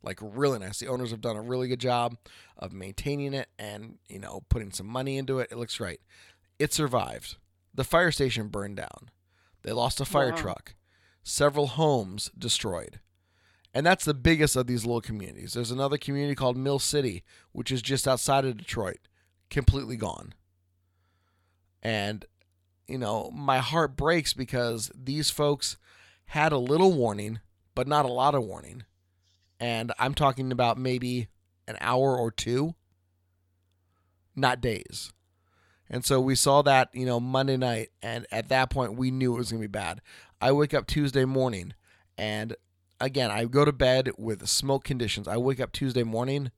like 0.02 0.18
really 0.20 0.58
nice. 0.58 0.78
The 0.78 0.88
owners 0.88 1.10
have 1.12 1.20
done 1.20 1.36
a 1.36 1.42
really 1.42 1.68
good 1.68 1.80
job 1.80 2.16
of 2.56 2.72
maintaining 2.72 3.34
it 3.34 3.48
and 3.58 3.98
you 4.08 4.18
know 4.18 4.42
putting 4.48 4.72
some 4.72 4.86
money 4.86 5.16
into 5.18 5.38
it. 5.38 5.48
It 5.50 5.58
looks 5.58 5.78
great. 5.78 6.00
It 6.60 6.74
survived. 6.74 7.36
The 7.74 7.84
fire 7.84 8.12
station 8.12 8.48
burned 8.48 8.76
down. 8.76 9.10
They 9.62 9.72
lost 9.72 9.98
a 9.98 10.04
fire 10.04 10.30
Wow. 10.30 10.36
truck. 10.36 10.74
Several 11.22 11.68
homes 11.68 12.30
destroyed. 12.38 13.00
And 13.72 13.86
that's 13.86 14.04
the 14.04 14.12
biggest 14.12 14.56
of 14.56 14.66
these 14.66 14.84
little 14.84 15.00
communities. 15.00 15.54
There's 15.54 15.70
another 15.70 15.96
community 15.96 16.34
called 16.34 16.58
Mill 16.58 16.78
City, 16.78 17.24
which 17.52 17.72
is 17.72 17.80
just 17.80 18.06
outside 18.06 18.44
of 18.44 18.58
Detroit, 18.58 18.98
completely 19.48 19.96
gone. 19.96 20.34
And, 21.82 22.26
you 22.86 22.98
know, 22.98 23.30
my 23.30 23.58
heart 23.58 23.96
breaks 23.96 24.34
because 24.34 24.90
these 24.94 25.30
folks 25.30 25.78
had 26.26 26.52
a 26.52 26.58
little 26.58 26.92
warning, 26.92 27.40
but 27.74 27.88
not 27.88 28.04
a 28.04 28.12
lot 28.12 28.34
of 28.34 28.44
warning. 28.44 28.84
And 29.58 29.92
I'm 29.98 30.12
talking 30.14 30.52
about 30.52 30.76
maybe 30.76 31.28
an 31.66 31.78
hour 31.80 32.18
or 32.18 32.30
two, 32.30 32.74
not 34.36 34.60
days. 34.60 35.12
And 35.90 36.04
so 36.04 36.20
we 36.20 36.36
saw 36.36 36.62
that, 36.62 36.88
you 36.94 37.04
know, 37.04 37.18
Monday 37.18 37.56
night. 37.56 37.90
And 38.00 38.26
at 38.30 38.48
that 38.48 38.70
point, 38.70 38.94
we 38.94 39.10
knew 39.10 39.34
it 39.34 39.38
was 39.38 39.50
going 39.50 39.60
to 39.60 39.68
be 39.68 39.72
bad. 39.72 40.00
I 40.40 40.52
wake 40.52 40.72
up 40.72 40.86
Tuesday 40.86 41.24
morning 41.24 41.74
and 42.16 42.56
again, 43.00 43.30
I 43.30 43.44
go 43.46 43.64
to 43.64 43.72
bed 43.72 44.10
with 44.16 44.46
smoke 44.48 44.84
conditions. 44.84 45.26
I 45.26 45.36
wake 45.36 45.60
up 45.60 45.72
Tuesday 45.72 46.02
morning, 46.02 46.50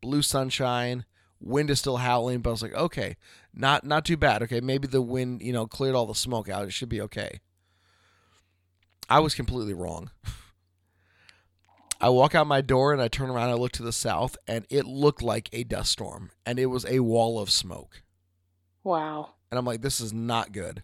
blue 0.00 0.22
sunshine, 0.22 1.04
wind 1.40 1.70
is 1.70 1.78
still 1.78 1.98
howling, 1.98 2.40
but 2.40 2.50
I 2.50 2.52
was 2.52 2.62
like, 2.62 2.74
okay, 2.74 3.16
not 3.54 3.84
not 3.84 4.04
too 4.04 4.16
bad. 4.16 4.42
Okay, 4.42 4.60
maybe 4.60 4.88
the 4.88 5.02
wind, 5.02 5.42
you 5.42 5.52
know, 5.52 5.66
cleared 5.66 5.94
all 5.94 6.06
the 6.06 6.14
smoke 6.14 6.48
out. 6.48 6.64
It 6.64 6.72
should 6.72 6.88
be 6.88 7.00
okay. 7.02 7.40
I 9.08 9.20
was 9.20 9.34
completely 9.34 9.74
wrong. 9.74 10.10
I 12.02 12.08
walk 12.08 12.34
out 12.34 12.46
my 12.46 12.62
door 12.62 12.94
and 12.94 13.02
I 13.02 13.08
turn 13.08 13.28
around 13.28 13.50
I 13.50 13.54
look 13.54 13.72
to 13.72 13.82
the 13.82 13.92
south 13.92 14.34
and 14.48 14.64
it 14.70 14.86
looked 14.86 15.22
like 15.22 15.50
a 15.52 15.64
dust 15.64 15.92
storm 15.92 16.30
and 16.46 16.58
it 16.58 16.66
was 16.66 16.86
a 16.86 17.00
wall 17.00 17.38
of 17.38 17.50
smoke. 17.50 18.02
Wow. 18.82 19.30
And 19.50 19.58
I'm 19.58 19.64
like, 19.64 19.82
this 19.82 20.00
is 20.00 20.12
not 20.12 20.52
good. 20.52 20.82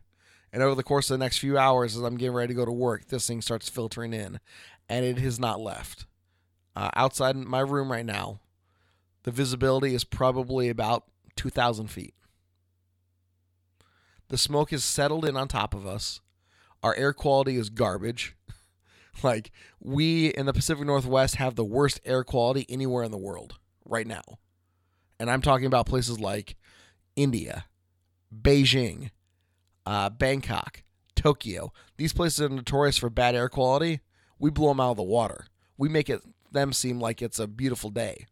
And 0.53 0.63
over 0.63 0.75
the 0.75 0.83
course 0.83 1.11
of 1.11 1.19
the 1.19 1.25
next 1.25 1.39
few 1.39 1.59
hours, 1.59 1.97
as 1.97 2.03
I'm 2.03 2.17
getting 2.17 2.35
ready 2.35 2.55
to 2.55 2.57
go 2.57 2.65
to 2.65 2.73
work, 2.73 3.09
this 3.09 3.27
thing 3.27 3.43
starts 3.43 3.69
filtering 3.69 4.13
in, 4.13 4.41
and 4.89 5.05
it 5.05 5.19
has 5.19 5.39
not 5.39 5.61
left. 5.61 6.07
Uh, 6.75 6.91
outside 6.95 7.37
my 7.37 7.61
room 7.61 7.91
right 7.91 8.05
now, 8.05 8.41
the 9.25 9.31
visibility 9.31 9.95
is 9.95 10.05
probably 10.05 10.69
about 10.69 11.05
2,000 11.37 11.89
feet. 11.89 12.15
The 14.29 14.39
smoke 14.39 14.71
has 14.71 14.85
settled 14.85 15.25
in 15.25 15.37
on 15.37 15.49
top 15.49 15.75
of 15.75 15.87
us. 15.87 16.21
Our 16.83 16.95
air 16.95 17.13
quality 17.13 17.57
is 17.57 17.71
garbage. 17.71 18.37
like 19.23 19.51
we 19.81 20.29
in 20.29 20.47
the 20.47 20.53
Pacific 20.53 20.85
Northwest 20.87 21.37
have 21.37 21.55
the 21.55 21.65
worst 21.65 22.01
air 22.05 22.25
quality 22.25 22.67
anywhere 22.69 23.05
in 23.05 23.11
the 23.11 23.17
world 23.17 23.59
right 23.85 24.07
now. 24.07 24.23
And 25.19 25.31
I'm 25.31 25.43
talking 25.43 25.67
about 25.67 25.87
places 25.87 26.21
like 26.21 26.57
India, 27.15 27.65
Beijing, 28.35 29.11
uh, 29.85 30.11
Bangkok, 30.11 30.83
Tokyo. 31.15 31.73
These 31.97 32.13
places 32.13 32.41
are 32.41 32.49
notorious 32.49 32.99
for 32.99 33.11
bad 33.11 33.35
air 33.35 33.49
quality. 33.49 34.01
We 34.39 34.51
blow 34.51 34.69
them 34.69 34.81
out 34.81 34.93
of 34.93 34.97
the 34.97 35.03
water. 35.03 35.47
We 35.79 35.89
make 35.89 36.09
it 36.09 36.23
them 36.53 36.73
seem 36.73 37.01
like 37.01 37.21
it's 37.21 37.39
a 37.39 37.47
beautiful 37.47 37.91
day. 37.91 38.27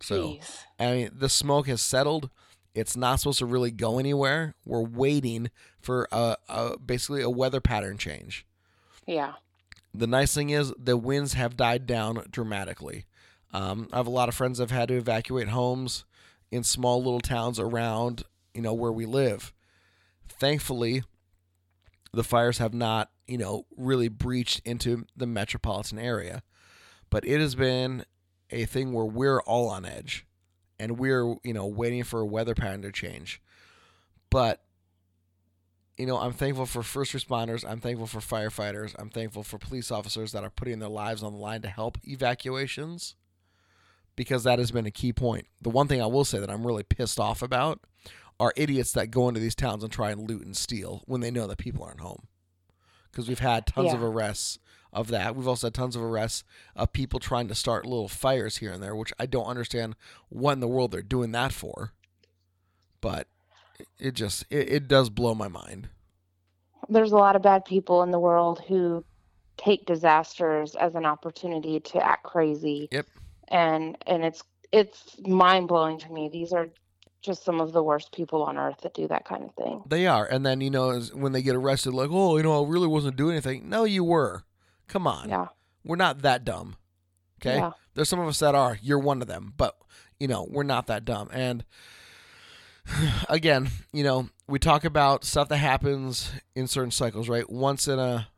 So, 0.00 0.22
Jeez. 0.22 0.58
I 0.78 0.92
mean, 0.92 1.10
the 1.12 1.28
smoke 1.28 1.66
has 1.68 1.80
settled. 1.80 2.30
It's 2.74 2.96
not 2.96 3.20
supposed 3.20 3.38
to 3.38 3.46
really 3.46 3.70
go 3.70 3.98
anywhere. 3.98 4.54
We're 4.64 4.82
waiting 4.82 5.50
for 5.80 6.08
a, 6.10 6.36
a 6.48 6.78
basically 6.78 7.22
a 7.22 7.30
weather 7.30 7.60
pattern 7.60 7.98
change. 7.98 8.46
Yeah. 9.06 9.34
The 9.94 10.06
nice 10.06 10.34
thing 10.34 10.50
is 10.50 10.72
the 10.78 10.96
winds 10.96 11.34
have 11.34 11.56
died 11.56 11.86
down 11.86 12.24
dramatically. 12.30 13.04
Um, 13.52 13.88
I 13.92 13.98
have 13.98 14.06
a 14.06 14.10
lot 14.10 14.28
of 14.28 14.34
friends 14.34 14.58
that 14.58 14.70
have 14.70 14.78
had 14.78 14.88
to 14.88 14.96
evacuate 14.96 15.48
homes 15.48 16.04
in 16.52 16.62
small 16.62 17.02
little 17.02 17.20
towns 17.20 17.58
around, 17.58 18.22
you 18.54 18.60
know, 18.60 18.74
where 18.74 18.92
we 18.92 19.06
live. 19.06 19.52
Thankfully, 20.28 21.02
the 22.12 22.22
fires 22.22 22.58
have 22.58 22.74
not, 22.74 23.10
you 23.26 23.38
know, 23.38 23.66
really 23.76 24.08
breached 24.08 24.60
into 24.64 25.06
the 25.16 25.26
metropolitan 25.26 25.98
area. 25.98 26.42
But 27.10 27.26
it 27.26 27.40
has 27.40 27.54
been 27.54 28.04
a 28.50 28.66
thing 28.66 28.92
where 28.92 29.06
we're 29.06 29.40
all 29.40 29.68
on 29.70 29.86
edge 29.86 30.26
and 30.78 30.98
we're, 30.98 31.36
you 31.42 31.54
know, 31.54 31.66
waiting 31.66 32.04
for 32.04 32.20
a 32.20 32.26
weather 32.26 32.54
pattern 32.54 32.82
to 32.82 32.92
change. 32.92 33.40
But 34.30 34.62
you 35.98 36.06
know, 36.06 36.18
I'm 36.18 36.32
thankful 36.32 36.64
for 36.64 36.82
first 36.82 37.12
responders. 37.12 37.68
I'm 37.68 37.78
thankful 37.78 38.06
for 38.06 38.18
firefighters. 38.18 38.94
I'm 38.98 39.10
thankful 39.10 39.42
for 39.42 39.58
police 39.58 39.90
officers 39.90 40.32
that 40.32 40.42
are 40.42 40.50
putting 40.50 40.78
their 40.78 40.88
lives 40.88 41.22
on 41.22 41.32
the 41.32 41.38
line 41.38 41.60
to 41.62 41.68
help 41.68 41.98
evacuations 42.04 43.14
because 44.16 44.44
that 44.44 44.58
has 44.58 44.70
been 44.70 44.86
a 44.86 44.90
key 44.90 45.12
point. 45.12 45.46
The 45.60 45.70
one 45.70 45.88
thing 45.88 46.02
I 46.02 46.06
will 46.06 46.24
say 46.24 46.38
that 46.38 46.50
I'm 46.50 46.66
really 46.66 46.82
pissed 46.82 47.18
off 47.20 47.42
about 47.42 47.80
are 48.40 48.52
idiots 48.56 48.92
that 48.92 49.10
go 49.10 49.28
into 49.28 49.40
these 49.40 49.54
towns 49.54 49.82
and 49.82 49.92
try 49.92 50.10
and 50.10 50.28
loot 50.28 50.44
and 50.44 50.56
steal 50.56 51.02
when 51.06 51.20
they 51.20 51.30
know 51.30 51.46
that 51.46 51.58
people 51.58 51.84
aren't 51.84 52.00
home. 52.00 52.26
Because 53.10 53.28
we've 53.28 53.38
had 53.38 53.66
tons 53.66 53.92
of 53.96 54.02
arrests 54.02 54.58
of 54.92 55.08
that. 55.08 55.36
We've 55.36 55.46
also 55.48 55.66
had 55.68 55.74
tons 55.74 55.96
of 55.96 56.02
arrests 56.02 56.44
of 56.74 56.92
people 56.92 57.20
trying 57.20 57.48
to 57.48 57.54
start 57.54 57.86
little 57.86 58.08
fires 58.08 58.56
here 58.58 58.72
and 58.72 58.82
there, 58.82 58.96
which 58.96 59.12
I 59.18 59.26
don't 59.26 59.46
understand 59.46 59.96
what 60.28 60.52
in 60.52 60.60
the 60.60 60.68
world 60.68 60.90
they're 60.92 61.02
doing 61.02 61.32
that 61.32 61.52
for. 61.52 61.92
But 63.00 63.28
it- 63.78 63.88
it 63.98 64.14
just 64.14 64.44
it, 64.50 64.68
it 64.72 64.88
does 64.88 65.10
blow 65.10 65.34
my 65.34 65.48
mind. 65.48 65.88
There's 66.88 67.12
a 67.12 67.16
lot 67.16 67.36
of 67.36 67.42
bad 67.42 67.64
people 67.64 68.02
in 68.02 68.10
the 68.10 68.18
world 68.18 68.60
who 68.66 69.04
take 69.56 69.86
disasters 69.86 70.74
as 70.74 70.94
an 70.94 71.04
opportunity 71.06 71.80
to 71.80 72.04
act 72.04 72.24
crazy. 72.24 72.88
Yep. 72.90 73.06
And 73.48 73.96
and 74.06 74.24
it's 74.24 74.42
it's 74.72 75.16
mind 75.26 75.68
blowing 75.68 75.98
to 75.98 76.12
me. 76.12 76.28
These 76.32 76.52
are 76.52 76.68
just 77.20 77.44
some 77.44 77.60
of 77.60 77.72
the 77.72 77.82
worst 77.82 78.12
people 78.12 78.42
on 78.42 78.56
earth 78.58 78.80
that 78.82 78.94
do 78.94 79.06
that 79.08 79.24
kind 79.24 79.44
of 79.44 79.54
thing. 79.54 79.82
They 79.86 80.06
are, 80.06 80.24
and 80.26 80.44
then 80.44 80.60
you 80.60 80.70
know 80.70 80.98
when 81.14 81.32
they 81.32 81.42
get 81.42 81.54
arrested, 81.54 81.92
like, 81.94 82.08
oh, 82.10 82.36
you 82.36 82.42
know, 82.42 82.64
I 82.64 82.68
really 82.68 82.88
wasn't 82.88 83.16
doing 83.16 83.32
anything. 83.32 83.68
No, 83.68 83.84
you 83.84 84.02
were. 84.04 84.42
Come 84.88 85.06
on, 85.06 85.28
Yeah. 85.28 85.46
we're 85.84 85.96
not 85.96 86.22
that 86.22 86.44
dumb. 86.44 86.76
Okay, 87.40 87.56
Yeah. 87.56 87.72
there's 87.94 88.08
some 88.08 88.18
of 88.20 88.28
us 88.28 88.38
that 88.40 88.54
are. 88.54 88.78
You're 88.82 88.98
one 88.98 89.22
of 89.22 89.28
them, 89.28 89.52
but 89.56 89.76
you 90.18 90.28
know 90.28 90.46
we're 90.50 90.62
not 90.64 90.86
that 90.88 91.04
dumb. 91.04 91.28
And 91.32 91.64
again, 93.28 93.68
you 93.92 94.02
know, 94.04 94.28
we 94.48 94.58
talk 94.58 94.84
about 94.84 95.24
stuff 95.24 95.48
that 95.48 95.58
happens 95.58 96.32
in 96.54 96.66
certain 96.66 96.90
cycles, 96.90 97.28
right? 97.28 97.48
Once 97.48 97.86
in 97.88 97.98
a 97.98 98.28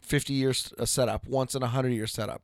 50 0.00 0.32
years 0.32 0.72
a 0.78 0.86
setup, 0.86 1.26
once 1.26 1.54
in 1.54 1.62
a 1.62 1.66
100 1.66 1.90
year 1.90 2.06
setup. 2.06 2.42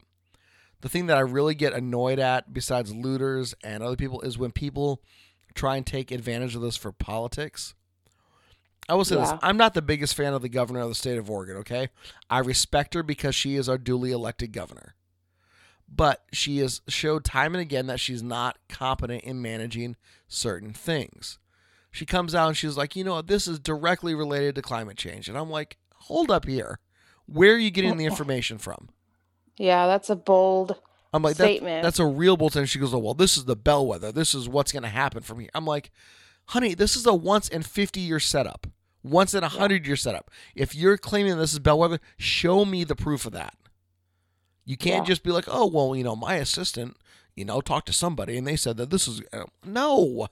The 0.80 0.88
thing 0.88 1.06
that 1.06 1.16
I 1.16 1.22
really 1.22 1.54
get 1.54 1.72
annoyed 1.72 2.18
at, 2.18 2.52
besides 2.52 2.94
looters 2.94 3.54
and 3.64 3.82
other 3.82 3.96
people, 3.96 4.20
is 4.20 4.38
when 4.38 4.52
people 4.52 5.02
try 5.54 5.76
and 5.76 5.84
take 5.84 6.10
advantage 6.10 6.54
of 6.54 6.62
this 6.62 6.76
for 6.76 6.92
politics. 6.92 7.74
I 8.88 8.94
will 8.94 9.04
say 9.04 9.16
this 9.16 9.32
I'm 9.42 9.56
not 9.56 9.74
the 9.74 9.82
biggest 9.82 10.14
fan 10.14 10.32
of 10.32 10.42
the 10.42 10.48
governor 10.48 10.80
of 10.80 10.88
the 10.88 10.94
state 10.94 11.18
of 11.18 11.30
Oregon, 11.30 11.56
okay? 11.58 11.88
I 12.30 12.38
respect 12.38 12.94
her 12.94 13.02
because 13.02 13.34
she 13.34 13.56
is 13.56 13.68
our 13.68 13.78
duly 13.78 14.12
elected 14.12 14.52
governor. 14.52 14.94
But 15.90 16.24
she 16.32 16.58
has 16.58 16.82
showed 16.86 17.24
time 17.24 17.54
and 17.54 17.62
again 17.62 17.86
that 17.86 18.00
she's 18.00 18.22
not 18.22 18.58
competent 18.68 19.24
in 19.24 19.42
managing 19.42 19.96
certain 20.26 20.72
things. 20.72 21.38
She 21.90 22.04
comes 22.04 22.34
out 22.34 22.48
and 22.48 22.56
she's 22.56 22.76
like, 22.76 22.94
you 22.94 23.04
know 23.04 23.14
what, 23.14 23.26
this 23.26 23.46
is 23.46 23.58
directly 23.58 24.14
related 24.14 24.54
to 24.54 24.62
climate 24.62 24.98
change. 24.98 25.28
And 25.28 25.38
I'm 25.38 25.50
like, 25.50 25.78
hold 25.94 26.30
up 26.30 26.46
here. 26.46 26.78
Where 27.26 27.54
are 27.54 27.58
you 27.58 27.70
getting 27.70 27.96
the 27.96 28.04
information 28.06 28.58
from? 28.58 28.90
Yeah, 29.58 29.86
that's 29.86 30.08
a 30.10 30.16
bold 30.16 30.76
I'm 31.12 31.22
like, 31.22 31.34
Statement. 31.36 31.82
that's 31.82 31.98
a 31.98 32.06
real 32.06 32.36
bold 32.36 32.52
statement. 32.52 32.68
She 32.70 32.78
goes, 32.78 32.92
oh, 32.94 32.98
well, 32.98 33.14
this 33.14 33.36
is 33.36 33.44
the 33.46 33.56
bellwether. 33.56 34.12
This 34.12 34.34
is 34.34 34.48
what's 34.48 34.72
going 34.72 34.82
to 34.82 34.88
happen 34.88 35.22
from 35.22 35.40
here. 35.40 35.48
I'm 35.54 35.64
like, 35.66 35.90
honey, 36.46 36.74
this 36.74 36.96
is 36.96 37.06
a 37.06 37.14
once 37.14 37.48
in 37.48 37.62
50 37.62 37.98
year 38.00 38.20
setup, 38.20 38.66
once 39.02 39.32
in 39.34 39.38
a 39.42 39.48
100 39.48 39.86
year 39.86 39.96
setup. 39.96 40.30
If 40.54 40.74
you're 40.74 40.98
claiming 40.98 41.36
this 41.38 41.52
is 41.54 41.58
bellwether, 41.60 41.98
show 42.18 42.64
me 42.64 42.84
the 42.84 42.94
proof 42.96 43.24
of 43.24 43.32
that. 43.32 43.54
You 44.64 44.76
can't 44.76 45.04
Yeah. 45.06 45.08
just 45.08 45.22
be 45.22 45.30
like, 45.30 45.46
oh, 45.48 45.66
well, 45.66 45.96
you 45.96 46.04
know, 46.04 46.14
my 46.14 46.34
assistant, 46.34 46.96
you 47.34 47.44
know, 47.46 47.60
talked 47.62 47.86
to 47.86 47.92
somebody 47.94 48.36
and 48.36 48.46
they 48.46 48.56
said 48.56 48.76
that 48.76 48.90
this 48.90 49.08
is. 49.08 49.22
uh, 49.32 49.44
No. 49.64 50.28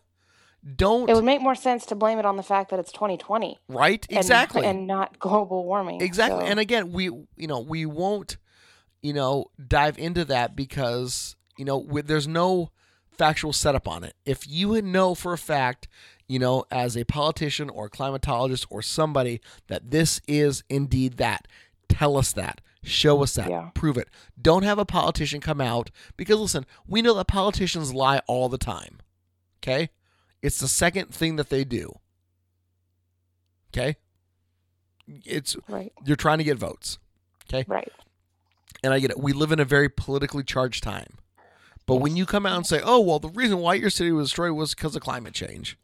Don't. 0.77 1.09
it 1.09 1.14
would 1.14 1.24
make 1.24 1.41
more 1.41 1.55
sense 1.55 1.87
to 1.87 1.95
blame 1.95 2.18
it 2.18 2.24
on 2.27 2.37
the 2.37 2.43
fact 2.43 2.70
that 2.70 2.81
it's 2.81 2.91
2020 2.91 3.57
right? 3.68 4.05
and- 4.11 4.18
Exactly. 4.18 4.64
and, 4.66 4.87
not 4.87 5.16
global 5.20 5.64
warming. 5.64 6.01
Exactly. 6.03 6.41
So- 6.41 6.47
And 6.47 6.59
again, 6.59 6.91
we 6.93 7.05
you 7.05 7.47
know 7.47 7.61
we 7.61 7.87
won't 7.87 8.37
you 9.07 9.13
know 9.13 9.47
dive 9.69 9.97
into 9.99 10.25
that 10.25 10.57
because 10.57 11.37
you 11.57 11.65
know 11.65 11.79
we, 11.79 12.03
there's 12.03 12.27
no 12.27 12.73
factual 13.17 13.53
setup 13.53 13.87
on 13.87 14.03
it. 14.03 14.15
If 14.25 14.49
you 14.49 14.71
would 14.71 14.85
know 14.85 15.15
for 15.15 15.33
a 15.33 15.39
fact, 15.39 15.87
you 16.27 16.41
know, 16.41 16.65
as 16.73 16.97
a 16.97 17.05
politician 17.05 17.71
or 17.71 17.87
a 17.87 17.91
climatologist 17.91 18.67
or 18.69 18.83
somebody 18.83 19.41
that 19.69 19.93
this 19.93 20.21
is 20.27 20.65
indeed 20.69 21.19
that, 21.19 21.47
tell 21.89 22.17
us 22.17 22.33
that. 22.33 22.61
Show 22.83 23.23
us 23.23 23.35
that. 23.35 23.49
Yeah. 23.49 23.71
Prove 23.75 23.97
it. 23.97 24.09
Don't 24.41 24.65
have 24.65 24.79
a 24.79 24.85
politician 24.85 25.41
come 25.41 25.61
out 25.61 25.91
because 26.17 26.39
listen, 26.39 26.67
we 26.87 27.01
know 27.01 27.15
that 27.15 27.29
politicians 27.29 27.95
lie 27.95 28.21
all 28.27 28.49
the 28.49 28.59
time. 28.59 28.99
Okay? 29.63 29.91
It's 30.43 30.59
the 30.59 30.69
second 30.69 31.15
thing 31.15 31.37
that 31.37 31.49
they 31.49 31.65
do. 31.65 31.99
Okay? 33.73 33.97
It's 35.25 35.57
right, 35.69 35.93
you're 36.05 36.17
trying 36.17 36.39
to 36.39 36.45
get 36.45 36.59
votes. 36.59 36.99
Okay? 37.49 37.65
Right. 37.69 37.93
And 38.83 38.93
I 38.93 38.99
get 38.99 39.11
it. 39.11 39.18
We 39.18 39.33
live 39.33 39.53
in 39.53 39.61
a 39.61 39.64
very 39.64 39.89
politically 39.89 40.45
charged 40.45 40.83
time. 40.83 41.18
But 41.87 41.97
when 41.97 42.16
you 42.16 42.27
come 42.27 42.47
out 42.47 42.57
and 42.57 42.66
say, 42.66 42.81
oh, 42.83 43.01
well, 43.01 43.18
the 43.18 43.29
reason 43.29 43.59
why 43.59 43.74
your 43.74 43.91
city 43.91 44.11
was 44.11 44.29
destroyed 44.29 44.53
was 44.53 44.74
because 44.74 44.97
of 44.97 45.03
climate 45.03 45.35
change. 45.35 45.79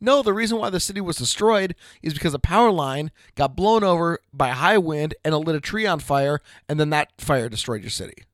No, 0.00 0.22
the 0.22 0.32
reason 0.32 0.58
why 0.58 0.70
the 0.70 0.80
city 0.80 1.00
was 1.00 1.16
destroyed 1.16 1.74
is 2.02 2.14
because 2.14 2.34
a 2.34 2.38
power 2.38 2.70
line 2.70 3.10
got 3.34 3.54
blown 3.54 3.84
over 3.84 4.18
by 4.32 4.48
a 4.48 4.54
high 4.54 4.78
wind 4.78 5.14
and 5.24 5.34
it 5.34 5.38
lit 5.38 5.54
a 5.54 5.60
tree 5.60 5.86
on 5.86 6.00
fire, 6.00 6.40
and 6.68 6.80
then 6.80 6.90
that 6.90 7.12
fire 7.18 7.48
destroyed 7.48 7.82
your 7.82 7.90
city. 7.90 8.24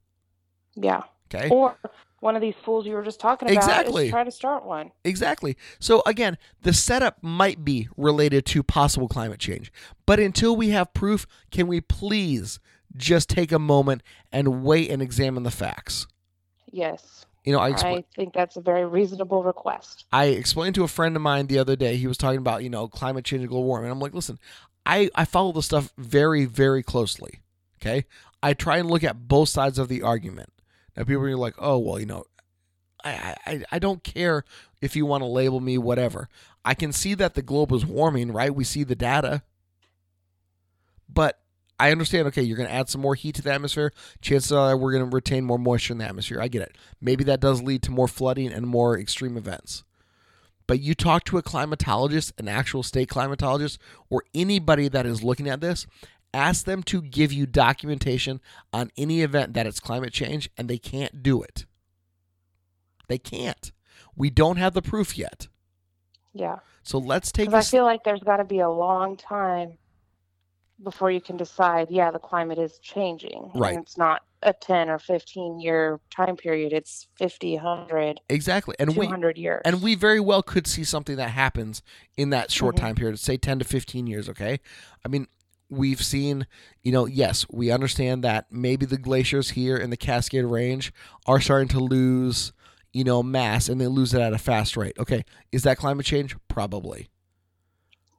Yeah. 0.77 1.03
Okay? 1.35 1.49
Or 1.49 1.77
one 2.21 2.37
of 2.37 2.41
these 2.43 2.55
fools 2.65 2.87
you 2.87 2.95
were 2.95 3.03
just 3.03 3.21
talking 3.21 3.49
about 3.51 3.57
Exactly. 3.57 4.07
is 4.07 4.11
try 4.11 4.25
to 4.25 4.31
start 4.31 4.65
one. 4.65 4.93
Exactly. 5.05 5.57
So 5.81 6.03
again, 6.07 6.39
the 6.63 6.73
setup 6.73 7.23
might 7.23 7.65
be 7.65 7.89
related 7.97 8.47
to 8.47 8.63
possible 8.63 9.09
climate 9.09 9.41
change. 9.41 9.73
But 10.07 10.21
until 10.21 10.55
we 10.57 10.71
have 10.71 10.95
proof, 10.95 11.27
can 11.51 11.67
we 11.67 11.81
please 11.81 12.61
just 12.97 13.29
take 13.29 13.53
a 13.53 13.59
moment 13.59 14.03
and 14.33 14.63
wait 14.63 14.91
and 14.91 15.03
examine 15.03 15.43
the 15.43 15.51
facts? 15.51 16.07
Yes. 16.71 17.27
You 17.45 17.53
know, 17.53 17.61
I 17.61 17.71
I 17.71 18.05
think 18.17 18.35
that's 18.35 18.57
a 18.57 18.61
very 18.61 18.85
reasonable 18.85 19.45
request. 19.45 20.05
I 20.13 20.27
explained 20.27 20.75
to 20.75 20.85
a 20.85 20.89
friend 20.89 21.15
of 21.15 21.23
mine 21.23 21.47
the 21.47 21.61
other 21.61 21.77
day, 21.77 21.97
he 21.97 22.09
was 22.09 22.19
talking 22.19 22.39
about, 22.39 22.65
you 22.65 22.71
know, 22.71 22.89
climate 22.89 23.25
change 23.25 23.43
and 23.43 23.49
global 23.49 23.69
warming. 23.69 23.91
I'm 23.91 24.01
like, 24.01 24.15
listen, 24.15 24.41
I, 24.85 25.11
I 25.15 25.25
follow 25.25 25.53
the 25.53 25.63
stuff 25.63 25.93
very, 25.97 26.45
very 26.45 26.83
closely. 26.83 27.43
Okay. 27.81 28.05
I 28.43 28.53
try 28.53 28.79
and 28.79 28.91
look 28.91 29.05
at 29.05 29.29
both 29.29 29.49
sides 29.49 29.79
of 29.79 29.89
the 29.89 30.03
argument. 30.03 30.53
Now, 30.97 31.05
people 31.05 31.23
are 31.23 31.37
like, 31.37 31.55
oh, 31.59 31.79
well, 31.79 32.01
you 32.01 32.07
know, 32.07 32.25
I, 33.05 33.37
I, 33.47 33.65
I 33.73 33.79
don't 33.79 34.03
care 34.03 34.45
if 34.81 34.97
you 34.97 35.07
want 35.07 35.23
to 35.23 35.27
label 35.27 35.61
me 35.61 35.79
whatever. 35.79 36.29
I 36.65 36.75
can 36.75 36.93
see 36.93 37.15
that 37.15 37.35
the 37.35 37.43
globe 37.43 37.73
is 37.73 37.87
warming, 37.87 38.33
right? 38.33 38.55
We 38.55 38.65
see 38.65 38.83
the 38.83 38.97
data. 38.97 39.43
But 41.09 41.39
I 41.79 41.91
understand, 41.93 42.27
okay, 42.29 42.43
you're 42.43 42.57
going 42.57 42.69
to 42.69 42.75
add 42.75 42.89
some 42.89 43.01
more 43.01 43.15
heat 43.15 43.35
to 43.37 43.43
the 43.43 43.53
atmosphere. 43.53 43.93
Chances 44.23 44.51
are 44.53 44.77
we're 44.77 44.93
going 44.93 45.09
to 45.09 45.15
retain 45.15 45.45
more 45.45 45.59
moisture 45.59 45.93
in 45.93 45.99
the 45.99 46.07
atmosphere. 46.07 46.41
I 46.41 46.49
get 46.49 46.63
it. 46.63 46.77
Maybe 47.01 47.23
that 47.25 47.41
does 47.41 47.63
lead 47.63 47.83
to 47.83 47.91
more 47.91 48.09
flooding 48.09 48.53
and 48.53 48.67
more 48.67 48.99
extreme 48.99 49.37
events. 49.37 49.85
But 50.67 50.81
you 50.81 50.95
talk 50.95 51.25
to 51.25 51.39
a 51.39 51.43
climatologist, 51.43 52.33
an 52.39 52.49
actual 52.49 52.83
state 52.83 53.09
climatologist, 53.09 53.79
or 54.11 54.25
anybody 54.35 54.89
that 54.89 55.07
is 55.07 55.23
looking 55.23 55.49
at 55.49 55.61
this, 55.61 55.87
ask 56.35 56.65
them 56.65 56.83
to 56.85 57.03
give 57.03 57.33
you 57.33 57.47
documentation 57.47 58.41
on 58.73 58.91
any 58.97 59.23
event 59.23 59.55
that 59.55 59.67
it's 59.67 59.79
climate 59.79 60.13
change, 60.13 60.51
and 60.57 60.69
they 60.69 60.79
can't 60.79 61.23
do 61.23 61.43
it. 61.43 61.67
They 63.09 63.19
can't. 63.19 63.71
We 64.17 64.31
don't 64.31 64.57
have 64.57 64.75
the 64.75 64.83
proof 64.83 65.17
yet. 65.17 65.49
Yeah. 66.33 66.57
So 66.83 66.99
let's 66.99 67.31
take 67.33 67.47
Because 67.47 67.67
I 67.67 67.77
feel 67.77 67.85
like 67.85 68.03
there's 68.03 68.23
got 68.23 68.39
to 68.39 68.45
be 68.45 68.61
a 68.61 68.71
long 68.71 69.17
time 69.17 69.79
before 70.83 71.11
you 71.11 71.21
can 71.21 71.37
decide, 71.37 71.89
yeah, 71.91 72.11
the 72.11 72.19
climate 72.19 72.59
is 72.59 72.79
changing. 72.81 73.51
and 73.53 73.61
Right. 73.61 73.79
it's 73.79 73.97
not 73.97 74.23
a 74.43 74.53
10 74.53 74.91
or 74.91 74.99
15 74.99 75.59
year 75.59 75.99
time 76.11 76.37
period, 76.37 76.73
it's 76.73 77.09
50, 77.17 77.57
100, 77.57 78.21
exactly. 78.29 78.77
And 78.79 78.91
we 78.97 79.07
200 79.07 79.39
years. 79.39 79.63
and 79.65 79.83
we 79.83 79.95
very 79.95 80.21
well 80.21 80.43
could 80.43 80.67
see 80.67 80.85
something 80.85 81.17
that 81.17 81.31
happens 81.31 81.83
in 82.17 82.31
that 82.31 82.51
short 82.51 82.77
Mhm. 82.77 82.81
time 82.81 82.95
period, 82.95 83.19
say 83.19 83.37
10 83.39 83.59
to 83.59 83.65
15 83.65 84.07
years, 84.07 84.29
okay? 84.29 84.61
I 85.05 85.09
mean, 85.09 85.27
we've 85.71 86.03
seen, 86.05 86.47
you 86.83 86.93
know, 86.93 87.07
yes, 87.07 87.47
we 87.51 87.71
understand 87.71 88.23
that 88.25 88.47
maybe 88.53 88.87
the 88.87 88.99
glaciers 88.99 89.51
here 89.51 89.77
in 89.77 89.91
the 89.91 89.97
Cascade 89.97 90.45
Range 90.45 90.93
are 91.27 91.41
starting 91.41 91.69
to 91.69 91.81
lose, 91.81 92.53
you 92.93 93.03
know, 93.03 93.23
mass 93.23 93.69
and 93.69 93.81
they 93.81 93.87
lose 93.89 94.15
it 94.15 94.21
at 94.21 94.33
a 94.33 94.39
fast 94.39 94.77
rate. 94.77 94.97
Okay, 94.99 95.25
is 95.51 95.63
that 95.65 95.77
climate 95.79 96.07
change? 96.07 96.37
Probably. 96.49 97.09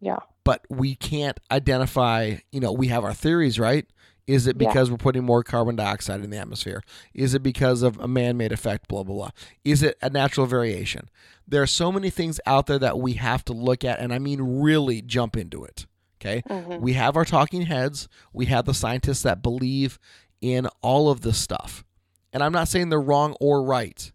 yeah. 0.02 0.18
But 0.48 0.66
we 0.70 0.96
can't 0.96 1.38
identify, 1.52 2.38
you 2.54 2.62
know, 2.62 2.72
we 2.72 2.88
have 2.88 3.04
our 3.04 3.14
theories, 3.14 3.60
right? 3.60 3.86
Is 4.28 4.48
it 4.48 4.56
Yeah. 4.58 4.70
because 4.70 4.90
we're 4.90 4.96
putting 4.96 5.26
more 5.26 5.44
carbon 5.44 5.76
dioxide 5.76 6.22
in 6.22 6.30
the 6.30 6.38
atmosphere? 6.38 6.84
Is 7.14 7.34
it 7.34 7.44
because 7.44 7.82
of 7.82 8.00
a 8.00 8.08
man 8.08 8.38
made 8.38 8.54
effect? 8.54 8.88
Blah, 8.88 9.04
blah, 9.04 9.16
blah. 9.16 9.30
Is 9.66 9.84
it 9.84 9.98
a 10.02 10.10
natural 10.10 10.48
variation? 10.48 11.10
There 11.46 11.62
are 11.62 11.68
so 11.68 11.92
many 11.92 12.10
things 12.10 12.40
out 12.46 12.68
there 12.68 12.80
that 12.80 12.98
we 12.98 13.14
have 13.14 13.44
to 13.44 13.52
look 13.54 13.84
at, 13.84 14.00
and 14.00 14.14
I 14.14 14.20
mean, 14.20 14.42
really 14.62 15.02
jump 15.02 15.36
into 15.36 15.66
it. 15.66 15.86
Okay. 16.22 16.42
Mhm. 16.50 16.80
We 16.80 16.94
have 16.94 17.18
our 17.18 17.26
talking 17.26 17.64
heads, 17.64 18.08
we 18.32 18.46
have 18.46 18.64
the 18.64 18.74
scientists 18.74 19.24
that 19.24 19.44
believe 19.44 20.00
in 20.40 20.68
all 20.82 21.10
of 21.10 21.22
this 21.22 21.38
stuff. 21.38 21.84
And 22.32 22.42
I'm 22.42 22.54
not 22.54 22.70
saying 22.70 22.88
they're 22.88 23.02
wrong 23.02 23.36
or 23.42 23.62
right. 23.64 24.14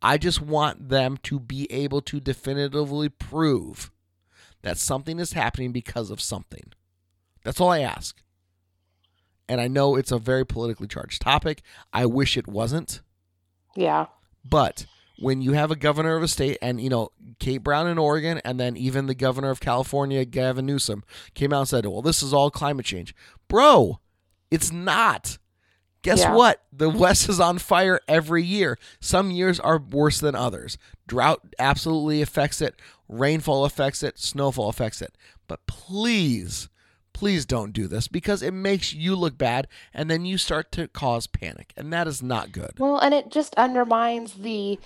I 0.00 0.18
just 0.18 0.40
want 0.40 0.88
them 0.88 1.16
to 1.24 1.40
be 1.40 1.66
able 1.72 2.00
to 2.02 2.20
definitively 2.20 3.08
prove 3.08 3.90
that 4.64 4.78
something 4.78 5.18
is 5.18 5.34
happening 5.34 5.70
because 5.72 6.10
of 6.10 6.20
something. 6.20 6.72
That's 7.44 7.60
all 7.60 7.70
I 7.70 7.80
ask. 7.80 8.20
And 9.48 9.60
I 9.60 9.68
know 9.68 9.94
it's 9.94 10.10
a 10.10 10.18
very 10.18 10.44
politically 10.44 10.88
charged 10.88 11.20
topic. 11.22 11.62
I 11.92 12.06
wish 12.06 12.36
it 12.36 12.48
wasn't. 12.48 13.02
Yeah. 13.76 14.06
But 14.42 14.86
when 15.18 15.42
you 15.42 15.52
have 15.52 15.70
a 15.70 15.76
governor 15.76 16.16
of 16.16 16.22
a 16.22 16.28
state, 16.28 16.56
and 16.62 16.80
you 16.80 16.88
know 16.88 17.10
Kate 17.38 17.58
Brown 17.58 17.86
in 17.86 17.98
Oregon, 17.98 18.40
and 18.44 18.58
then 18.58 18.76
even 18.76 19.06
the 19.06 19.14
governor 19.14 19.50
of 19.50 19.60
California, 19.60 20.24
Gavin 20.24 20.64
Newsom, 20.66 21.04
came 21.34 21.52
out 21.52 21.60
and 21.60 21.68
said, 21.68 21.86
"Well, 21.86 22.02
this 22.02 22.22
is 22.22 22.32
all 22.32 22.50
climate 22.50 22.86
change, 22.86 23.14
bro. 23.48 24.00
It's 24.50 24.72
not. 24.72 25.38
Guess 26.02 26.20
Yeah. 26.20 26.34
what? 26.34 26.62
The 26.72 26.90
West 26.90 27.28
is 27.28 27.40
on 27.40 27.58
fire 27.58 28.00
every 28.08 28.44
year. 28.44 28.78
Some 29.00 29.30
years 29.30 29.58
are 29.60 29.78
worse 29.78 30.20
than 30.20 30.34
others. 30.34 30.76
Drought 31.06 31.40
absolutely 31.58 32.20
affects 32.20 32.60
it. 32.60 32.78
Rainfall 33.08 33.64
affects 33.64 34.02
it. 34.02 34.18
Snowfall 34.18 34.68
affects 34.68 35.00
it. 35.02 35.16
But 35.48 35.66
please." 35.66 36.68
Please 37.12 37.46
don't 37.46 37.72
do 37.72 37.86
this 37.86 38.08
because 38.08 38.42
it 38.42 38.52
makes 38.52 38.92
you 38.92 39.14
look 39.14 39.38
bad 39.38 39.68
and 39.94 40.10
then 40.10 40.24
you 40.24 40.36
start 40.36 40.72
to 40.72 40.88
cause 40.88 41.28
panic 41.28 41.72
and 41.76 41.92
that 41.92 42.08
is 42.08 42.20
not 42.24 42.50
good. 42.50 42.72
Well, 42.76 42.98
and 42.98 43.14
it 43.14 43.30
just 43.30 43.54
undermines 43.54 44.34
the 44.34 44.80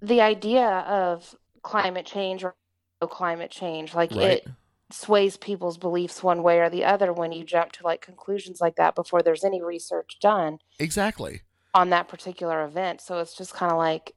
the 0.00 0.22
idea 0.22 0.66
of 0.66 1.36
climate 1.62 2.06
change 2.06 2.42
or 2.42 2.54
climate 3.02 3.50
change. 3.50 3.94
Like 3.94 4.12
Right. 4.12 4.38
it 4.38 4.48
sways 4.90 5.36
people's 5.36 5.76
beliefs 5.76 6.22
one 6.22 6.42
way 6.42 6.58
or 6.58 6.70
the 6.70 6.86
other 6.86 7.12
when 7.12 7.32
you 7.32 7.44
jump 7.44 7.72
to 7.72 7.84
like 7.84 8.00
conclusions 8.00 8.58
like 8.62 8.76
that 8.76 8.94
before 8.94 9.20
there's 9.22 9.44
any 9.44 9.60
research 9.62 10.18
done 10.22 10.58
Exactly. 10.78 11.42
on 11.74 11.90
that 11.90 12.08
particular 12.08 12.64
event. 12.64 13.02
So 13.02 13.18
it's 13.18 13.36
just 13.36 13.52
kind 13.52 13.70
of 13.72 13.76
like 13.76 14.14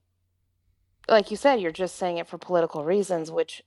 like 1.08 1.32
you 1.32 1.38
said, 1.38 1.62
you're 1.62 1.72
just 1.72 1.96
saying 1.96 2.18
it 2.18 2.28
for 2.28 2.38
political 2.38 2.84
reasons, 2.84 3.32
which 3.32 3.62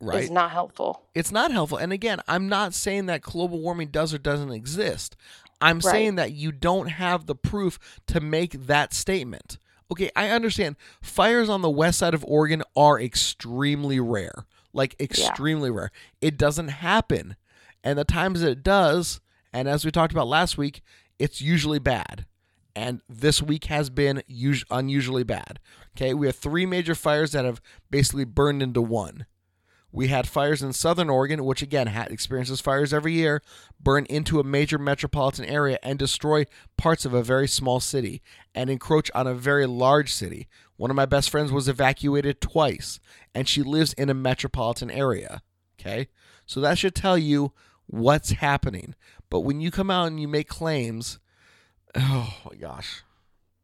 Right. 0.00 0.24
is 0.24 0.30
not 0.30 0.50
helpful. 0.50 1.08
it's 1.14 1.32
not 1.32 1.50
helpful. 1.52 1.78
And 1.78 1.90
again, 1.92 2.20
I'm 2.28 2.48
not 2.48 2.74
saying 2.74 3.06
that 3.06 3.22
global 3.22 3.60
warming 3.60 3.88
does 3.88 4.12
or 4.12 4.18
doesn't 4.18 4.50
exist. 4.52 5.16
I'm 5.60 5.76
Right. 5.78 5.90
saying 5.92 6.14
that 6.16 6.32
you 6.32 6.52
don't 6.52 6.88
have 6.88 7.24
the 7.24 7.34
proof 7.34 7.78
to 8.08 8.20
make 8.20 8.52
that 8.66 8.92
statement. 8.92 9.58
Okay, 9.90 10.10
I 10.14 10.28
understand 10.30 10.76
fires 11.00 11.48
on 11.48 11.62
the 11.62 11.70
west 11.70 11.98
side 11.98 12.12
of 12.12 12.24
Oregon 12.26 12.62
are 12.76 13.00
extremely 13.00 13.98
rare. 14.00 14.44
Like 14.74 14.94
extremely 15.00 15.70
rare. 15.70 15.90
It 16.20 16.36
doesn't 16.36 16.68
happen. 16.68 17.36
And 17.82 17.98
the 17.98 18.04
times 18.04 18.40
that 18.42 18.50
it 18.50 18.62
does, 18.62 19.20
and 19.52 19.66
as 19.68 19.84
we 19.86 19.90
talked 19.90 20.12
about 20.12 20.26
last 20.28 20.58
week, 20.58 20.82
it's 21.18 21.40
usually 21.40 21.78
bad. 21.78 22.26
And 22.76 23.00
this 23.08 23.40
week 23.40 23.64
has 23.64 23.88
been 23.88 24.18
us- 24.28 24.64
unusually 24.70 25.22
bad. 25.22 25.58
Okay, 25.96 26.12
we 26.12 26.26
have 26.26 26.36
three 26.36 26.66
major 26.66 26.94
fires 26.94 27.32
that 27.32 27.46
have 27.46 27.62
basically 27.90 28.24
burned 28.26 28.62
into 28.62 28.82
one. 28.82 29.24
We 29.90 30.08
had 30.08 30.28
fires 30.28 30.62
in 30.62 30.74
southern 30.74 31.08
Oregon, 31.08 31.46
which 31.46 31.62
again 31.62 31.86
ha 31.86 32.02
experiences 32.02 32.60
fires 32.60 32.92
every 32.92 33.14
year, 33.14 33.40
burn 33.80 34.04
into 34.10 34.38
a 34.38 34.44
major 34.44 34.78
metropolitan 34.78 35.46
area 35.46 35.78
and 35.82 35.98
destroy 35.98 36.44
parts 36.76 37.06
of 37.06 37.14
a 37.14 37.22
very 37.22 37.48
small 37.48 37.80
city 37.80 38.20
and 38.54 38.68
encroach 38.68 39.10
on 39.14 39.26
a 39.26 39.32
very 39.32 39.64
large 39.64 40.12
city. 40.12 40.46
One 40.76 40.90
of 40.90 40.96
my 40.96 41.06
best 41.06 41.30
friends 41.30 41.50
was 41.50 41.68
evacuated 41.68 42.42
twice, 42.42 43.00
and 43.34 43.48
she 43.48 43.62
lives 43.62 43.94
in 43.94 44.10
a 44.10 44.14
metropolitan 44.14 44.90
area. 44.90 45.40
Okay? 45.80 46.08
So 46.44 46.60
that 46.60 46.76
should 46.76 46.94
tell 46.94 47.16
you 47.16 47.52
what's 47.86 48.32
happening. 48.32 48.94
But 49.30 49.40
when 49.40 49.62
you 49.62 49.70
come 49.70 49.90
out 49.90 50.08
and 50.08 50.20
you 50.20 50.28
make 50.28 50.48
claims, 50.48 51.18
oh 51.96 52.34
my 52.50 52.56
gosh. 52.56 53.02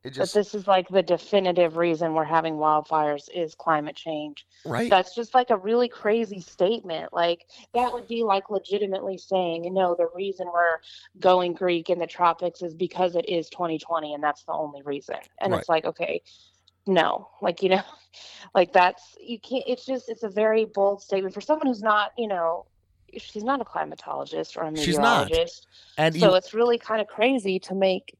It 0.04 0.10
just 0.10 0.34
but 0.34 0.40
this 0.40 0.54
is 0.54 0.66
like 0.66 0.88
the 0.88 1.02
definitive 1.02 1.76
reason 1.76 2.14
we're 2.14 2.24
having 2.24 2.54
wildfires 2.54 3.28
is 3.32 3.54
climate 3.54 3.94
change. 3.94 4.44
right? 4.64 4.90
That's 4.90 5.14
just 5.14 5.32
like 5.32 5.50
a 5.50 5.56
really 5.56 5.88
crazy 5.88 6.40
statement. 6.40 7.12
Like 7.12 7.46
that 7.72 7.92
would 7.92 8.08
be 8.08 8.24
like 8.24 8.50
legitimately 8.50 9.18
saying, 9.18 9.72
no, 9.72 9.94
the 9.94 10.08
reason 10.14 10.48
we're 10.52 10.78
going 11.20 11.52
Greek 11.54 11.88
in 11.88 12.00
the 12.00 12.06
tropics 12.08 12.62
is 12.62 12.74
because 12.74 13.14
it 13.14 13.28
is 13.28 13.48
2020 13.50 14.14
and 14.14 14.22
that's 14.22 14.42
the 14.42 14.52
only 14.52 14.82
reason. 14.82 15.16
And 15.40 15.52
Right. 15.52 15.60
it's 15.60 15.68
like, 15.68 15.84
okay, 15.84 16.20
no, 16.86 17.28
like 17.40 17.62
you 17.62 17.68
know, 17.68 17.82
like 18.54 18.72
that's 18.72 19.16
you 19.20 19.38
can't. 19.38 19.64
It's 19.68 19.86
just 19.86 20.08
it's 20.08 20.24
a 20.24 20.28
very 20.28 20.64
bold 20.64 21.00
statement 21.00 21.32
for 21.32 21.40
someone 21.40 21.68
who's 21.68 21.82
not, 21.82 22.10
you 22.18 22.26
know, 22.26 22.66
she's 23.16 23.44
not 23.44 23.60
a 23.60 23.64
climatologist 23.64 24.56
or 24.56 24.64
a 24.64 24.72
meteorologist 24.72 25.66
She's 25.66 25.98
not. 25.98 26.06
and 26.06 26.16
So 26.16 26.30
you, 26.30 26.34
it's 26.34 26.54
really 26.54 26.78
kind 26.78 27.00
of 27.00 27.06
crazy 27.06 27.60
to 27.60 27.74
make 27.76 28.16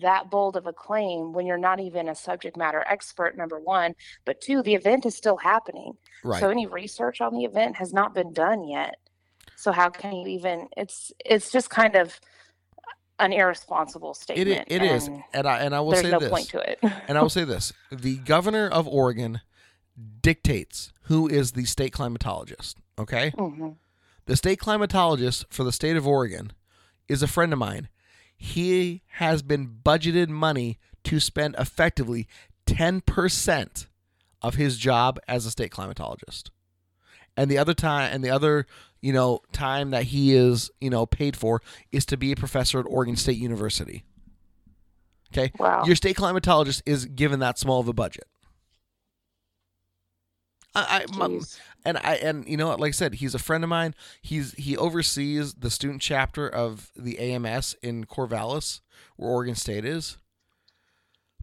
that 0.00 0.30
bold 0.30 0.56
of 0.56 0.66
a 0.66 0.72
claim 0.72 1.32
when 1.32 1.46
you're 1.46 1.58
not 1.58 1.80
even 1.80 2.08
a 2.08 2.14
subject 2.14 2.56
matter 2.56 2.84
expert, 2.88 3.36
number 3.36 3.58
one. 3.58 3.94
But 4.24 4.40
two, 4.40 4.62
the 4.62 4.74
event 4.74 5.06
is 5.06 5.16
still 5.16 5.36
happening. 5.36 5.92
right. 6.22 6.40
So 6.40 6.48
any 6.50 6.66
research 6.66 7.20
on 7.20 7.34
the 7.34 7.44
event 7.44 7.76
has 7.76 7.92
not 7.92 8.14
been 8.14 8.32
done 8.32 8.64
yet. 8.68 8.96
So 9.56 9.72
how 9.72 9.88
can 9.90 10.12
you 10.16 10.26
even 10.28 10.68
it's 10.76 11.12
it's 11.24 11.50
just 11.50 11.70
kind 11.70 11.94
of 11.96 12.18
an 13.20 13.32
irresponsible 13.32 14.14
statement. 14.14 14.60
i- 14.68 14.74
it 14.74 14.82
is, 14.82 15.06
and 15.06 15.22
and 15.32 15.46
I 15.46 15.58
and 15.60 15.74
I 15.74 15.80
will 15.80 15.92
There's 15.92 16.02
say 16.04 16.10
no 16.10 16.18
this, 16.18 16.30
point 16.30 16.48
to 16.50 16.58
it. 16.58 16.78
and 17.08 17.16
I 17.16 17.22
will 17.22 17.28
say 17.38 17.44
this: 17.44 17.72
the 17.90 18.16
governor 18.18 18.68
of 18.68 18.88
Oregon 18.88 19.40
dictates 20.20 20.92
who 21.02 21.28
is 21.28 21.52
the 21.52 21.64
state 21.64 21.92
climatologist. 21.92 22.74
Okay, 22.98 23.30
hmm 23.30 23.70
the 24.26 24.36
state 24.36 24.58
climatologist 24.58 25.44
for 25.50 25.64
the 25.64 25.72
state 25.72 25.96
of 25.96 26.06
Oregon 26.06 26.52
is 27.08 27.22
a 27.22 27.26
friend 27.28 27.52
of 27.52 27.58
mine. 27.58 27.88
He 28.36 29.02
has 29.18 29.42
been 29.42 29.68
budgeted 29.84 30.28
money 30.28 30.78
to 31.04 31.20
spend 31.20 31.54
effectively 31.58 32.26
ten 32.66 33.00
percent 33.00 33.86
of 34.42 34.54
his 34.56 34.76
job 34.76 35.18
as 35.28 35.46
a 35.46 35.50
state 35.50 35.70
climatologist, 35.70 36.50
and 37.36 37.50
the 37.50 37.58
other 37.58 37.74
time, 37.74 38.10
and 38.12 38.22
the 38.24 38.30
other 38.30 38.66
you 39.00 39.12
know 39.12 39.40
time 39.52 39.90
that 39.90 40.04
he 40.04 40.34
is 40.34 40.70
you 40.80 40.90
know 40.90 41.06
paid 41.06 41.36
for 41.36 41.62
is 41.92 42.04
to 42.06 42.16
be 42.16 42.32
a 42.32 42.36
professor 42.36 42.78
at 42.80 42.86
Oregon 42.88 43.16
State 43.16 43.38
University. 43.38 44.04
Okay, 45.32 45.50
Wow. 45.58 45.84
your 45.84 45.96
state 45.96 46.16
climatologist 46.16 46.82
is 46.86 47.06
given 47.06 47.40
that 47.40 47.58
small 47.58 47.80
of 47.80 47.88
a 47.88 47.92
budget. 47.92 48.24
I, 50.74 51.06
I 51.12 51.40
and 51.84 51.98
I 51.98 52.16
and 52.16 52.48
you 52.48 52.56
know 52.56 52.68
what, 52.68 52.80
like 52.80 52.88
I 52.88 52.92
said, 52.92 53.14
he's 53.14 53.34
a 53.34 53.38
friend 53.38 53.62
of 53.64 53.70
mine. 53.70 53.94
He's 54.22 54.52
he 54.54 54.76
oversees 54.76 55.54
the 55.54 55.70
student 55.70 56.02
chapter 56.02 56.48
of 56.48 56.90
the 56.96 57.18
AMS 57.18 57.76
in 57.82 58.04
Corvallis, 58.06 58.80
where 59.16 59.30
Oregon 59.30 59.54
State 59.54 59.84
is. 59.84 60.18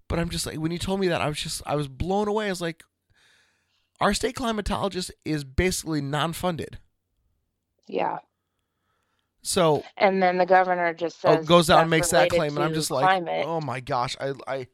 But 0.08 0.20
I'm 0.20 0.30
just 0.30 0.46
like 0.46 0.58
when 0.58 0.72
you 0.72 0.80
told 0.80 1.00
me 1.00 1.08
that, 1.08 1.22
I 1.22 1.28
was 1.30 1.40
just 1.40 1.62
I 1.66 1.76
was 1.76 1.88
blown 1.88 2.28
away. 2.28 2.48
I 2.48 2.50
was 2.50 2.62
like, 2.62 2.84
our 4.02 4.14
state 4.14 4.36
climatologist 4.36 5.12
is 5.24 5.44
basically 5.44 6.02
non-funded. 6.02 6.80
yeah. 7.88 8.20
So 9.44 9.84
And 9.98 10.22
then 10.22 10.38
the 10.38 10.46
governor 10.46 10.94
just 10.94 11.26
oh, 11.26 11.38
says 11.38 11.46
goes 11.46 11.70
out 11.70 11.82
and 11.82 11.90
makes 11.90 12.10
that 12.10 12.30
claim, 12.30 12.56
and 12.56 12.64
I'm 12.64 12.74
just 12.74 12.92
like, 12.92 13.04
climate. 13.04 13.46
oh 13.46 13.62
my 13.62 13.80
gosh, 13.80 14.16
I 14.20 14.34
I 14.48 14.68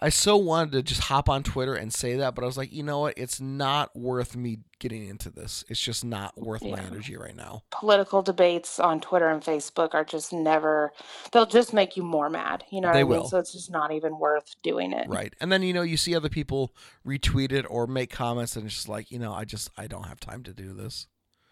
I 0.00 0.08
so 0.08 0.36
wanted 0.36 0.72
to 0.72 0.82
just 0.82 1.02
hop 1.02 1.28
on 1.28 1.42
Twitter 1.42 1.74
and 1.74 1.92
say 1.92 2.16
that, 2.16 2.34
but 2.34 2.42
I 2.42 2.46
was 2.46 2.56
like, 2.56 2.72
you 2.72 2.82
know 2.82 3.00
what? 3.00 3.14
It's 3.16 3.40
not 3.40 3.94
worth 3.96 4.36
me 4.36 4.58
getting 4.78 5.08
into 5.08 5.30
this. 5.30 5.64
It's 5.68 5.80
just 5.80 6.04
not 6.04 6.38
worth 6.40 6.62
my 6.62 6.78
energy 6.80 7.16
right 7.16 7.34
now. 7.34 7.62
Political 7.70 8.22
debates 8.22 8.78
on 8.78 9.00
Twitter 9.00 9.28
and 9.28 9.42
Facebook 9.42 9.94
are 9.94 10.04
just 10.04 10.32
never, 10.32 10.92
they'll 11.32 11.46
just 11.46 11.72
make 11.72 11.96
you 11.96 12.02
more 12.02 12.30
mad. 12.30 12.64
You 12.70 12.80
know 12.80 12.88
what 12.88 12.94
They 12.94 13.00
I 13.00 13.04
mean? 13.04 13.10
will. 13.10 13.28
So 13.28 13.38
it's 13.38 13.52
just 13.52 13.70
not 13.70 13.92
even 13.92 14.18
worth 14.18 14.54
doing 14.62 14.92
it. 14.92 15.08
Right. 15.08 15.34
And 15.40 15.50
then, 15.50 15.62
you 15.62 15.72
know, 15.72 15.82
you 15.82 15.96
see 15.96 16.14
other 16.14 16.28
people 16.28 16.74
retweet 17.06 17.52
it 17.52 17.66
or 17.68 17.86
make 17.86 18.10
comments, 18.10 18.54
and 18.56 18.66
it's 18.66 18.74
just 18.74 18.88
like, 18.88 19.10
you 19.10 19.18
know, 19.18 19.32
I 19.32 19.44
just, 19.44 19.70
I 19.76 19.86
don't 19.86 20.06
have 20.06 20.20
time 20.20 20.42
to 20.44 20.52
do 20.54 20.72
this. 20.72 21.06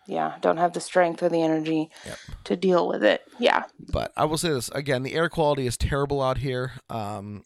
Yeah. 0.08 0.36
Don't 0.40 0.58
have 0.58 0.72
the 0.72 0.80
strength 0.80 1.20
or 1.24 1.28
the 1.28 1.42
energy 1.42 1.90
Yep. 2.06 2.18
to 2.44 2.56
deal 2.56 2.86
with 2.86 3.02
it. 3.02 3.22
Yeah. 3.40 3.64
But 3.90 4.12
I 4.16 4.24
will 4.24 4.38
say 4.38 4.50
this 4.50 4.68
again: 4.68 5.02
the 5.02 5.14
air 5.14 5.28
quality 5.28 5.66
is 5.66 5.76
terrible 5.76 6.22
out 6.22 6.38
here. 6.38 6.74
Um, 6.88 7.42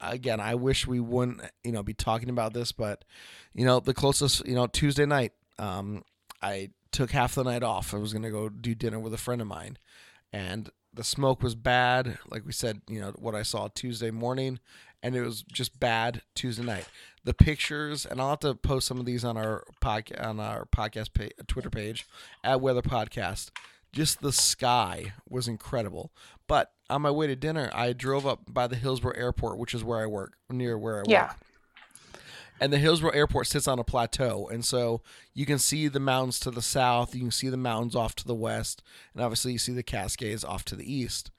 again, 0.00 0.40
I 0.40 0.54
wish 0.54 0.86
we 0.86 1.00
wouldn't, 1.00 1.42
you 1.64 1.72
know, 1.72 1.82
be 1.82 1.94
talking 1.94 2.30
about 2.30 2.52
this, 2.54 2.72
but 2.72 3.04
you 3.54 3.64
know, 3.64 3.80
the 3.80 3.94
closest, 3.94 4.46
you 4.46 4.54
know, 4.54 4.66
Tuesday 4.66 5.06
night, 5.06 5.32
um, 5.58 6.02
I 6.42 6.70
took 6.92 7.10
half 7.10 7.34
the 7.34 7.44
night 7.44 7.62
off. 7.62 7.94
I 7.94 7.98
was 7.98 8.12
gonna 8.12 8.30
go 8.30 8.48
do 8.48 8.74
dinner 8.74 8.98
with 8.98 9.14
a 9.14 9.18
friend 9.18 9.40
of 9.40 9.48
mine, 9.48 9.78
and 10.32 10.70
the 10.92 11.04
smoke 11.04 11.42
was 11.42 11.54
bad. 11.54 12.18
Like 12.28 12.46
we 12.46 12.52
said, 12.52 12.80
you 12.88 13.00
know, 13.00 13.12
what 13.18 13.34
I 13.34 13.42
saw 13.42 13.68
Tuesday 13.68 14.10
morning, 14.10 14.58
and 15.02 15.14
it 15.14 15.22
was 15.22 15.42
just 15.42 15.78
bad 15.78 16.22
Tuesday 16.34 16.64
night. 16.64 16.88
The 17.24 17.34
pictures, 17.34 18.06
and 18.06 18.20
I'll 18.20 18.30
have 18.30 18.40
to 18.40 18.54
post 18.54 18.86
some 18.86 18.98
of 18.98 19.04
these 19.06 19.24
on 19.24 19.36
our 19.36 19.64
podcast 19.82 20.24
on 20.24 20.40
our 20.40 20.64
podcast 20.66 21.10
Twitter 21.46 21.70
page 21.70 22.06
at 22.42 22.60
Weather 22.60 22.82
Podcast. 22.82 23.50
Just 23.92 24.20
the 24.20 24.32
sky 24.32 25.14
was 25.28 25.48
incredible. 25.48 26.12
But 26.46 26.72
on 26.90 27.02
my 27.02 27.10
way 27.10 27.26
to 27.26 27.36
dinner, 27.36 27.70
I 27.72 27.92
drove 27.92 28.26
up 28.26 28.52
by 28.52 28.66
the 28.66 28.76
Hillsboro 28.76 29.14
Airport, 29.14 29.58
which 29.58 29.74
is 29.74 29.84
where 29.84 30.00
I 30.00 30.06
work, 30.06 30.34
near 30.50 30.76
where 30.76 30.96
I 30.96 30.98
work. 30.98 31.08
Yeah. 31.08 31.32
And 32.60 32.72
the 32.72 32.78
Hillsboro 32.78 33.12
Airport 33.12 33.46
sits 33.46 33.66
on 33.66 33.78
a 33.78 33.84
plateau, 33.84 34.46
and 34.52 34.62
so 34.62 35.00
you 35.32 35.46
can 35.46 35.58
see 35.58 35.88
the 35.88 35.98
mountains 35.98 36.38
to 36.40 36.50
the 36.50 36.60
south, 36.60 37.14
you 37.14 37.22
can 37.22 37.30
see 37.30 37.48
the 37.48 37.56
mountains 37.56 37.96
off 37.96 38.14
to 38.16 38.26
the 38.26 38.34
west, 38.34 38.82
and 39.14 39.22
obviously 39.22 39.52
you 39.52 39.58
see 39.58 39.72
the 39.72 39.82
Cascades 39.82 40.44
off 40.44 40.64
to 40.66 40.76
the 40.76 40.92
east. 40.92 41.30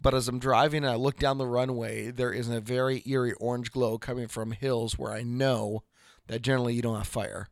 But 0.00 0.14
as 0.14 0.28
I'm 0.28 0.38
driving 0.38 0.84
and 0.84 0.92
I 0.92 0.96
look 0.96 1.18
down 1.18 1.38
the 1.38 1.46
runway, 1.46 2.10
there 2.10 2.32
is 2.32 2.48
a 2.48 2.60
very 2.60 3.02
eerie 3.06 3.32
orange 3.34 3.72
glow 3.72 3.98
coming 3.98 4.28
from 4.28 4.52
hills 4.52 4.98
where 4.98 5.12
I 5.12 5.22
know 5.22 5.84
that 6.28 6.42
generally 6.42 6.74
you 6.74 6.82
don't 6.82 6.96
have 6.96 7.08
fire. 7.08 7.48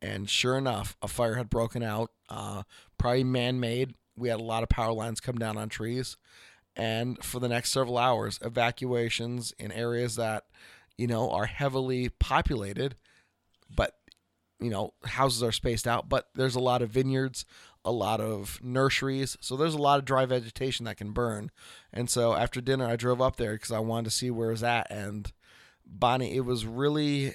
And 0.00 0.28
sure 0.28 0.58
enough, 0.58 0.96
a 1.00 1.08
fire 1.08 1.34
had 1.34 1.48
broken 1.48 1.82
out, 1.82 2.10
uh, 2.28 2.64
probably 2.98 3.24
man 3.24 3.60
made. 3.60 3.94
We 4.16 4.28
had 4.28 4.40
a 4.40 4.44
lot 4.44 4.62
of 4.62 4.68
power 4.68 4.92
lines 4.92 5.20
come 5.20 5.38
down 5.38 5.56
on 5.56 5.68
trees. 5.68 6.16
And 6.76 7.22
for 7.22 7.38
the 7.38 7.48
next 7.48 7.70
several 7.70 7.98
hours, 7.98 8.38
evacuations 8.42 9.52
in 9.58 9.72
areas 9.72 10.16
that, 10.16 10.44
you 10.96 11.06
know, 11.06 11.30
are 11.30 11.46
heavily 11.46 12.08
populated, 12.08 12.96
but, 13.74 13.96
you 14.58 14.70
know, 14.70 14.94
houses 15.04 15.42
are 15.42 15.52
spaced 15.52 15.86
out. 15.86 16.08
But 16.08 16.28
there's 16.34 16.54
a 16.54 16.60
lot 16.60 16.80
of 16.80 16.90
vineyards, 16.90 17.44
a 17.84 17.92
lot 17.92 18.20
of 18.20 18.58
nurseries. 18.62 19.36
So 19.40 19.56
there's 19.56 19.74
a 19.74 19.82
lot 19.82 19.98
of 19.98 20.04
dry 20.04 20.24
vegetation 20.24 20.86
that 20.86 20.96
can 20.96 21.12
burn. 21.12 21.50
And 21.92 22.08
so 22.08 22.34
after 22.34 22.60
dinner, 22.60 22.86
I 22.86 22.96
drove 22.96 23.20
up 23.20 23.36
there 23.36 23.52
because 23.52 23.72
I 23.72 23.80
wanted 23.80 24.04
to 24.04 24.16
see 24.16 24.30
where 24.30 24.48
it 24.48 24.52
was 24.52 24.62
at. 24.62 24.90
And 24.90 25.30
Bonnie, 25.84 26.34
it 26.36 26.44
was 26.44 26.64
really 26.64 27.34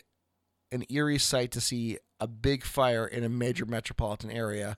an 0.72 0.84
eerie 0.90 1.20
sight 1.20 1.52
to 1.52 1.62
see 1.62 1.98
a 2.20 2.28
big 2.28 2.64
fire 2.64 3.06
in 3.06 3.24
a 3.24 3.30
major 3.30 3.66
metropolitan 3.66 4.32
area 4.32 4.78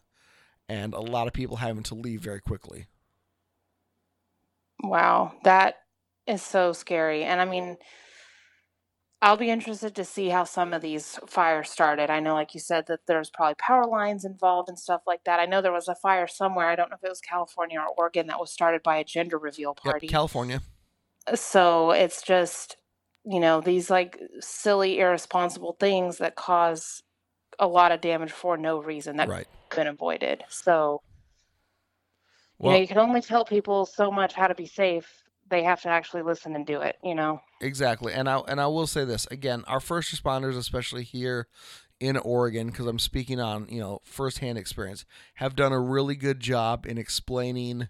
and 0.68 0.93
a 0.93 0.99
lot 0.99 1.28
of 1.28 1.34
people 1.34 1.57
having 1.57 1.84
to 1.84 1.95
leave 1.95 2.22
very 2.22 2.41
quickly. 2.41 2.88
Wow, 4.82 5.34
that 5.43 5.75
is 6.27 6.41
so 6.41 6.73
scary. 6.73 7.23
And 7.23 7.41
I 7.41 7.45
mean, 7.45 7.77
I'll 9.21 9.36
be 9.36 9.49
interested 9.49 9.95
to 9.95 10.05
see 10.05 10.30
how 10.30 10.45
some 10.45 10.71
of 10.73 10.82
these 10.82 11.19
fires 11.27 11.69
started. 11.69 12.09
I 12.09 12.21
know, 12.21 12.34
like 12.34 12.53
you 12.53 12.61
said, 12.61 12.86
that 12.88 13.01
there's 13.05 13.30
probably 13.30 13.55
power 13.55 13.86
lines 13.86 14.23
involved 14.23 14.69
and 14.69 14.80
stuff 14.80 15.01
like 15.05 15.25
that. 15.25 15.41
I 15.41 15.45
know 15.45 15.61
there 15.61 15.73
was 15.73 15.89
a 15.89 15.95
fire 15.95 16.27
somewhere. 16.27 16.67
I 16.69 16.75
don't 16.77 16.89
know 16.89 16.95
if 16.95 17.03
it 17.03 17.09
was 17.09 17.19
California 17.19 17.80
or 17.82 17.88
Oregon 17.97 18.27
that 18.27 18.39
was 18.39 18.51
started 18.51 18.82
by 18.82 18.95
a 18.97 19.03
gender 19.03 19.38
reveal 19.38 19.71
Yep, 19.71 19.84
party. 19.84 20.07
California. 20.07 20.61
so 21.36 21.91
it's 21.91 22.21
just, 22.21 22.77
you 23.25 23.41
know, 23.41 23.59
these 23.59 23.89
like 23.89 24.21
silly, 24.39 24.99
irresponsible 24.99 25.75
things 25.80 26.19
that 26.19 26.36
cause 26.38 27.03
a 27.59 27.67
lot 27.67 27.91
of 27.91 27.99
damage 27.99 28.32
for 28.32 28.55
no 28.55 28.82
reason 28.82 29.17
that 29.17 29.27
Right. 29.27 29.47
could 29.69 29.86
have 29.86 29.95
been 29.95 29.95
avoided. 29.95 30.43
So, 30.47 31.01
you 32.62 32.70
know, 32.70 32.76
you 32.78 32.88
can 32.88 32.97
only 32.97 33.22
tell 33.22 33.45
people 33.45 33.86
so 33.86 34.12
much 34.12 34.34
how 34.34 34.47
to 34.47 34.55
be 34.55 34.66
safe. 34.66 35.07
They 35.49 35.64
have 35.64 35.82
to 35.82 35.89
actually 35.89 36.22
listen 36.22 36.55
and 36.55 36.66
do 36.66 36.82
it, 36.82 36.97
you 37.03 37.16
know? 37.16 37.41
Exactly, 37.62 38.14
and 38.14 38.30
I 38.30 38.39
and 38.39 38.62
I 38.62 38.68
will 38.68 38.88
say 38.88 39.05
this 39.05 39.26
again: 39.28 39.64
our 39.68 39.80
first 39.80 40.14
responders, 40.14 40.57
especially 40.57 41.03
here 41.03 41.47
in 41.99 42.18
Oregon, 42.18 42.68
because 42.68 42.86
I'm 42.86 42.99
speaking 42.99 43.39
on 43.39 43.68
you 43.70 43.80
know 43.80 44.01
firsthand 44.03 44.57
experience, 44.57 45.05
have 45.36 45.55
done 45.55 45.72
a 45.72 45.80
really 45.80 46.16
good 46.16 46.39
job 46.39 46.86
in 46.86 46.97
explaining 46.97 47.89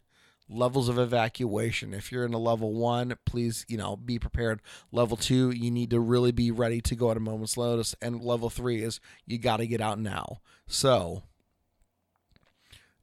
levels 0.49 0.89
of 0.89 0.97
evacuation. 0.97 1.93
If 1.93 2.11
you're 2.11 2.25
in 2.25 2.33
a 2.33 2.39
level 2.39 2.73
one, 2.73 3.15
please 3.25 3.65
you 3.67 3.77
know 3.77 3.95
be 3.95 4.19
prepared. 4.19 4.61
Level 4.91 5.17
two, 5.17 5.51
you 5.51 5.69
need 5.69 5.89
to 5.91 5.99
really 5.99 6.31
be 6.31 6.51
ready 6.51 6.81
to 6.81 6.95
go 6.95 7.11
at 7.11 7.17
a 7.17 7.21
moment's 7.21 7.57
notice, 7.57 7.95
and 8.01 8.21
level 8.21 8.49
three 8.49 8.81
is 8.83 8.99
you 9.25 9.37
got 9.37 9.57
to 9.57 9.67
get 9.67 9.81
out 9.81 9.99
now. 9.99 10.41
So, 10.67 11.23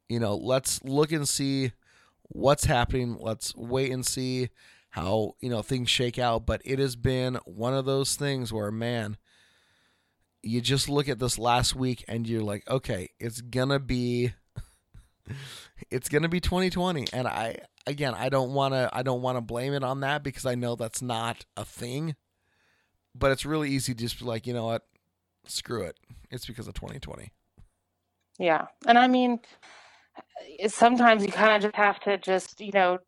you 0.08 0.20
know, 0.20 0.36
let's 0.36 0.82
look 0.84 1.12
and 1.12 1.28
see 1.28 1.72
what's 2.22 2.64
happening. 2.64 3.16
Let's 3.20 3.54
wait 3.56 3.90
and 3.92 4.04
see 4.04 4.50
how 4.90 5.34
you 5.40 5.50
know 5.50 5.62
things 5.62 5.90
shake 5.90 6.18
out. 6.18 6.46
But 6.46 6.62
it 6.64 6.78
has 6.78 6.96
been 6.96 7.38
one 7.44 7.74
of 7.74 7.84
those 7.84 8.16
things 8.16 8.52
where 8.52 8.70
man 8.70 9.16
you 10.42 10.60
just 10.60 10.88
look 10.88 11.08
at 11.08 11.18
this 11.18 11.38
last 11.38 11.74
week 11.74 12.04
and 12.06 12.28
you're 12.28 12.42
like 12.42 12.62
okay 12.70 13.10
it's 13.18 13.40
gonna 13.40 13.80
be 13.80 14.32
it's 15.90 16.08
gonna 16.08 16.28
be 16.28 16.38
2020 16.38 17.06
and 17.12 17.26
i 17.26 17.56
again 17.86 18.14
i 18.14 18.28
don't 18.28 18.52
want 18.52 18.72
to 18.72 18.88
i 18.92 19.02
don't 19.02 19.22
want 19.22 19.36
to 19.36 19.40
blame 19.40 19.74
it 19.74 19.82
on 19.82 20.00
that 20.00 20.22
because 20.22 20.46
i 20.46 20.54
know 20.54 20.76
that's 20.76 21.02
not 21.02 21.44
a 21.56 21.64
thing. 21.64 22.14
But 23.18 23.32
it's 23.32 23.46
really 23.46 23.70
easy 23.70 23.94
to 23.94 23.98
just 23.98 24.18
be 24.18 24.26
like 24.26 24.46
you 24.46 24.52
know 24.52 24.66
what? 24.66 24.82
Screw 25.46 25.82
it. 25.82 25.98
It's 26.30 26.46
because 26.46 26.68
of 26.68 26.74
2020 26.74 27.30
Yeah. 28.38 28.66
And 28.86 28.98
I 28.98 29.08
mean, 29.08 29.40
sometimes 30.68 31.24
you 31.24 31.32
kind 31.32 31.54
of 31.56 31.62
just 31.62 31.76
have 31.76 32.00
to 32.00 32.18
just, 32.18 32.60
you 32.60 32.72
know, 32.72 32.98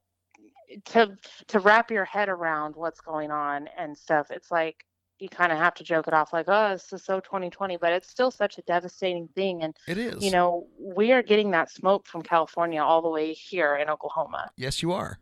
to 0.87 1.17
to 1.49 1.59
wrap 1.61 1.91
your 1.91 2.05
head 2.05 2.29
around 2.29 2.77
what's 2.77 3.01
going 3.01 3.31
on 3.31 3.69
and 3.79 3.97
stuff. 3.97 4.27
It's 4.31 4.51
like 4.51 4.85
you 5.19 5.29
kind 5.29 5.51
of 5.51 5.59
have 5.59 5.75
to 5.75 5.83
joke 5.85 6.07
it 6.07 6.15
off 6.15 6.33
like, 6.33 6.45
"Oh, 6.49 6.71
this 6.73 6.93
is 6.93 7.05
so 7.05 7.21
2020," 7.21 7.77
but 7.79 7.93
it's 7.93 8.09
still 8.11 8.31
such 8.31 8.59
a 8.59 8.63
devastating 8.63 9.29
thing 9.35 9.63
and 9.63 9.75
it 9.89 9.99
is 9.99 10.23
you 10.23 10.31
know, 10.31 10.67
we 10.79 11.11
are 11.13 11.23
getting 11.23 11.51
that 11.53 11.71
smoke 11.71 12.07
from 12.07 12.23
California 12.23 12.81
all 12.83 13.03
the 13.03 13.09
way 13.09 13.33
here 13.33 13.77
in 13.77 13.89
Oklahoma. 13.89 14.51
yes 14.57 14.83
you 14.83 14.93
are 14.93 15.19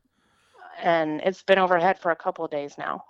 And 0.82 1.20
it's 1.24 1.42
been 1.42 1.58
overhead 1.58 1.98
for 1.98 2.10
a 2.10 2.16
couple 2.16 2.44
of 2.44 2.50
days 2.50 2.74
now. 2.76 3.04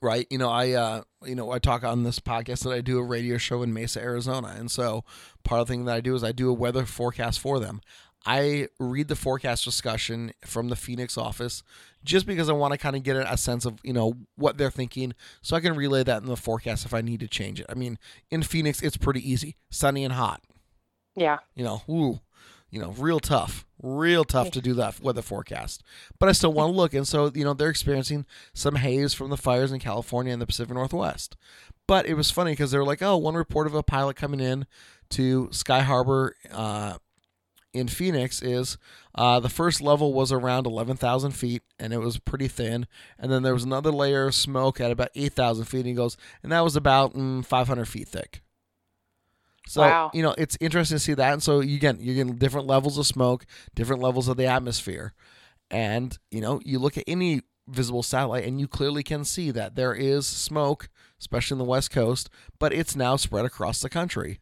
right 0.00 0.26
you 0.30 0.38
know 0.38 0.48
i 0.48 0.70
uh 0.72 1.02
you 1.24 1.34
know 1.34 1.50
i 1.52 1.58
talk 1.58 1.84
on 1.84 2.02
this 2.02 2.18
podcast 2.18 2.64
that 2.64 2.72
i 2.72 2.80
do 2.80 2.98
a 2.98 3.02
radio 3.04 3.36
show 3.36 3.62
in 3.62 3.72
mesa 3.74 4.00
arizona 4.00 4.54
and 4.58 4.70
so 4.70 5.04
part 5.44 5.60
of 5.60 5.66
the 5.66 5.72
thing 5.74 5.84
that 5.84 5.94
i 5.94 6.00
do 6.00 6.14
is 6.14 6.24
i 6.24 6.32
do 6.32 6.48
a 6.48 6.54
weather 6.54 6.86
forecast 6.86 7.38
for 7.38 7.60
them 7.60 7.80
i 8.26 8.68
read 8.78 9.08
the 9.08 9.16
forecast 9.16 9.64
discussion 9.64 10.32
from 10.44 10.68
the 10.68 10.76
phoenix 10.76 11.16
office 11.18 11.62
just 12.04 12.26
because 12.26 12.48
i 12.48 12.52
want 12.52 12.72
to 12.72 12.78
kind 12.78 12.96
of 12.96 13.02
get 13.02 13.16
a 13.16 13.36
sense 13.36 13.64
of 13.64 13.78
you 13.82 13.92
know 13.92 14.14
what 14.36 14.56
they're 14.58 14.70
thinking 14.70 15.14
so 15.40 15.56
i 15.56 15.60
can 15.60 15.74
relay 15.74 16.02
that 16.02 16.22
in 16.22 16.28
the 16.28 16.36
forecast 16.36 16.84
if 16.84 16.94
i 16.94 17.00
need 17.00 17.20
to 17.20 17.28
change 17.28 17.60
it 17.60 17.66
i 17.68 17.74
mean 17.74 17.98
in 18.30 18.42
phoenix 18.42 18.80
it's 18.82 18.96
pretty 18.96 19.20
easy 19.30 19.56
sunny 19.70 20.04
and 20.04 20.14
hot 20.14 20.42
Yeah. 21.14 21.38
you 21.54 21.62
know, 21.64 21.82
ooh, 21.90 22.20
you 22.70 22.80
know, 22.80 22.92
real 22.92 23.20
tough, 23.20 23.66
real 23.82 24.24
tough 24.24 24.50
to 24.52 24.62
do 24.62 24.72
that 24.74 24.98
weather 25.02 25.20
forecast. 25.20 25.82
But 26.18 26.30
I 26.30 26.32
still 26.32 26.54
want 26.54 26.72
to 26.72 26.76
look, 26.76 26.94
and 26.94 27.06
so 27.06 27.30
you 27.34 27.44
know, 27.44 27.52
they're 27.52 27.68
experiencing 27.68 28.24
some 28.54 28.76
haze 28.76 29.12
from 29.12 29.28
the 29.28 29.36
fires 29.36 29.72
in 29.72 29.78
California 29.78 30.32
and 30.32 30.40
the 30.40 30.46
Pacific 30.46 30.72
Northwest. 30.74 31.36
But 31.86 32.06
it 32.06 32.14
was 32.14 32.30
funny 32.30 32.52
because 32.52 32.70
they 32.70 32.78
were 32.78 32.86
like, 32.86 33.02
oh, 33.02 33.18
one 33.18 33.34
report 33.34 33.66
of 33.66 33.74
a 33.74 33.82
pilot 33.82 34.16
coming 34.16 34.40
in 34.40 34.66
to 35.10 35.50
Sky 35.52 35.80
Harbor 35.82 36.34
uh, 36.50 36.96
in 37.72 37.88
Phoenix 37.88 38.42
is 38.42 38.76
uh, 39.14 39.40
the 39.40 39.48
first 39.48 39.80
level 39.80 40.12
was 40.12 40.30
around 40.32 40.66
11,000 40.66 41.30
feet 41.32 41.62
and 41.78 41.92
it 41.92 41.98
was 41.98 42.18
pretty 42.18 42.48
thin. 42.48 42.86
And 43.18 43.30
then 43.32 43.42
there 43.42 43.54
was 43.54 43.64
another 43.64 43.90
layer 43.90 44.26
of 44.26 44.34
smoke 44.34 44.80
at 44.80 44.90
about 44.90 45.08
8,000 45.14 45.64
feet. 45.64 45.78
And 45.80 45.88
he 45.88 45.94
goes, 45.94 46.16
and 46.42 46.52
that 46.52 46.60
was 46.64 46.76
about 46.76 47.14
mm, 47.14 47.44
500 47.44 47.86
feet 47.86 48.08
thick. 48.08 48.42
So, 49.66 49.82
Wow. 49.82 50.10
you 50.12 50.22
know, 50.22 50.34
it's 50.36 50.58
interesting 50.60 50.96
to 50.96 50.98
see 50.98 51.14
that. 51.14 51.32
And 51.32 51.42
so, 51.42 51.60
you 51.60 51.78
get, 51.78 52.00
you're 52.00 52.16
getting 52.16 52.36
different 52.36 52.66
levels 52.66 52.98
of 52.98 53.06
smoke, 53.06 53.46
different 53.74 54.02
levels 54.02 54.28
of 54.28 54.36
the 54.36 54.46
atmosphere. 54.46 55.12
And, 55.70 56.18
you 56.30 56.40
know, 56.40 56.60
you 56.64 56.78
look 56.78 56.98
at 56.98 57.04
any 57.06 57.42
visible 57.68 58.02
satellite 58.02 58.44
and 58.44 58.60
you 58.60 58.66
clearly 58.66 59.02
can 59.04 59.24
see 59.24 59.50
that 59.52 59.76
there 59.76 59.94
is 59.94 60.26
smoke, 60.26 60.88
especially 61.20 61.54
in 61.54 61.58
the 61.58 61.64
West 61.64 61.90
Coast, 61.92 62.28
but 62.58 62.72
it's 62.72 62.96
now 62.96 63.16
spread 63.16 63.44
across 63.44 63.80
the 63.80 63.88
country. 63.88 64.40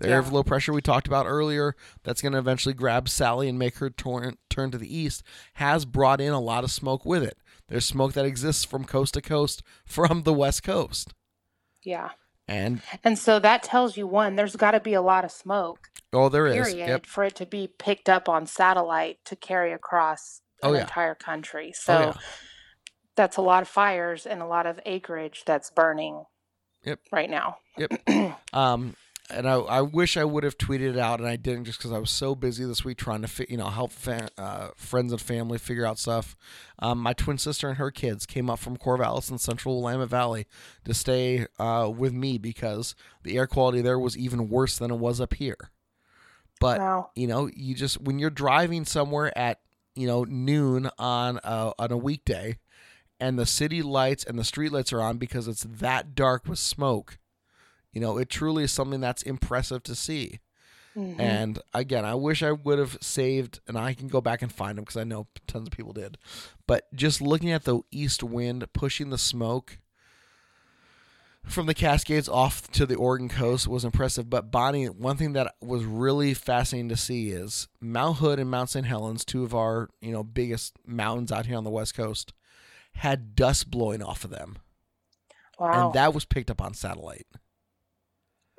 The 0.00 0.08
area 0.08 0.18
of 0.20 0.32
low 0.32 0.42
pressure 0.42 0.72
we 0.72 0.80
talked 0.80 1.06
about 1.06 1.26
earlier, 1.26 1.76
that's 2.02 2.22
going 2.22 2.32
to 2.32 2.38
eventually 2.38 2.74
grab 2.74 3.08
Sally 3.08 3.48
and 3.48 3.58
make 3.58 3.76
her 3.78 3.90
turn 3.90 4.36
turn 4.48 4.70
to 4.70 4.78
the 4.78 4.94
east, 4.96 5.22
has 5.54 5.84
brought 5.84 6.20
in 6.20 6.32
a 6.32 6.40
lot 6.40 6.64
of 6.64 6.70
smoke 6.70 7.04
with 7.04 7.22
it. 7.22 7.36
There's 7.68 7.84
smoke 7.84 8.14
that 8.14 8.24
exists 8.24 8.64
from 8.64 8.84
coast 8.84 9.14
to 9.14 9.22
coast 9.22 9.62
from 9.86 10.22
the 10.22 10.32
west 10.32 10.62
coast, 10.62 11.12
Yeah. 11.84 12.10
and 12.48 12.80
And 13.04 13.18
so 13.18 13.38
that 13.38 13.62
tells 13.62 13.96
you 13.96 14.06
one, 14.06 14.36
there's 14.36 14.56
got 14.56 14.70
to 14.72 14.80
be 14.80 14.94
a 14.94 15.02
lot 15.02 15.24
of 15.24 15.30
smoke, 15.30 15.90
oh, 16.12 16.28
there 16.28 16.46
is. 16.46 16.54
period, 16.54 16.88
Yep. 16.88 17.06
for 17.06 17.24
it 17.24 17.34
to 17.36 17.46
be 17.46 17.68
picked 17.68 18.08
up 18.08 18.28
on 18.28 18.46
satellite 18.46 19.18
to 19.26 19.36
carry 19.36 19.72
across 19.72 20.40
Oh, 20.62 20.72
yeah. 20.72 20.80
entire 20.82 21.14
country. 21.14 21.72
So 21.74 21.94
Oh, 21.94 22.00
yeah. 22.00 22.12
that's 23.16 23.36
a 23.36 23.42
lot 23.42 23.62
of 23.62 23.68
fires 23.68 24.26
and 24.26 24.40
a 24.42 24.46
lot 24.46 24.66
of 24.66 24.80
acreage 24.86 25.42
that's 25.46 25.70
burning 25.70 26.24
Yep. 26.84 27.00
right 27.12 27.28
now. 27.30 27.58
Yep. 27.76 28.38
um, 28.52 28.96
and 29.32 29.48
I, 29.48 29.54
I 29.54 29.80
wish 29.82 30.16
I 30.16 30.24
would 30.24 30.44
have 30.44 30.58
tweeted 30.58 30.90
it 30.90 30.98
out, 30.98 31.20
and 31.20 31.28
I 31.28 31.36
didn't 31.36 31.64
just 31.64 31.78
because 31.78 31.92
I 31.92 31.98
was 31.98 32.10
so 32.10 32.34
busy 32.34 32.64
this 32.64 32.84
week 32.84 32.98
trying 32.98 33.22
to, 33.22 33.28
fi- 33.28 33.46
you 33.48 33.56
know, 33.56 33.68
help 33.68 33.92
fa- 33.92 34.28
uh, 34.38 34.68
friends 34.76 35.12
and 35.12 35.20
family 35.20 35.58
figure 35.58 35.86
out 35.86 35.98
stuff. 35.98 36.36
Um, 36.78 36.98
my 36.98 37.12
twin 37.12 37.38
sister 37.38 37.68
and 37.68 37.78
her 37.78 37.90
kids 37.90 38.26
came 38.26 38.48
up 38.50 38.58
from 38.58 38.76
Corvallis 38.76 39.30
in 39.30 39.38
Central 39.38 39.82
Willamette 39.82 40.08
Valley 40.08 40.46
to 40.84 40.94
stay 40.94 41.46
uh, 41.58 41.90
with 41.94 42.12
me 42.12 42.38
because 42.38 42.94
the 43.22 43.36
air 43.38 43.46
quality 43.46 43.80
there 43.80 43.98
was 43.98 44.16
even 44.18 44.48
worse 44.48 44.78
than 44.78 44.90
it 44.90 44.96
was 44.98 45.20
up 45.20 45.34
here. 45.34 45.70
But 46.60 46.78
Wow. 46.80 47.10
you 47.14 47.26
know, 47.26 47.48
you 47.54 47.74
just 47.74 48.00
when 48.00 48.18
you're 48.18 48.30
driving 48.30 48.84
somewhere 48.84 49.36
at 49.36 49.60
you 49.94 50.06
know 50.06 50.24
noon 50.24 50.90
on 50.98 51.38
a, 51.42 51.72
on 51.78 51.90
a 51.92 51.96
weekday, 51.96 52.58
and 53.18 53.38
the 53.38 53.46
city 53.46 53.82
lights 53.82 54.24
and 54.24 54.38
the 54.38 54.44
street 54.44 54.72
lights 54.72 54.92
are 54.92 55.00
on 55.00 55.18
because 55.18 55.48
it's 55.48 55.62
that 55.64 56.14
dark 56.14 56.46
with 56.46 56.58
smoke. 56.58 57.18
You 57.92 58.00
know, 58.00 58.18
it 58.18 58.28
truly 58.28 58.64
is 58.64 58.72
something 58.72 59.00
that's 59.00 59.22
impressive 59.22 59.82
to 59.84 59.94
see. 59.94 60.40
Mhm. 60.96 61.20
And 61.20 61.58
again, 61.72 62.04
I 62.04 62.14
wish 62.14 62.42
I 62.42 62.52
would 62.52 62.78
have 62.78 62.98
saved, 63.00 63.60
and 63.68 63.78
I 63.78 63.94
can 63.94 64.08
go 64.08 64.20
back 64.20 64.42
and 64.42 64.52
find 64.52 64.76
them 64.76 64.84
because 64.84 64.96
I 64.96 65.04
know 65.04 65.28
tons 65.46 65.68
of 65.68 65.72
people 65.72 65.92
did. 65.92 66.18
But 66.66 66.92
just 66.94 67.20
looking 67.20 67.50
at 67.50 67.64
the 67.64 67.80
east 67.90 68.22
wind 68.22 68.66
pushing 68.72 69.10
the 69.10 69.18
smoke 69.18 69.78
from 71.44 71.66
the 71.66 71.74
Cascades 71.74 72.28
off 72.28 72.70
to 72.72 72.86
the 72.86 72.96
Oregon 72.96 73.28
coast 73.28 73.66
was 73.66 73.84
impressive. 73.84 74.28
But 74.28 74.50
Bonnie, 74.50 74.86
one 74.86 75.16
thing 75.16 75.32
that 75.32 75.54
was 75.60 75.84
really 75.84 76.34
fascinating 76.34 76.88
to 76.90 76.96
see 76.96 77.30
is 77.30 77.68
Mount 77.80 78.18
Hood 78.18 78.38
and 78.38 78.50
Mount 78.50 78.70
St. 78.70 78.86
Helens, 78.86 79.24
two 79.24 79.44
of 79.44 79.54
our 79.54 79.88
you 80.00 80.12
know 80.12 80.22
biggest 80.22 80.74
mountains 80.86 81.32
out 81.32 81.46
here 81.46 81.56
on 81.56 81.64
the 81.64 81.70
west 81.70 81.94
coast, 81.94 82.32
had 82.94 83.34
dust 83.34 83.70
blowing 83.70 84.02
off 84.02 84.24
of 84.24 84.30
them, 84.30 84.58
wow. 85.58 85.86
and 85.86 85.94
that 85.94 86.14
was 86.14 86.24
picked 86.24 86.50
up 86.50 86.60
on 86.60 86.74
satellite. 86.74 87.26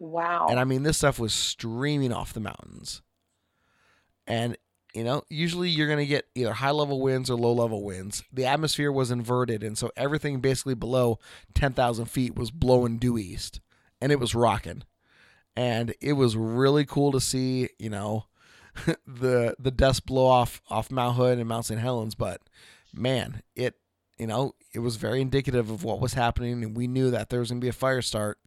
Wow. 0.02 0.48
And 0.50 0.60
I 0.60 0.64
mean, 0.64 0.84
this 0.84 0.98
stuff 0.98 1.20
was 1.20 1.34
streaming 1.34 2.12
off 2.12 2.34
the 2.34 2.40
mountains. 2.40 3.02
And, 4.28 4.58
you 4.94 5.04
know, 5.04 5.24
usually 5.30 5.70
you're 5.70 5.88
going 5.88 6.00
to 6.00 6.06
get 6.06 6.26
either 6.36 6.54
high 6.54 6.72
level 6.72 7.00
winds 7.00 7.30
or 7.30 7.36
low 7.36 7.54
level 7.54 7.84
winds. 7.84 8.24
The 8.34 8.46
atmosphere 8.46 8.92
was 8.92 9.12
inverted. 9.12 9.64
And 9.64 9.78
so 9.78 9.92
everything 9.96 10.42
basically 10.42 10.74
below 10.74 11.20
10,000 11.54 12.06
feet 12.06 12.36
was 12.36 12.52
blowing 12.52 12.98
due 12.98 13.18
east. 13.18 13.62
And 14.02 14.12
it 14.12 14.20
was 14.20 14.36
rocking. 14.36 14.84
And 15.56 15.94
it 16.02 16.14
was 16.14 16.36
really 16.36 16.86
cool 16.86 17.12
to 17.12 17.22
see, 17.22 17.70
you 17.78 17.90
know, 17.90 18.26
the 19.06 19.54
the 19.60 19.70
dust 19.70 20.06
blow 20.06 20.26
off 20.26 20.62
off 20.70 20.90
Mount 20.90 21.18
Hood 21.18 21.40
and 21.40 21.48
Mount 21.48 21.66
St. 21.66 21.80
Helens. 21.80 22.16
But 22.16 22.42
man, 22.94 23.44
it, 23.54 23.76
you 24.18 24.28
know, 24.28 24.56
it 24.74 24.80
was 24.80 24.96
very 24.96 25.20
indicative 25.20 25.70
of 25.70 25.84
what 25.84 26.00
was 26.00 26.14
happening. 26.14 26.64
And 26.64 26.76
we 26.76 26.88
knew 26.88 27.12
that 27.12 27.30
there 27.30 27.42
was 27.42 27.50
going 27.50 27.60
to 27.60 27.66
be 27.66 27.70
a 27.70 27.74
fire 27.74 28.02
start 28.02 28.40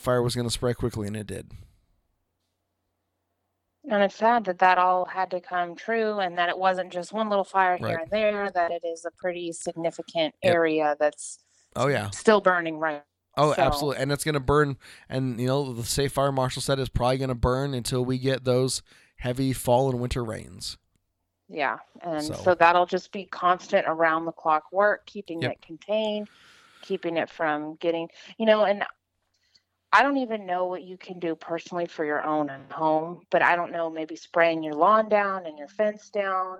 fire 0.00 0.22
was 0.22 0.34
going 0.34 0.46
to 0.46 0.52
spread 0.52 0.76
quickly, 0.76 1.06
and 1.06 1.16
it 1.16 1.26
did. 1.26 1.50
And 3.90 4.02
it's 4.02 4.16
sad 4.16 4.44
that 4.44 4.58
that 4.58 4.76
all 4.76 5.06
had 5.06 5.30
to 5.30 5.40
come 5.40 5.74
true 5.74 6.18
and 6.18 6.36
that 6.36 6.48
it 6.50 6.58
wasn't 6.58 6.92
just 6.92 7.12
one 7.12 7.30
little 7.30 7.44
fire 7.44 7.76
here 7.78 7.86
Right. 7.88 7.98
and 8.02 8.10
there, 8.10 8.50
that 8.50 8.70
it 8.70 8.84
is 8.84 9.06
a 9.06 9.10
pretty 9.12 9.50
significant 9.52 10.34
Yep. 10.42 10.54
area 10.54 10.96
that's 11.00 11.38
Oh 11.74 11.86
yeah. 11.88 12.10
still 12.10 12.40
burning 12.42 12.78
right. 12.78 13.02
Oh, 13.36 13.54
So- 13.54 13.62
absolutely. 13.62 14.02
And 14.02 14.12
it's 14.12 14.24
going 14.24 14.34
to 14.34 14.40
burn. 14.40 14.76
And 15.08 15.40
you 15.40 15.46
know, 15.46 15.72
the 15.72 15.84
safe 15.84 16.12
fire 16.12 16.32
marshal 16.32 16.60
said 16.60 16.78
it's 16.78 16.90
probably 16.90 17.16
going 17.18 17.28
to 17.28 17.34
burn 17.34 17.72
until 17.72 18.04
we 18.04 18.18
get 18.18 18.44
those 18.44 18.82
heavy 19.18 19.52
fall 19.54 19.88
and 19.90 20.00
winter 20.00 20.22
rains. 20.24 20.76
Yeah. 21.48 21.78
And 22.02 22.22
So- 22.24 22.34
so, 22.34 22.54
that'll 22.54 22.84
just 22.86 23.10
be 23.10 23.24
constant 23.24 23.86
around 23.88 24.26
the 24.26 24.32
clock 24.32 24.70
work, 24.70 25.06
keeping 25.06 25.40
Yep. 25.40 25.52
it 25.52 25.62
contained, 25.62 26.28
keeping 26.82 27.16
it 27.16 27.30
from 27.30 27.76
getting, 27.76 28.10
you 28.36 28.44
know, 28.44 28.64
and 28.64 28.84
I 29.92 30.02
don't 30.02 30.18
even 30.18 30.44
know 30.44 30.66
what 30.66 30.82
you 30.82 30.98
can 30.98 31.18
do 31.18 31.34
personally 31.34 31.86
for 31.86 32.04
your 32.04 32.24
own 32.24 32.50
home, 32.70 33.22
but 33.30 33.42
I 33.42 33.56
don't 33.56 33.72
know, 33.72 33.88
maybe 33.88 34.16
spraying 34.16 34.62
your 34.62 34.74
lawn 34.74 35.08
down 35.08 35.46
and 35.46 35.58
your 35.58 35.68
fence 35.68 36.10
down. 36.10 36.58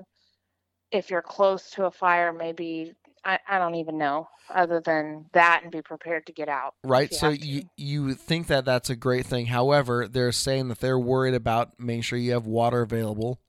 If 0.90 1.10
you're 1.10 1.22
close 1.22 1.70
to 1.72 1.84
a 1.84 1.90
fire, 1.90 2.32
maybe 2.32 2.94
I, 3.24 3.38
I 3.46 3.58
don't 3.58 3.74
even 3.74 3.98
know 3.98 4.28
other 4.54 4.80
than 4.80 5.26
that 5.32 5.60
and 5.62 5.70
be 5.70 5.82
prepared 5.82 6.26
to 6.26 6.32
get 6.32 6.48
out. 6.48 6.74
Right. 6.82 7.10
you 7.10 7.16
So 7.16 7.34
to. 7.34 7.46
you 7.46 7.68
you 7.76 8.14
think 8.14 8.46
that 8.46 8.64
that's 8.64 8.88
a 8.88 8.96
great 8.96 9.26
thing. 9.26 9.46
However, 9.46 10.08
they're 10.08 10.32
saying 10.32 10.68
that 10.68 10.80
they're 10.80 10.98
worried 10.98 11.34
about 11.34 11.78
making 11.78 12.02
sure 12.02 12.18
you 12.18 12.32
have 12.32 12.46
water 12.46 12.80
available 12.80 13.40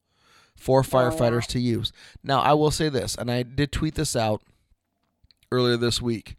for 0.57 0.79
oh, 0.79 0.83
firefighters 0.83 1.47
to 1.47 1.59
use. 1.59 1.93
Now, 2.21 2.41
I 2.41 2.53
will 2.53 2.71
say 2.71 2.89
this, 2.89 3.15
and 3.15 3.31
I 3.31 3.43
did 3.43 3.71
tweet 3.71 3.95
this 3.95 4.15
out 4.15 4.41
earlier 5.51 5.77
this 5.77 6.01
week. 6.01 6.35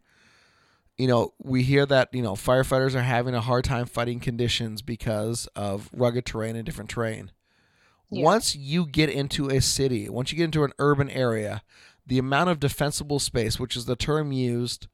You 1.01 1.07
know, 1.07 1.33
we 1.43 1.63
hear 1.63 1.87
that, 1.87 2.11
you 2.13 2.21
know, 2.21 2.35
firefighters 2.35 2.95
are 2.95 3.03
having 3.03 3.35
a 3.35 3.41
hard 3.41 3.65
time 3.65 3.87
fighting 3.87 4.21
conditions 4.21 4.83
because 4.83 5.47
of 5.57 5.89
rugged 5.93 6.27
terrain 6.27 6.57
and 6.57 6.67
different 6.67 6.91
terrain. 6.91 7.31
Yeah. 8.11 8.25
Once 8.25 8.55
you 8.55 8.87
get 8.87 9.09
into 9.09 9.49
a 9.49 9.61
city, 9.61 10.09
once 10.11 10.31
you 10.31 10.37
get 10.37 10.45
into 10.45 10.65
an 10.65 10.73
urban 10.79 11.09
area, 11.09 11.63
the 12.07 12.19
amount 12.19 12.51
of 12.51 12.61
defensible 12.61 13.19
space, 13.19 13.59
which 13.59 13.77
is 13.77 13.87
the 13.87 13.97
term 13.97 14.31
used 14.31 14.89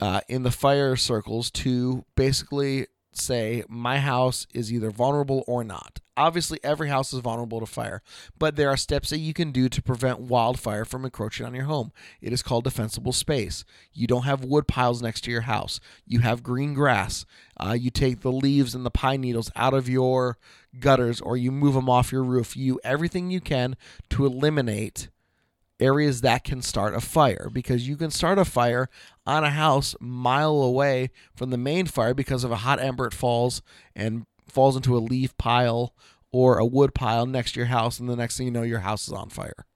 uh, 0.00 0.22
in 0.28 0.42
the 0.42 0.50
fire 0.50 0.96
circles 0.96 1.50
to 1.52 2.04
basically 2.16 2.88
say 3.12 3.64
my 3.68 3.98
house 3.98 4.46
is 4.52 4.72
either 4.72 4.90
vulnerable 4.90 5.44
or 5.46 5.64
not. 5.64 6.00
Obviously, 6.16 6.58
every 6.62 6.88
house 6.88 7.12
is 7.14 7.20
vulnerable 7.20 7.60
to 7.60 7.66
fire, 7.66 8.02
but 8.38 8.56
there 8.56 8.68
are 8.68 8.76
steps 8.76 9.10
that 9.10 9.18
you 9.18 9.32
can 9.32 9.50
do 9.50 9.68
to 9.70 9.82
prevent 9.82 10.20
wildfire 10.20 10.84
from 10.84 11.04
encroaching 11.04 11.46
on 11.46 11.54
your 11.54 11.64
home. 11.64 11.90
It 12.20 12.34
is 12.34 12.42
called 12.42 12.64
defensible 12.64 13.12
space. 13.12 13.64
You 13.94 14.06
don't 14.06 14.24
have 14.24 14.44
wood 14.44 14.68
piles 14.68 15.00
next 15.00 15.22
to 15.22 15.30
your 15.30 15.42
house. 15.42 15.80
You 16.06 16.20
have 16.20 16.42
green 16.42 16.74
grass. 16.74 17.24
Uh, 17.58 17.72
you 17.72 17.90
take 17.90 18.20
the 18.20 18.32
leaves 18.32 18.74
and 18.74 18.84
the 18.84 18.90
pine 18.90 19.22
needles 19.22 19.50
out 19.56 19.72
of 19.72 19.88
your 19.88 20.36
gutters, 20.78 21.20
or 21.20 21.38
you 21.38 21.50
move 21.50 21.74
them 21.74 21.88
off 21.88 22.12
your 22.12 22.24
roof. 22.24 22.56
You 22.56 22.78
everything 22.84 23.30
you 23.30 23.40
can 23.40 23.76
to 24.10 24.26
eliminate 24.26 25.08
areas 25.82 26.20
that 26.20 26.44
can 26.44 26.62
start 26.62 26.94
a 26.94 27.00
fire 27.00 27.50
because 27.52 27.88
you 27.88 27.96
can 27.96 28.10
start 28.10 28.38
a 28.38 28.44
fire 28.44 28.88
on 29.26 29.44
a 29.44 29.50
house 29.50 29.94
mile 30.00 30.62
away 30.62 31.10
from 31.34 31.50
the 31.50 31.58
main 31.58 31.86
fire 31.86 32.14
because 32.14 32.44
of 32.44 32.50
a 32.50 32.56
hot 32.56 32.80
ember 32.80 33.06
it 33.06 33.14
falls 33.14 33.62
and 33.94 34.24
falls 34.48 34.76
into 34.76 34.96
a 34.96 34.98
leaf 34.98 35.36
pile 35.36 35.94
or 36.30 36.58
a 36.58 36.66
wood 36.66 36.94
pile 36.94 37.26
next 37.26 37.52
to 37.52 37.60
your 37.60 37.66
house 37.66 37.98
and 37.98 38.08
the 38.08 38.16
next 38.16 38.36
thing 38.36 38.46
you 38.46 38.52
know 38.52 38.62
your 38.62 38.80
house 38.80 39.06
is 39.06 39.12
on 39.12 39.28
fire 39.28 39.66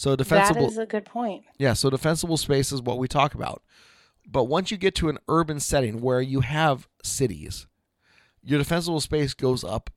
so 0.00 0.10
that 0.10 0.16
defensible 0.16 0.66
is 0.66 0.78
a 0.78 0.86
good 0.86 1.04
point. 1.04 1.44
yeah, 1.58 1.74
so 1.74 1.90
defensible 1.90 2.38
space 2.38 2.72
is 2.72 2.80
what 2.80 2.96
we 2.96 3.06
talk 3.06 3.34
about. 3.34 3.62
But 4.26 4.44
once 4.44 4.70
you 4.70 4.78
get 4.78 4.94
to 4.94 5.10
an 5.10 5.18
urban 5.28 5.60
setting 5.60 6.00
where 6.00 6.22
you 6.22 6.40
have 6.40 6.88
cities, 7.02 7.66
your 8.42 8.58
defensible 8.58 9.00
space 9.00 9.34
goes 9.34 9.62
up 9.62 9.90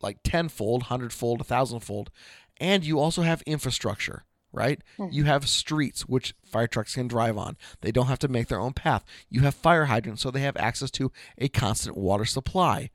like 0.00 0.20
tenfold, 0.24 0.84
hundredfold, 0.84 1.42
a 1.42 1.44
thousandfold, 1.44 2.10
and 2.58 2.82
you 2.82 2.98
also 2.98 3.22
have 3.22 3.42
infrastructure, 3.42 4.24
right? 4.52 4.80
You 5.12 5.24
have 5.24 5.48
streets 5.48 6.02
which 6.02 6.34
fire 6.44 6.66
trucks 6.66 6.94
can 6.94 7.08
drive 7.08 7.36
on. 7.36 7.56
They 7.80 7.92
don't 7.92 8.06
have 8.06 8.18
to 8.20 8.28
make 8.28 8.48
their 8.48 8.60
own 8.60 8.72
path. 8.72 9.04
You 9.28 9.42
have 9.42 9.54
fire 9.54 9.86
hydrants, 9.86 10.22
so 10.22 10.30
they 10.30 10.40
have 10.40 10.56
access 10.56 10.90
to 10.92 11.12
a 11.38 11.48
constant 11.48 11.96
water 11.96 12.24
supply. 12.24 12.90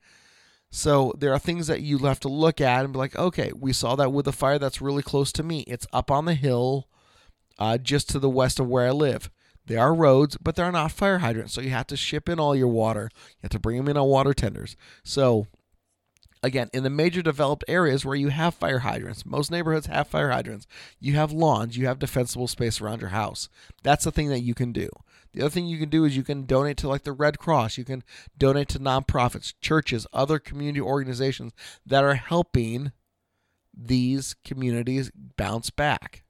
So 0.70 1.12
there 1.18 1.32
are 1.32 1.38
things 1.38 1.66
that 1.66 1.82
you 1.82 1.98
have 1.98 2.20
to 2.20 2.28
look 2.28 2.60
at 2.60 2.84
and 2.84 2.92
be 2.94 2.98
like, 2.98 3.14
okay, 3.14 3.52
we 3.54 3.72
saw 3.72 3.94
that 3.96 4.12
with 4.12 4.24
the 4.24 4.32
fire 4.32 4.58
that's 4.58 4.80
really 4.80 5.02
close 5.02 5.30
to 5.32 5.42
me. 5.42 5.60
It's 5.66 5.86
up 5.92 6.10
on 6.10 6.24
the 6.24 6.34
hill 6.34 6.88
uh, 7.58 7.76
just 7.78 8.08
to 8.10 8.18
the 8.18 8.30
west 8.30 8.58
of 8.58 8.68
where 8.68 8.88
I 8.88 8.90
live. 8.90 9.30
There 9.66 9.78
are 9.78 9.94
roads, 9.94 10.36
but 10.38 10.56
there 10.56 10.64
are 10.64 10.72
not 10.72 10.90
fire 10.90 11.18
hydrants. 11.18 11.52
So 11.52 11.60
you 11.60 11.70
have 11.70 11.86
to 11.88 11.96
ship 11.96 12.28
in 12.28 12.40
all 12.40 12.56
your 12.56 12.68
water. 12.68 13.10
You 13.14 13.38
have 13.42 13.50
to 13.50 13.58
bring 13.58 13.76
them 13.76 13.88
in 13.88 13.96
on 13.96 14.08
water 14.08 14.34
tenders. 14.34 14.76
So, 15.04 15.46
again, 16.42 16.68
in 16.72 16.82
the 16.82 16.90
major 16.90 17.22
developed 17.22 17.64
areas 17.68 18.04
where 18.04 18.16
you 18.16 18.28
have 18.28 18.54
fire 18.54 18.80
hydrants, 18.80 19.24
most 19.24 19.50
neighborhoods 19.50 19.86
have 19.86 20.08
fire 20.08 20.30
hydrants. 20.30 20.66
You 20.98 21.14
have 21.14 21.32
lawns, 21.32 21.76
you 21.76 21.86
have 21.86 21.98
defensible 21.98 22.48
space 22.48 22.80
around 22.80 23.00
your 23.00 23.10
house. 23.10 23.48
That's 23.82 24.04
the 24.04 24.10
thing 24.10 24.28
that 24.28 24.40
you 24.40 24.54
can 24.54 24.72
do. 24.72 24.88
The 25.32 25.42
other 25.42 25.50
thing 25.50 25.66
you 25.66 25.78
can 25.78 25.88
do 25.88 26.04
is 26.04 26.16
you 26.16 26.24
can 26.24 26.44
donate 26.44 26.76
to 26.78 26.88
like 26.88 27.04
the 27.04 27.12
Red 27.12 27.38
Cross, 27.38 27.78
you 27.78 27.84
can 27.84 28.02
donate 28.36 28.68
to 28.70 28.78
nonprofits, 28.78 29.54
churches, 29.60 30.06
other 30.12 30.38
community 30.38 30.80
organizations 30.80 31.52
that 31.86 32.04
are 32.04 32.14
helping 32.14 32.92
these 33.74 34.34
communities 34.44 35.10
bounce 35.14 35.70
back. 35.70 36.22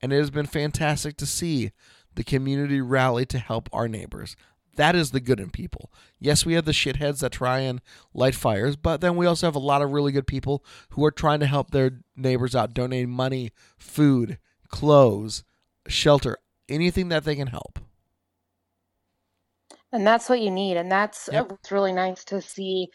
And 0.00 0.12
it 0.12 0.16
has 0.16 0.30
been 0.30 0.46
fantastic 0.46 1.16
to 1.18 1.26
see 1.26 1.70
the 2.14 2.24
community 2.24 2.80
rally 2.80 3.24
to 3.26 3.38
help 3.38 3.68
our 3.72 3.86
neighbors. 3.86 4.36
That 4.76 4.94
is 4.96 5.10
the 5.10 5.20
good 5.20 5.40
in 5.40 5.50
people. 5.50 5.92
Yes, 6.18 6.46
we 6.46 6.54
have 6.54 6.64
the 6.64 6.72
shitheads 6.72 7.20
that 7.20 7.32
try 7.32 7.60
and 7.60 7.80
light 8.14 8.34
fires, 8.34 8.76
but 8.76 9.00
then 9.00 9.16
we 9.16 9.26
also 9.26 9.46
have 9.46 9.54
a 9.54 9.60
lot 9.60 9.82
of 9.82 9.92
really 9.92 10.12
good 10.12 10.26
people 10.26 10.64
who 10.90 11.04
are 11.04 11.10
trying 11.10 11.40
to 11.40 11.46
help 11.46 11.70
their 11.70 12.00
neighbors 12.16 12.56
out, 12.56 12.72
donating 12.72 13.10
money, 13.10 13.50
food, 13.76 14.38
clothes, 14.68 15.44
shelter, 15.88 16.38
anything 16.68 17.08
that 17.10 17.24
they 17.24 17.36
can 17.36 17.48
help. 17.48 17.78
And 19.92 20.06
that's 20.06 20.28
what 20.28 20.40
you 20.40 20.50
need. 20.50 20.78
And 20.78 20.90
that's 20.90 21.28
Yep. 21.30 21.42
Uh, 21.42 21.44
what's 21.48 21.70
really 21.70 21.92
nice 21.92 22.24
to 22.24 22.40
see 22.40 22.88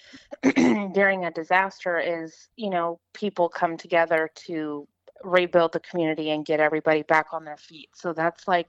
during 0.44 1.26
a 1.26 1.32
disaster 1.32 2.00
is, 2.00 2.50
you 2.56 2.72
know, 2.72 3.00
people 3.14 3.50
come 3.50 3.78
together 3.78 4.32
to 4.48 4.88
rebuild 5.24 5.74
the 5.74 5.80
community 5.80 6.32
and 6.32 6.46
get 6.46 6.60
everybody 6.60 7.04
back 7.04 7.28
on 7.34 7.46
their 7.46 7.58
feet. 7.58 7.90
So 7.94 8.14
that's 8.14 8.48
like, 8.48 8.68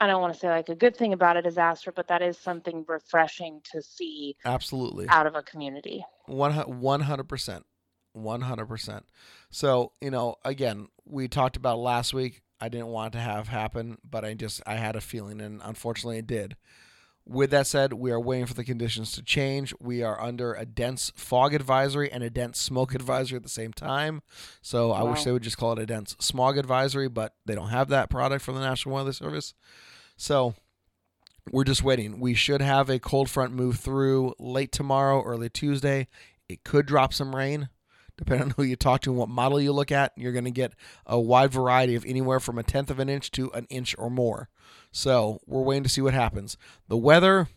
I 0.00 0.06
don't 0.06 0.22
want 0.22 0.32
to 0.32 0.40
say 0.40 0.48
like 0.48 0.70
a 0.70 0.74
good 0.74 0.96
thing 0.96 1.12
about 1.12 1.36
a 1.36 1.42
disaster, 1.42 1.92
but 1.92 2.08
that 2.08 2.22
is 2.22 2.38
something 2.38 2.84
refreshing 2.88 3.60
to 3.72 3.82
see 3.82 4.36
Absolutely. 4.44 5.06
out 5.08 5.26
of 5.26 5.34
a 5.34 5.42
community. 5.42 6.04
One 6.26 6.52
one 6.52 7.00
hundred 7.00 7.28
percent, 7.28 7.66
one 8.12 8.40
hundred 8.40 8.66
percent. 8.66 9.04
So 9.50 9.92
you 10.00 10.10
know, 10.10 10.36
again, 10.44 10.88
we 11.04 11.28
talked 11.28 11.56
about 11.56 11.78
last 11.78 12.14
week. 12.14 12.40
I 12.62 12.68
didn't 12.68 12.88
want 12.88 13.12
to 13.12 13.20
have 13.20 13.48
happen, 13.48 13.98
but 14.02 14.24
I 14.24 14.34
just 14.34 14.62
I 14.66 14.74
had 14.74 14.96
a 14.96 15.00
feeling, 15.00 15.40
and 15.40 15.60
unfortunately, 15.62 16.18
it 16.18 16.26
did. 16.26 16.56
With 17.26 17.50
that 17.50 17.66
said, 17.68 17.92
we 17.92 18.10
are 18.10 18.18
waiting 18.18 18.46
for 18.46 18.54
the 18.54 18.64
conditions 18.64 19.12
to 19.12 19.22
change. 19.22 19.72
We 19.78 20.02
are 20.02 20.20
under 20.20 20.52
a 20.54 20.66
dense 20.66 21.12
fog 21.14 21.54
advisory 21.54 22.10
and 22.10 22.24
a 22.24 22.30
dense 22.30 22.58
smoke 22.58 22.92
advisory 22.94 23.36
at 23.36 23.44
the 23.44 23.48
same 23.48 23.72
time. 23.72 24.22
So 24.62 24.90
I 24.90 25.04
wish 25.04 25.22
they 25.22 25.30
would 25.30 25.42
just 25.42 25.58
call 25.58 25.72
it 25.72 25.78
a 25.78 25.86
dense 25.86 26.16
smog 26.18 26.58
advisory, 26.58 27.08
but 27.08 27.34
they 27.46 27.54
don't 27.54 27.68
have 27.68 27.88
that 27.88 28.10
product 28.10 28.44
from 28.44 28.56
the 28.56 28.62
National 28.62 28.96
Weather 28.96 29.12
Service. 29.12 29.54
So 30.16 30.54
we're 31.52 31.64
just 31.64 31.84
waiting. 31.84 32.18
We 32.18 32.34
should 32.34 32.62
have 32.62 32.90
a 32.90 32.98
cold 32.98 33.30
front 33.30 33.52
move 33.52 33.78
through 33.78 34.34
late 34.38 34.72
tomorrow, 34.72 35.22
early 35.22 35.50
Tuesday. 35.50 36.08
It 36.48 36.64
could 36.64 36.86
drop 36.86 37.14
some 37.14 37.36
rain, 37.36 37.68
depending 38.18 38.48
on 38.48 38.54
who 38.56 38.64
you 38.64 38.76
talk 38.76 39.02
to 39.02 39.10
and 39.10 39.18
what 39.18 39.28
model 39.28 39.60
you 39.60 39.72
look 39.72 39.92
at. 39.92 40.12
You're 40.16 40.32
going 40.32 40.44
to 40.44 40.50
get 40.50 40.72
a 41.06 41.18
wide 41.18 41.52
variety 41.52 41.94
of 41.94 42.04
anywhere 42.04 42.40
from 42.40 42.58
a 42.58 42.62
tenth 42.64 42.90
of 42.90 42.98
an 42.98 43.08
inch 43.08 43.30
to 43.32 43.52
an 43.52 43.66
inch 43.70 43.94
or 43.98 44.10
more. 44.10 44.48
So 44.92 45.40
we're 45.46 45.62
waiting 45.62 45.82
to 45.84 45.88
see 45.88 46.00
what 46.00 46.14
happens. 46.14 46.56
The 46.88 46.96
weather 46.96 47.48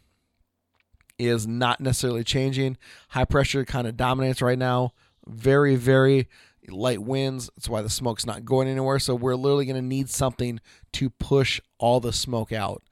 is 1.18 1.48
not 1.48 1.80
necessarily 1.80 2.24
changing. 2.24 2.78
High 3.10 3.26
pressure 3.26 3.66
kind 3.66 3.88
of 3.88 3.98
dominates 3.98 4.42
right 4.42 4.58
now. 4.58 4.94
Very, 5.28 5.76
very 5.76 6.28
light 6.70 7.02
winds. 7.02 7.50
That's 7.56 7.70
why 7.70 7.82
the 7.82 7.90
smoke's 7.90 8.26
not 8.26 8.46
going 8.46 8.68
anywhere. 8.68 9.00
So 9.00 9.16
we're 9.16 9.36
literally 9.36 9.66
going 9.66 9.76
to 9.76 9.82
need 9.82 10.10
something 10.10 10.60
to 10.94 11.10
push 11.10 11.60
all 11.78 12.00
the 12.00 12.14
smoke 12.14 12.52
out. 12.52 12.84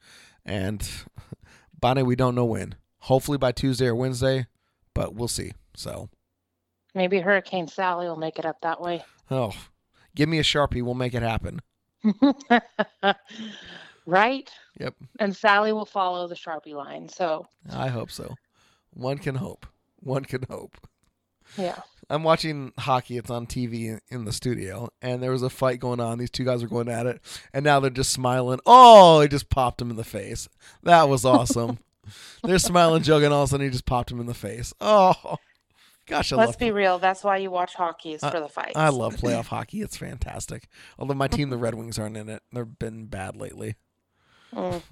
And 0.44 0.88
Bonnie, 1.80 2.02
we 2.02 2.16
don't 2.16 2.34
know 2.34 2.44
when. 2.44 2.74
Hopefully 3.00 3.38
by 3.38 3.52
Tuesday 3.52 3.86
or 3.86 3.94
Wednesday, 3.94 4.46
but 4.94 5.14
we'll 5.14 5.28
see. 5.28 5.52
So, 5.74 6.08
Maybe 6.94 7.20
Hurricane 7.20 7.66
Sally 7.68 8.06
will 8.06 8.16
make 8.16 8.38
it 8.38 8.44
up 8.44 8.60
that 8.60 8.80
way. 8.80 9.02
oh, 9.30 9.52
give 10.14 10.28
me 10.28 10.38
a 10.38 10.42
sharpie. 10.42 10.82
We'll 10.82 10.94
make 10.94 11.14
it 11.14 11.22
happen. 11.22 11.60
right? 14.06 14.50
Yep, 14.80 14.94
And 15.18 15.34
Sally 15.36 15.72
will 15.72 15.84
follow 15.86 16.26
the 16.28 16.34
Sharpie 16.34 16.74
line. 16.74 17.08
So, 17.08 17.46
I 17.72 17.88
hope 17.88 18.10
so. 18.10 18.34
One 18.94 19.18
can 19.18 19.34
hope. 19.36 19.66
One 20.00 20.24
can 20.24 20.42
hope. 20.48 20.76
yeah. 21.56 21.80
I'm 22.10 22.24
watching 22.24 22.72
hockey. 22.78 23.16
It's 23.16 23.30
on 23.30 23.46
TV 23.46 23.98
in- 24.10 24.24
the 24.26 24.32
studio, 24.32 24.90
and 25.00 25.22
there 25.22 25.30
was 25.30 25.42
a 25.42 25.48
fight 25.48 25.80
going 25.80 26.00
on. 26.00 26.18
These 26.18 26.30
two 26.30 26.44
guys 26.44 26.62
were 26.62 26.68
going 26.68 26.88
at 26.88 27.06
it, 27.06 27.22
and 27.54 27.64
now 27.64 27.80
they're 27.80 27.90
just 27.90 28.10
smiling. 28.12 28.60
Oh, 28.66 29.20
he 29.22 29.28
just 29.28 29.48
popped 29.48 29.80
him 29.80 29.88
in 29.90 29.96
the 29.96 30.04
face. 30.04 30.46
That 30.82 31.08
was 31.08 31.24
awesome. 31.24 31.78
they're 32.42 32.58
smiling, 32.58 33.02
joking. 33.02 33.32
All 33.32 33.44
of 33.44 33.48
a 33.48 33.50
sudden, 33.50 33.66
he 33.66 33.70
just 33.70 33.86
popped 33.86 34.10
him 34.10 34.20
in 34.20 34.26
the 34.26 34.34
face. 34.34 34.74
Oh, 34.80 35.36
gosh, 36.06 36.32
I 36.32 36.36
love. 36.36 36.46
Let's 36.48 36.58
be 36.58 36.70
real. 36.70 36.98
That's 36.98 37.24
why 37.24 37.38
you 37.38 37.50
watch 37.50 37.74
hockey 37.74 38.12
is 38.12 38.20
for 38.20 38.40
the 38.40 38.48
fights. 38.48 38.76
I 38.76 38.90
love 38.90 39.16
playoff 39.16 39.46
hockey. 39.46 39.80
It's 39.80 39.96
fantastic. 39.96 40.68
Although 40.98 41.14
my 41.14 41.28
team, 41.28 41.48
the 41.48 41.56
Red 41.56 41.74
Wings, 41.76 41.98
aren't 41.98 42.16
in 42.18 42.28
it. 42.28 42.42
They've 42.52 42.78
been 42.78 43.06
bad 43.06 43.36
lately. 43.36 43.76
Mm. 44.54 44.82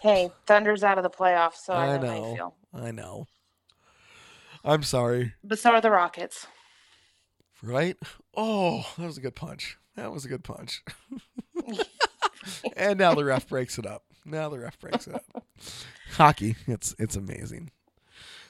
hey, 0.00 0.30
Thunder's 0.46 0.84
out 0.84 0.98
of 0.98 1.04
the 1.04 1.10
playoffs, 1.10 1.56
so 1.64 1.72
I, 1.72 1.94
I 1.94 1.98
know, 1.98 2.06
how 2.06 2.28
you 2.28 2.34
feel. 2.34 2.54
I 2.74 2.90
know. 2.90 3.26
I'm 4.64 4.82
sorry. 4.82 5.34
But 5.42 5.58
so 5.58 5.70
are 5.70 5.80
the 5.80 5.90
Rockets. 5.90 6.46
Right? 7.62 7.96
Oh, 8.36 8.86
that 8.98 9.06
was 9.06 9.18
a 9.18 9.20
good 9.20 9.34
punch. 9.34 9.78
That 9.96 10.12
was 10.12 10.24
a 10.24 10.28
good 10.28 10.44
punch. 10.44 10.82
and 12.76 12.98
now 12.98 13.14
the 13.14 13.24
ref 13.24 13.48
breaks 13.48 13.78
it 13.78 13.86
up. 13.86 14.04
Now 14.24 14.48
the 14.48 14.60
ref 14.60 14.78
breaks 14.78 15.08
it 15.08 15.14
up. 15.14 15.24
Hockey, 16.12 16.54
it's 16.66 16.94
it's 16.98 17.16
amazing. 17.16 17.70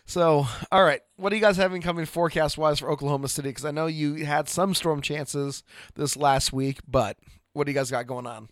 So, 0.05 0.47
all 0.73 0.85
right, 0.85 1.03
what 1.17 1.31
do 1.31 1.37
you 1.37 1.43
guys 1.43 1.59
having 1.59 1.83
coming 1.83 2.07
forecast 2.07 2.57
wise 2.57 2.79
for 2.79 2.91
Oklahoma 2.91 3.29
City? 3.29 3.51
Because 3.51 3.67
I 3.67 3.71
know 3.71 3.87
you 3.87 4.25
had 4.25 4.49
some 4.49 4.75
storm 4.75 5.03
chances 5.03 5.63
this 5.97 6.17
last 6.17 6.53
week, 6.53 6.79
but 6.89 7.19
what 7.53 7.65
do 7.65 7.73
you 7.73 7.79
guys 7.79 7.91
got 7.91 8.07
going 8.07 8.27
on? 8.27 8.49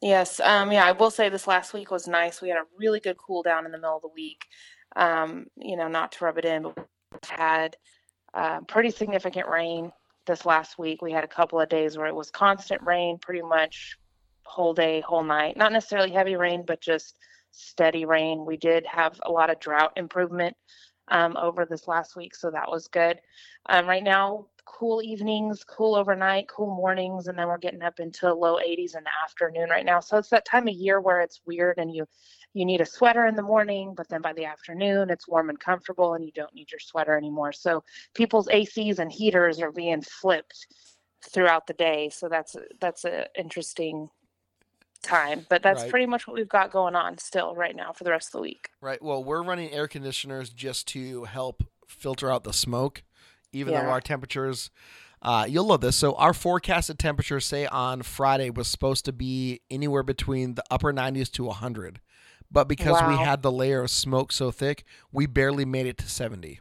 Yes, 0.00 0.40
um, 0.40 0.72
yeah, 0.72 0.84
I 0.84 0.92
will 0.92 1.10
say 1.10 1.28
this 1.28 1.46
last 1.46 1.74
week 1.74 1.90
was 1.90 2.06
nice. 2.06 2.40
We 2.40 2.48
had 2.48 2.58
a 2.58 2.66
really 2.78 3.00
good 3.00 3.16
cool 3.16 3.42
down 3.42 3.66
in 3.66 3.72
the 3.72 3.78
middle 3.78 3.96
of 3.96 4.02
the 4.02 4.08
week. 4.08 4.46
Um, 4.94 5.46
you 5.56 5.76
know, 5.76 5.88
not 5.88 6.12
to 6.12 6.24
rub 6.24 6.38
it 6.38 6.44
in, 6.44 6.62
but 6.62 6.76
we 6.78 6.84
had 7.28 7.76
uh, 8.34 8.60
pretty 8.62 8.90
significant 8.90 9.48
rain 9.48 9.92
this 10.26 10.44
last 10.44 10.78
week. 10.78 11.02
We 11.02 11.12
had 11.12 11.24
a 11.24 11.28
couple 11.28 11.60
of 11.60 11.68
days 11.68 11.96
where 11.96 12.06
it 12.06 12.14
was 12.14 12.30
constant 12.30 12.82
rain, 12.82 13.18
pretty 13.18 13.42
much 13.42 13.96
whole 14.44 14.74
day, 14.74 15.00
whole 15.00 15.24
night. 15.24 15.56
Not 15.56 15.72
necessarily 15.72 16.10
heavy 16.10 16.36
rain, 16.36 16.64
but 16.66 16.80
just 16.80 17.18
steady 17.50 18.04
rain. 18.04 18.44
We 18.46 18.56
did 18.56 18.86
have 18.86 19.18
a 19.24 19.30
lot 19.30 19.50
of 19.50 19.60
drought 19.60 19.92
improvement 19.96 20.56
um, 21.08 21.36
over 21.36 21.64
this 21.64 21.88
last 21.88 22.16
week, 22.16 22.34
so 22.34 22.50
that 22.50 22.70
was 22.70 22.88
good. 22.88 23.20
Um, 23.68 23.86
right 23.86 24.02
now, 24.02 24.46
cool 24.64 25.00
evenings, 25.02 25.64
cool 25.64 25.94
overnight, 25.94 26.48
cool 26.48 26.66
mornings, 26.66 27.28
and 27.28 27.38
then 27.38 27.46
we're 27.46 27.58
getting 27.58 27.82
up 27.82 28.00
into 28.00 28.32
low 28.32 28.56
80s 28.56 28.96
in 28.96 29.04
the 29.04 29.10
afternoon 29.24 29.70
right 29.70 29.86
now. 29.86 30.00
So 30.00 30.18
it's 30.18 30.28
that 30.30 30.44
time 30.44 30.68
of 30.68 30.74
year 30.74 31.00
where 31.00 31.20
it's 31.20 31.40
weird 31.46 31.78
and 31.78 31.94
you 31.94 32.06
you 32.52 32.64
need 32.64 32.80
a 32.80 32.86
sweater 32.86 33.26
in 33.26 33.36
the 33.36 33.42
morning, 33.42 33.92
but 33.94 34.08
then 34.08 34.22
by 34.22 34.32
the 34.32 34.46
afternoon 34.46 35.10
it's 35.10 35.28
warm 35.28 35.50
and 35.50 35.60
comfortable 35.60 36.14
and 36.14 36.24
you 36.24 36.32
don't 36.32 36.54
need 36.54 36.70
your 36.70 36.80
sweater 36.80 37.16
anymore. 37.16 37.52
So 37.52 37.84
people's 38.14 38.48
ACs 38.48 38.98
and 38.98 39.12
heaters 39.12 39.60
are 39.60 39.72
being 39.72 40.00
flipped 40.02 40.66
throughout 41.30 41.66
the 41.66 41.74
day. 41.74 42.08
So 42.08 42.28
that's 42.28 42.56
that's 42.80 43.04
an 43.04 43.24
interesting 43.38 44.08
time, 45.06 45.46
but 45.48 45.62
that's 45.62 45.82
Right. 45.82 45.90
pretty 45.90 46.06
much 46.06 46.26
what 46.26 46.34
we've 46.34 46.48
got 46.48 46.70
going 46.70 46.94
on 46.94 47.18
still 47.18 47.54
right 47.54 47.74
now 47.74 47.92
for 47.92 48.04
the 48.04 48.10
rest 48.10 48.28
of 48.28 48.32
the 48.32 48.40
week. 48.40 48.70
Right. 48.80 49.00
Well, 49.02 49.22
we're 49.24 49.42
running 49.42 49.70
air 49.72 49.88
conditioners 49.88 50.50
just 50.50 50.86
to 50.88 51.24
help 51.24 51.62
filter 51.86 52.30
out 52.30 52.44
the 52.44 52.52
smoke, 52.52 53.02
even 53.52 53.72
though 53.74 53.88
our 53.90 54.00
temperatures. 54.00 54.70
Uh, 55.22 55.46
you'll 55.48 55.64
love 55.64 55.80
this. 55.80 55.96
So 55.96 56.14
our 56.14 56.34
forecasted 56.34 56.98
temperature, 56.98 57.40
say 57.40 57.66
on 57.66 58.02
Friday, 58.02 58.50
was 58.50 58.68
supposed 58.68 59.04
to 59.06 59.12
be 59.12 59.62
anywhere 59.70 60.02
between 60.02 60.54
the 60.54 60.64
upper 60.70 60.92
90s 60.92 61.30
to 61.32 61.44
100, 61.44 62.00
but 62.50 62.68
because 62.68 63.02
we 63.08 63.16
had 63.16 63.42
the 63.42 63.50
layer 63.50 63.82
of 63.82 63.90
smoke 63.90 64.30
so 64.30 64.50
thick, 64.50 64.84
we 65.10 65.26
barely 65.26 65.64
made 65.64 65.86
it 65.86 65.96
to 65.98 66.08
70. 66.08 66.60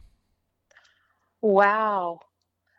Wow. 1.42 2.22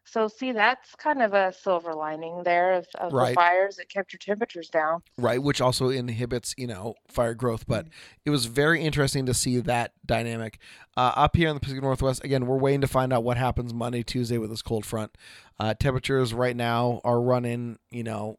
So 0.08 0.28
see, 0.28 0.52
that's 0.52 0.94
kind 0.94 1.20
of 1.20 1.34
a 1.34 1.52
silver 1.52 1.92
lining 1.92 2.44
there 2.44 2.74
of, 2.74 2.86
of 2.94 3.12
Right. 3.12 3.30
the 3.30 3.34
fires. 3.34 3.78
It 3.78 3.88
kept 3.88 4.12
your 4.12 4.18
temperatures 4.18 4.68
down. 4.68 5.02
Right, 5.18 5.42
which 5.42 5.60
also 5.60 5.88
inhibits, 5.88 6.54
you 6.56 6.68
know, 6.68 6.94
fire 7.08 7.34
growth. 7.34 7.66
But 7.66 7.88
it 8.24 8.30
was 8.30 8.46
very 8.46 8.82
interesting 8.82 9.26
to 9.26 9.34
see 9.34 9.58
that 9.60 9.92
dynamic. 10.06 10.58
Uh, 10.96 11.12
up 11.16 11.34
here 11.36 11.48
in 11.48 11.54
the 11.54 11.60
Pacific 11.60 11.82
Northwest, 11.82 12.24
again, 12.24 12.46
we're 12.46 12.56
waiting 12.56 12.80
to 12.82 12.86
find 12.86 13.12
out 13.12 13.24
what 13.24 13.36
happens 13.36 13.74
Monday, 13.74 14.02
Tuesday 14.04 14.38
with 14.38 14.50
this 14.50 14.62
cold 14.62 14.86
front. 14.86 15.16
Uh, 15.58 15.74
temperatures 15.74 16.32
right 16.32 16.56
now 16.56 17.00
are 17.02 17.20
running, 17.20 17.78
you 17.90 18.04
know, 18.04 18.38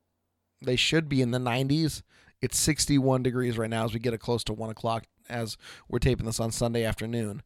they 0.61 0.77
should 0.77 1.09
be 1.09 1.21
in 1.21 1.31
the 1.31 1.37
90s. 1.39 2.01
It's 2.41 2.57
61 2.57 3.23
degrees 3.23 3.57
right 3.57 3.69
now 3.69 3.83
as 3.83 3.93
we 3.93 3.99
get 3.99 4.13
it 4.13 4.19
close 4.19 4.43
to 4.45 4.53
1 4.53 4.69
o'clock 4.69 5.03
as 5.27 5.57
we're 5.89 5.99
taping 5.99 6.25
this 6.25 6.39
on 6.39 6.51
Sunday 6.51 6.83
afternoon. 6.85 7.41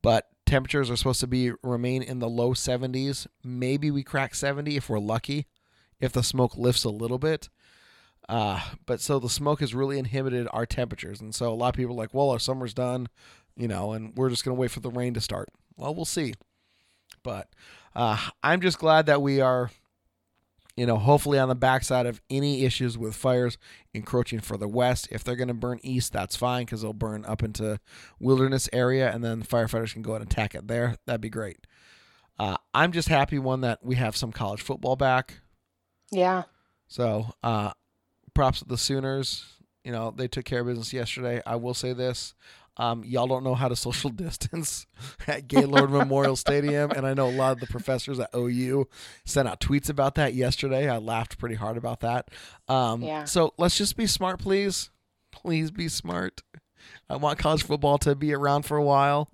But 0.00 0.28
temperatures 0.54 0.88
are 0.88 0.94
supposed 0.94 1.18
to 1.18 1.26
be 1.26 1.50
remain 1.64 2.00
in 2.00 2.20
the 2.20 2.28
low 2.28 2.54
70s. 2.54 3.26
Maybe 3.42 3.90
we 3.90 4.04
crack 4.04 4.36
70 4.36 4.76
if 4.76 4.88
we're 4.88 5.00
lucky, 5.00 5.48
if 5.98 6.12
the 6.12 6.22
smoke 6.22 6.56
lifts 6.56 6.84
a 6.84 6.90
little 6.90 7.18
bit. 7.18 7.48
Uh, 8.28 8.60
but 8.86 9.00
so 9.00 9.18
the 9.18 9.28
smoke 9.28 9.58
has 9.58 9.74
really 9.74 9.98
inhibited 9.98 10.46
our 10.52 10.64
temperatures. 10.64 11.20
And 11.20 11.34
so 11.34 11.52
a 11.52 11.56
lot 11.56 11.70
of 11.70 11.74
people 11.74 11.94
are 11.94 11.98
like, 11.98 12.14
well, 12.14 12.30
our 12.30 12.38
summer's 12.38 12.72
done, 12.72 13.08
you 13.56 13.66
know, 13.66 13.94
and 13.94 14.12
we're 14.14 14.30
just 14.30 14.44
going 14.44 14.54
to 14.54 14.60
wait 14.60 14.70
for 14.70 14.78
the 14.78 14.92
rain 14.92 15.12
to 15.14 15.20
start. 15.20 15.48
Well, 15.76 15.92
we'll 15.92 16.04
see. 16.04 16.34
But 17.24 17.48
uh, 17.96 18.16
I'm 18.40 18.60
just 18.60 18.78
glad 18.78 19.06
that 19.06 19.20
we 19.20 19.40
are, 19.40 19.72
you 20.76 20.86
know, 20.86 20.96
hopefully 20.96 21.38
on 21.38 21.48
the 21.48 21.54
backside 21.54 22.06
of 22.06 22.20
any 22.28 22.64
issues 22.64 22.98
with 22.98 23.14
fires 23.14 23.58
encroaching 23.92 24.40
further 24.40 24.66
west. 24.66 25.08
If 25.10 25.22
they're 25.22 25.36
going 25.36 25.48
to 25.48 25.54
burn 25.54 25.78
east, 25.82 26.12
that's 26.12 26.34
fine 26.34 26.64
because 26.64 26.82
they'll 26.82 26.92
burn 26.92 27.24
up 27.24 27.42
into 27.42 27.78
wilderness 28.18 28.68
area 28.72 29.12
and 29.12 29.22
then 29.22 29.42
firefighters 29.42 29.92
can 29.92 30.02
go 30.02 30.14
and 30.14 30.24
attack 30.24 30.54
it 30.54 30.66
there. 30.66 30.96
That'd 31.06 31.20
be 31.20 31.30
great. 31.30 31.66
Uh, 32.38 32.56
I'm 32.72 32.90
just 32.90 33.08
happy, 33.08 33.38
one, 33.38 33.60
that 33.60 33.84
we 33.84 33.94
have 33.94 34.16
some 34.16 34.32
college 34.32 34.62
football 34.62 34.96
back. 34.96 35.34
Yeah. 36.10 36.42
So, 36.88 37.32
uh, 37.44 37.72
props 38.34 38.58
to 38.58 38.64
the 38.64 38.76
Sooners. 38.76 39.44
you 39.84 39.92
know, 39.92 40.10
they 40.10 40.26
took 40.26 40.44
care 40.44 40.60
of 40.60 40.66
business 40.66 40.92
yesterday. 40.92 41.40
I 41.46 41.56
will 41.56 41.74
say 41.74 41.92
this. 41.92 42.34
Um, 42.76 43.04
y'all 43.04 43.26
don't 43.26 43.44
know 43.44 43.54
how 43.54 43.68
to 43.68 43.76
social 43.76 44.10
distance 44.24 44.86
at 45.26 45.46
Gaylord 45.48 45.90
Memorial 45.90 46.36
Stadium, 46.36 46.90
and 46.90 47.06
I 47.06 47.14
know 47.14 47.28
a 47.28 47.30
lot 47.30 47.52
of 47.52 47.60
the 47.60 47.66
professors 47.66 48.18
at 48.18 48.30
OU 48.34 48.88
sent 49.24 49.46
out 49.48 49.60
tweets 49.60 49.88
about 49.88 50.16
that 50.16 50.34
yesterday. 50.34 50.88
I 50.88 50.98
laughed 50.98 51.38
pretty 51.38 51.54
hard 51.54 51.76
about 51.76 52.00
that. 52.00 52.30
Um, 52.68 53.02
Yeah. 53.02 53.24
So 53.24 53.54
let's 53.58 53.76
just 53.78 53.96
be 53.96 54.06
smart, 54.06 54.40
please. 54.40 54.90
Please 55.32 55.70
be 55.70 55.88
smart. 55.88 56.42
I 57.08 57.16
want 57.16 57.38
college 57.38 57.62
football 57.62 57.98
to 57.98 58.14
be 58.14 58.34
around 58.34 58.62
for 58.62 58.76
a 58.76 58.82
while. 58.82 59.30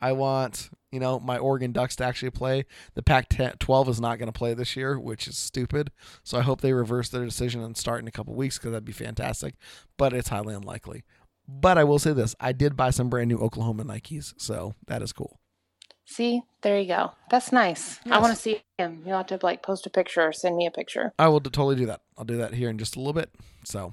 I 0.00 0.12
want 0.12 0.70
you 0.90 0.98
know 1.00 1.20
my 1.20 1.38
Oregon 1.38 1.72
Ducks 1.72 1.96
to 1.96 2.04
actually 2.04 2.30
play. 2.30 2.66
The 2.94 3.02
Pac-12 3.02 3.88
is 3.88 4.00
not 4.00 4.18
going 4.18 4.30
to 4.30 4.36
play 4.36 4.52
this 4.52 4.76
year, 4.76 4.98
which 4.98 5.26
is 5.28 5.38
stupid. 5.38 5.90
So 6.22 6.38
I 6.38 6.42
hope 6.42 6.60
they 6.60 6.72
reverse 6.72 7.08
their 7.08 7.24
decision 7.24 7.62
and 7.62 7.76
start 7.76 8.00
in 8.02 8.08
a 8.08 8.12
couple 8.12 8.34
weeks 8.34 8.58
because 8.58 8.72
that'd 8.72 8.84
be 8.84 8.92
fantastic. 8.92 9.54
But 9.96 10.12
it's 10.12 10.28
highly 10.28 10.54
unlikely. 10.54 11.04
But 11.48 11.76
I 11.78 11.84
will 11.84 11.98
say 11.98 12.12
this: 12.12 12.34
I 12.40 12.52
did 12.52 12.76
buy 12.76 12.90
some 12.90 13.08
brand 13.10 13.28
new 13.28 13.38
Oklahoma 13.38 13.84
Nikes, 13.84 14.34
so 14.38 14.74
that 14.86 15.02
is 15.02 15.12
cool. 15.12 15.38
See, 16.04 16.42
there 16.62 16.78
you 16.78 16.88
go. 16.88 17.12
That's 17.30 17.52
nice. 17.52 17.98
I 18.10 18.18
want 18.18 18.34
to 18.34 18.40
see 18.40 18.62
him. 18.76 19.02
You'll 19.06 19.16
have 19.18 19.26
to 19.28 19.38
like 19.42 19.62
post 19.62 19.86
a 19.86 19.90
picture 19.90 20.20
or 20.22 20.32
send 20.32 20.56
me 20.56 20.66
a 20.66 20.70
picture. 20.70 21.12
I 21.18 21.28
will 21.28 21.40
totally 21.40 21.76
do 21.76 21.86
that. 21.86 22.00
I'll 22.18 22.24
do 22.24 22.36
that 22.38 22.54
here 22.54 22.68
in 22.68 22.76
just 22.78 22.96
a 22.96 22.98
little 22.98 23.12
bit. 23.12 23.30
So, 23.64 23.92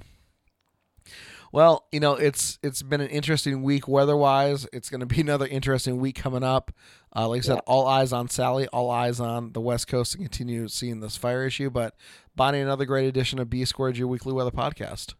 well, 1.52 1.86
you 1.92 2.00
know, 2.00 2.14
it's 2.14 2.58
it's 2.62 2.82
been 2.82 3.00
an 3.00 3.08
interesting 3.08 3.62
week 3.62 3.88
weather-wise. 3.88 4.66
It's 4.72 4.90
going 4.90 5.00
to 5.00 5.06
be 5.06 5.20
another 5.20 5.46
interesting 5.46 5.98
week 5.98 6.16
coming 6.16 6.42
up. 6.42 6.72
Uh, 7.14 7.28
like 7.28 7.38
I 7.38 7.42
said, 7.42 7.54
Yeah. 7.54 7.60
all 7.66 7.86
eyes 7.86 8.12
on 8.12 8.28
Sally, 8.28 8.66
all 8.68 8.90
eyes 8.90 9.18
on 9.20 9.52
the 9.52 9.60
West 9.60 9.88
Coast 9.88 10.12
to 10.12 10.18
continue 10.18 10.68
seeing 10.68 11.00
this 11.00 11.16
fire 11.16 11.44
issue. 11.46 11.70
But 11.70 11.94
Bonnie, 12.36 12.60
another 12.60 12.84
great 12.84 13.06
edition 13.06 13.38
of 13.38 13.48
B 13.50 13.64
Squared, 13.64 13.96
your 13.96 14.08
weekly 14.08 14.32
weather 14.32 14.50
podcast. 14.52 15.14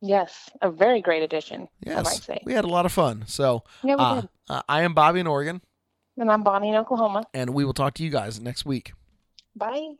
Yes, 0.00 0.48
a 0.62 0.70
very 0.70 1.00
great 1.02 1.22
addition. 1.22 1.68
I 1.86 1.94
might 1.96 2.04
Yes, 2.04 2.24
say. 2.24 2.40
we 2.44 2.52
had 2.52 2.64
a 2.64 2.68
lot 2.68 2.86
of 2.86 2.92
fun. 2.92 3.24
So, 3.26 3.64
Yeah, 3.82 3.96
we 3.96 4.02
uh, 4.04 4.14
did. 4.20 4.28
uh, 4.48 4.62
I 4.68 4.82
am 4.82 4.94
Bobby 4.94 5.20
in 5.20 5.26
Oregon, 5.26 5.60
And 6.16 6.30
I'm 6.30 6.42
Bonnie 6.42 6.68
in 6.70 6.76
Oklahoma. 6.76 7.24
and 7.34 7.50
we 7.50 7.64
will 7.64 7.74
talk 7.74 7.94
to 7.94 8.04
you 8.04 8.10
guys 8.10 8.40
next 8.40 8.64
week. 8.64 8.92
Bye. 9.56 9.94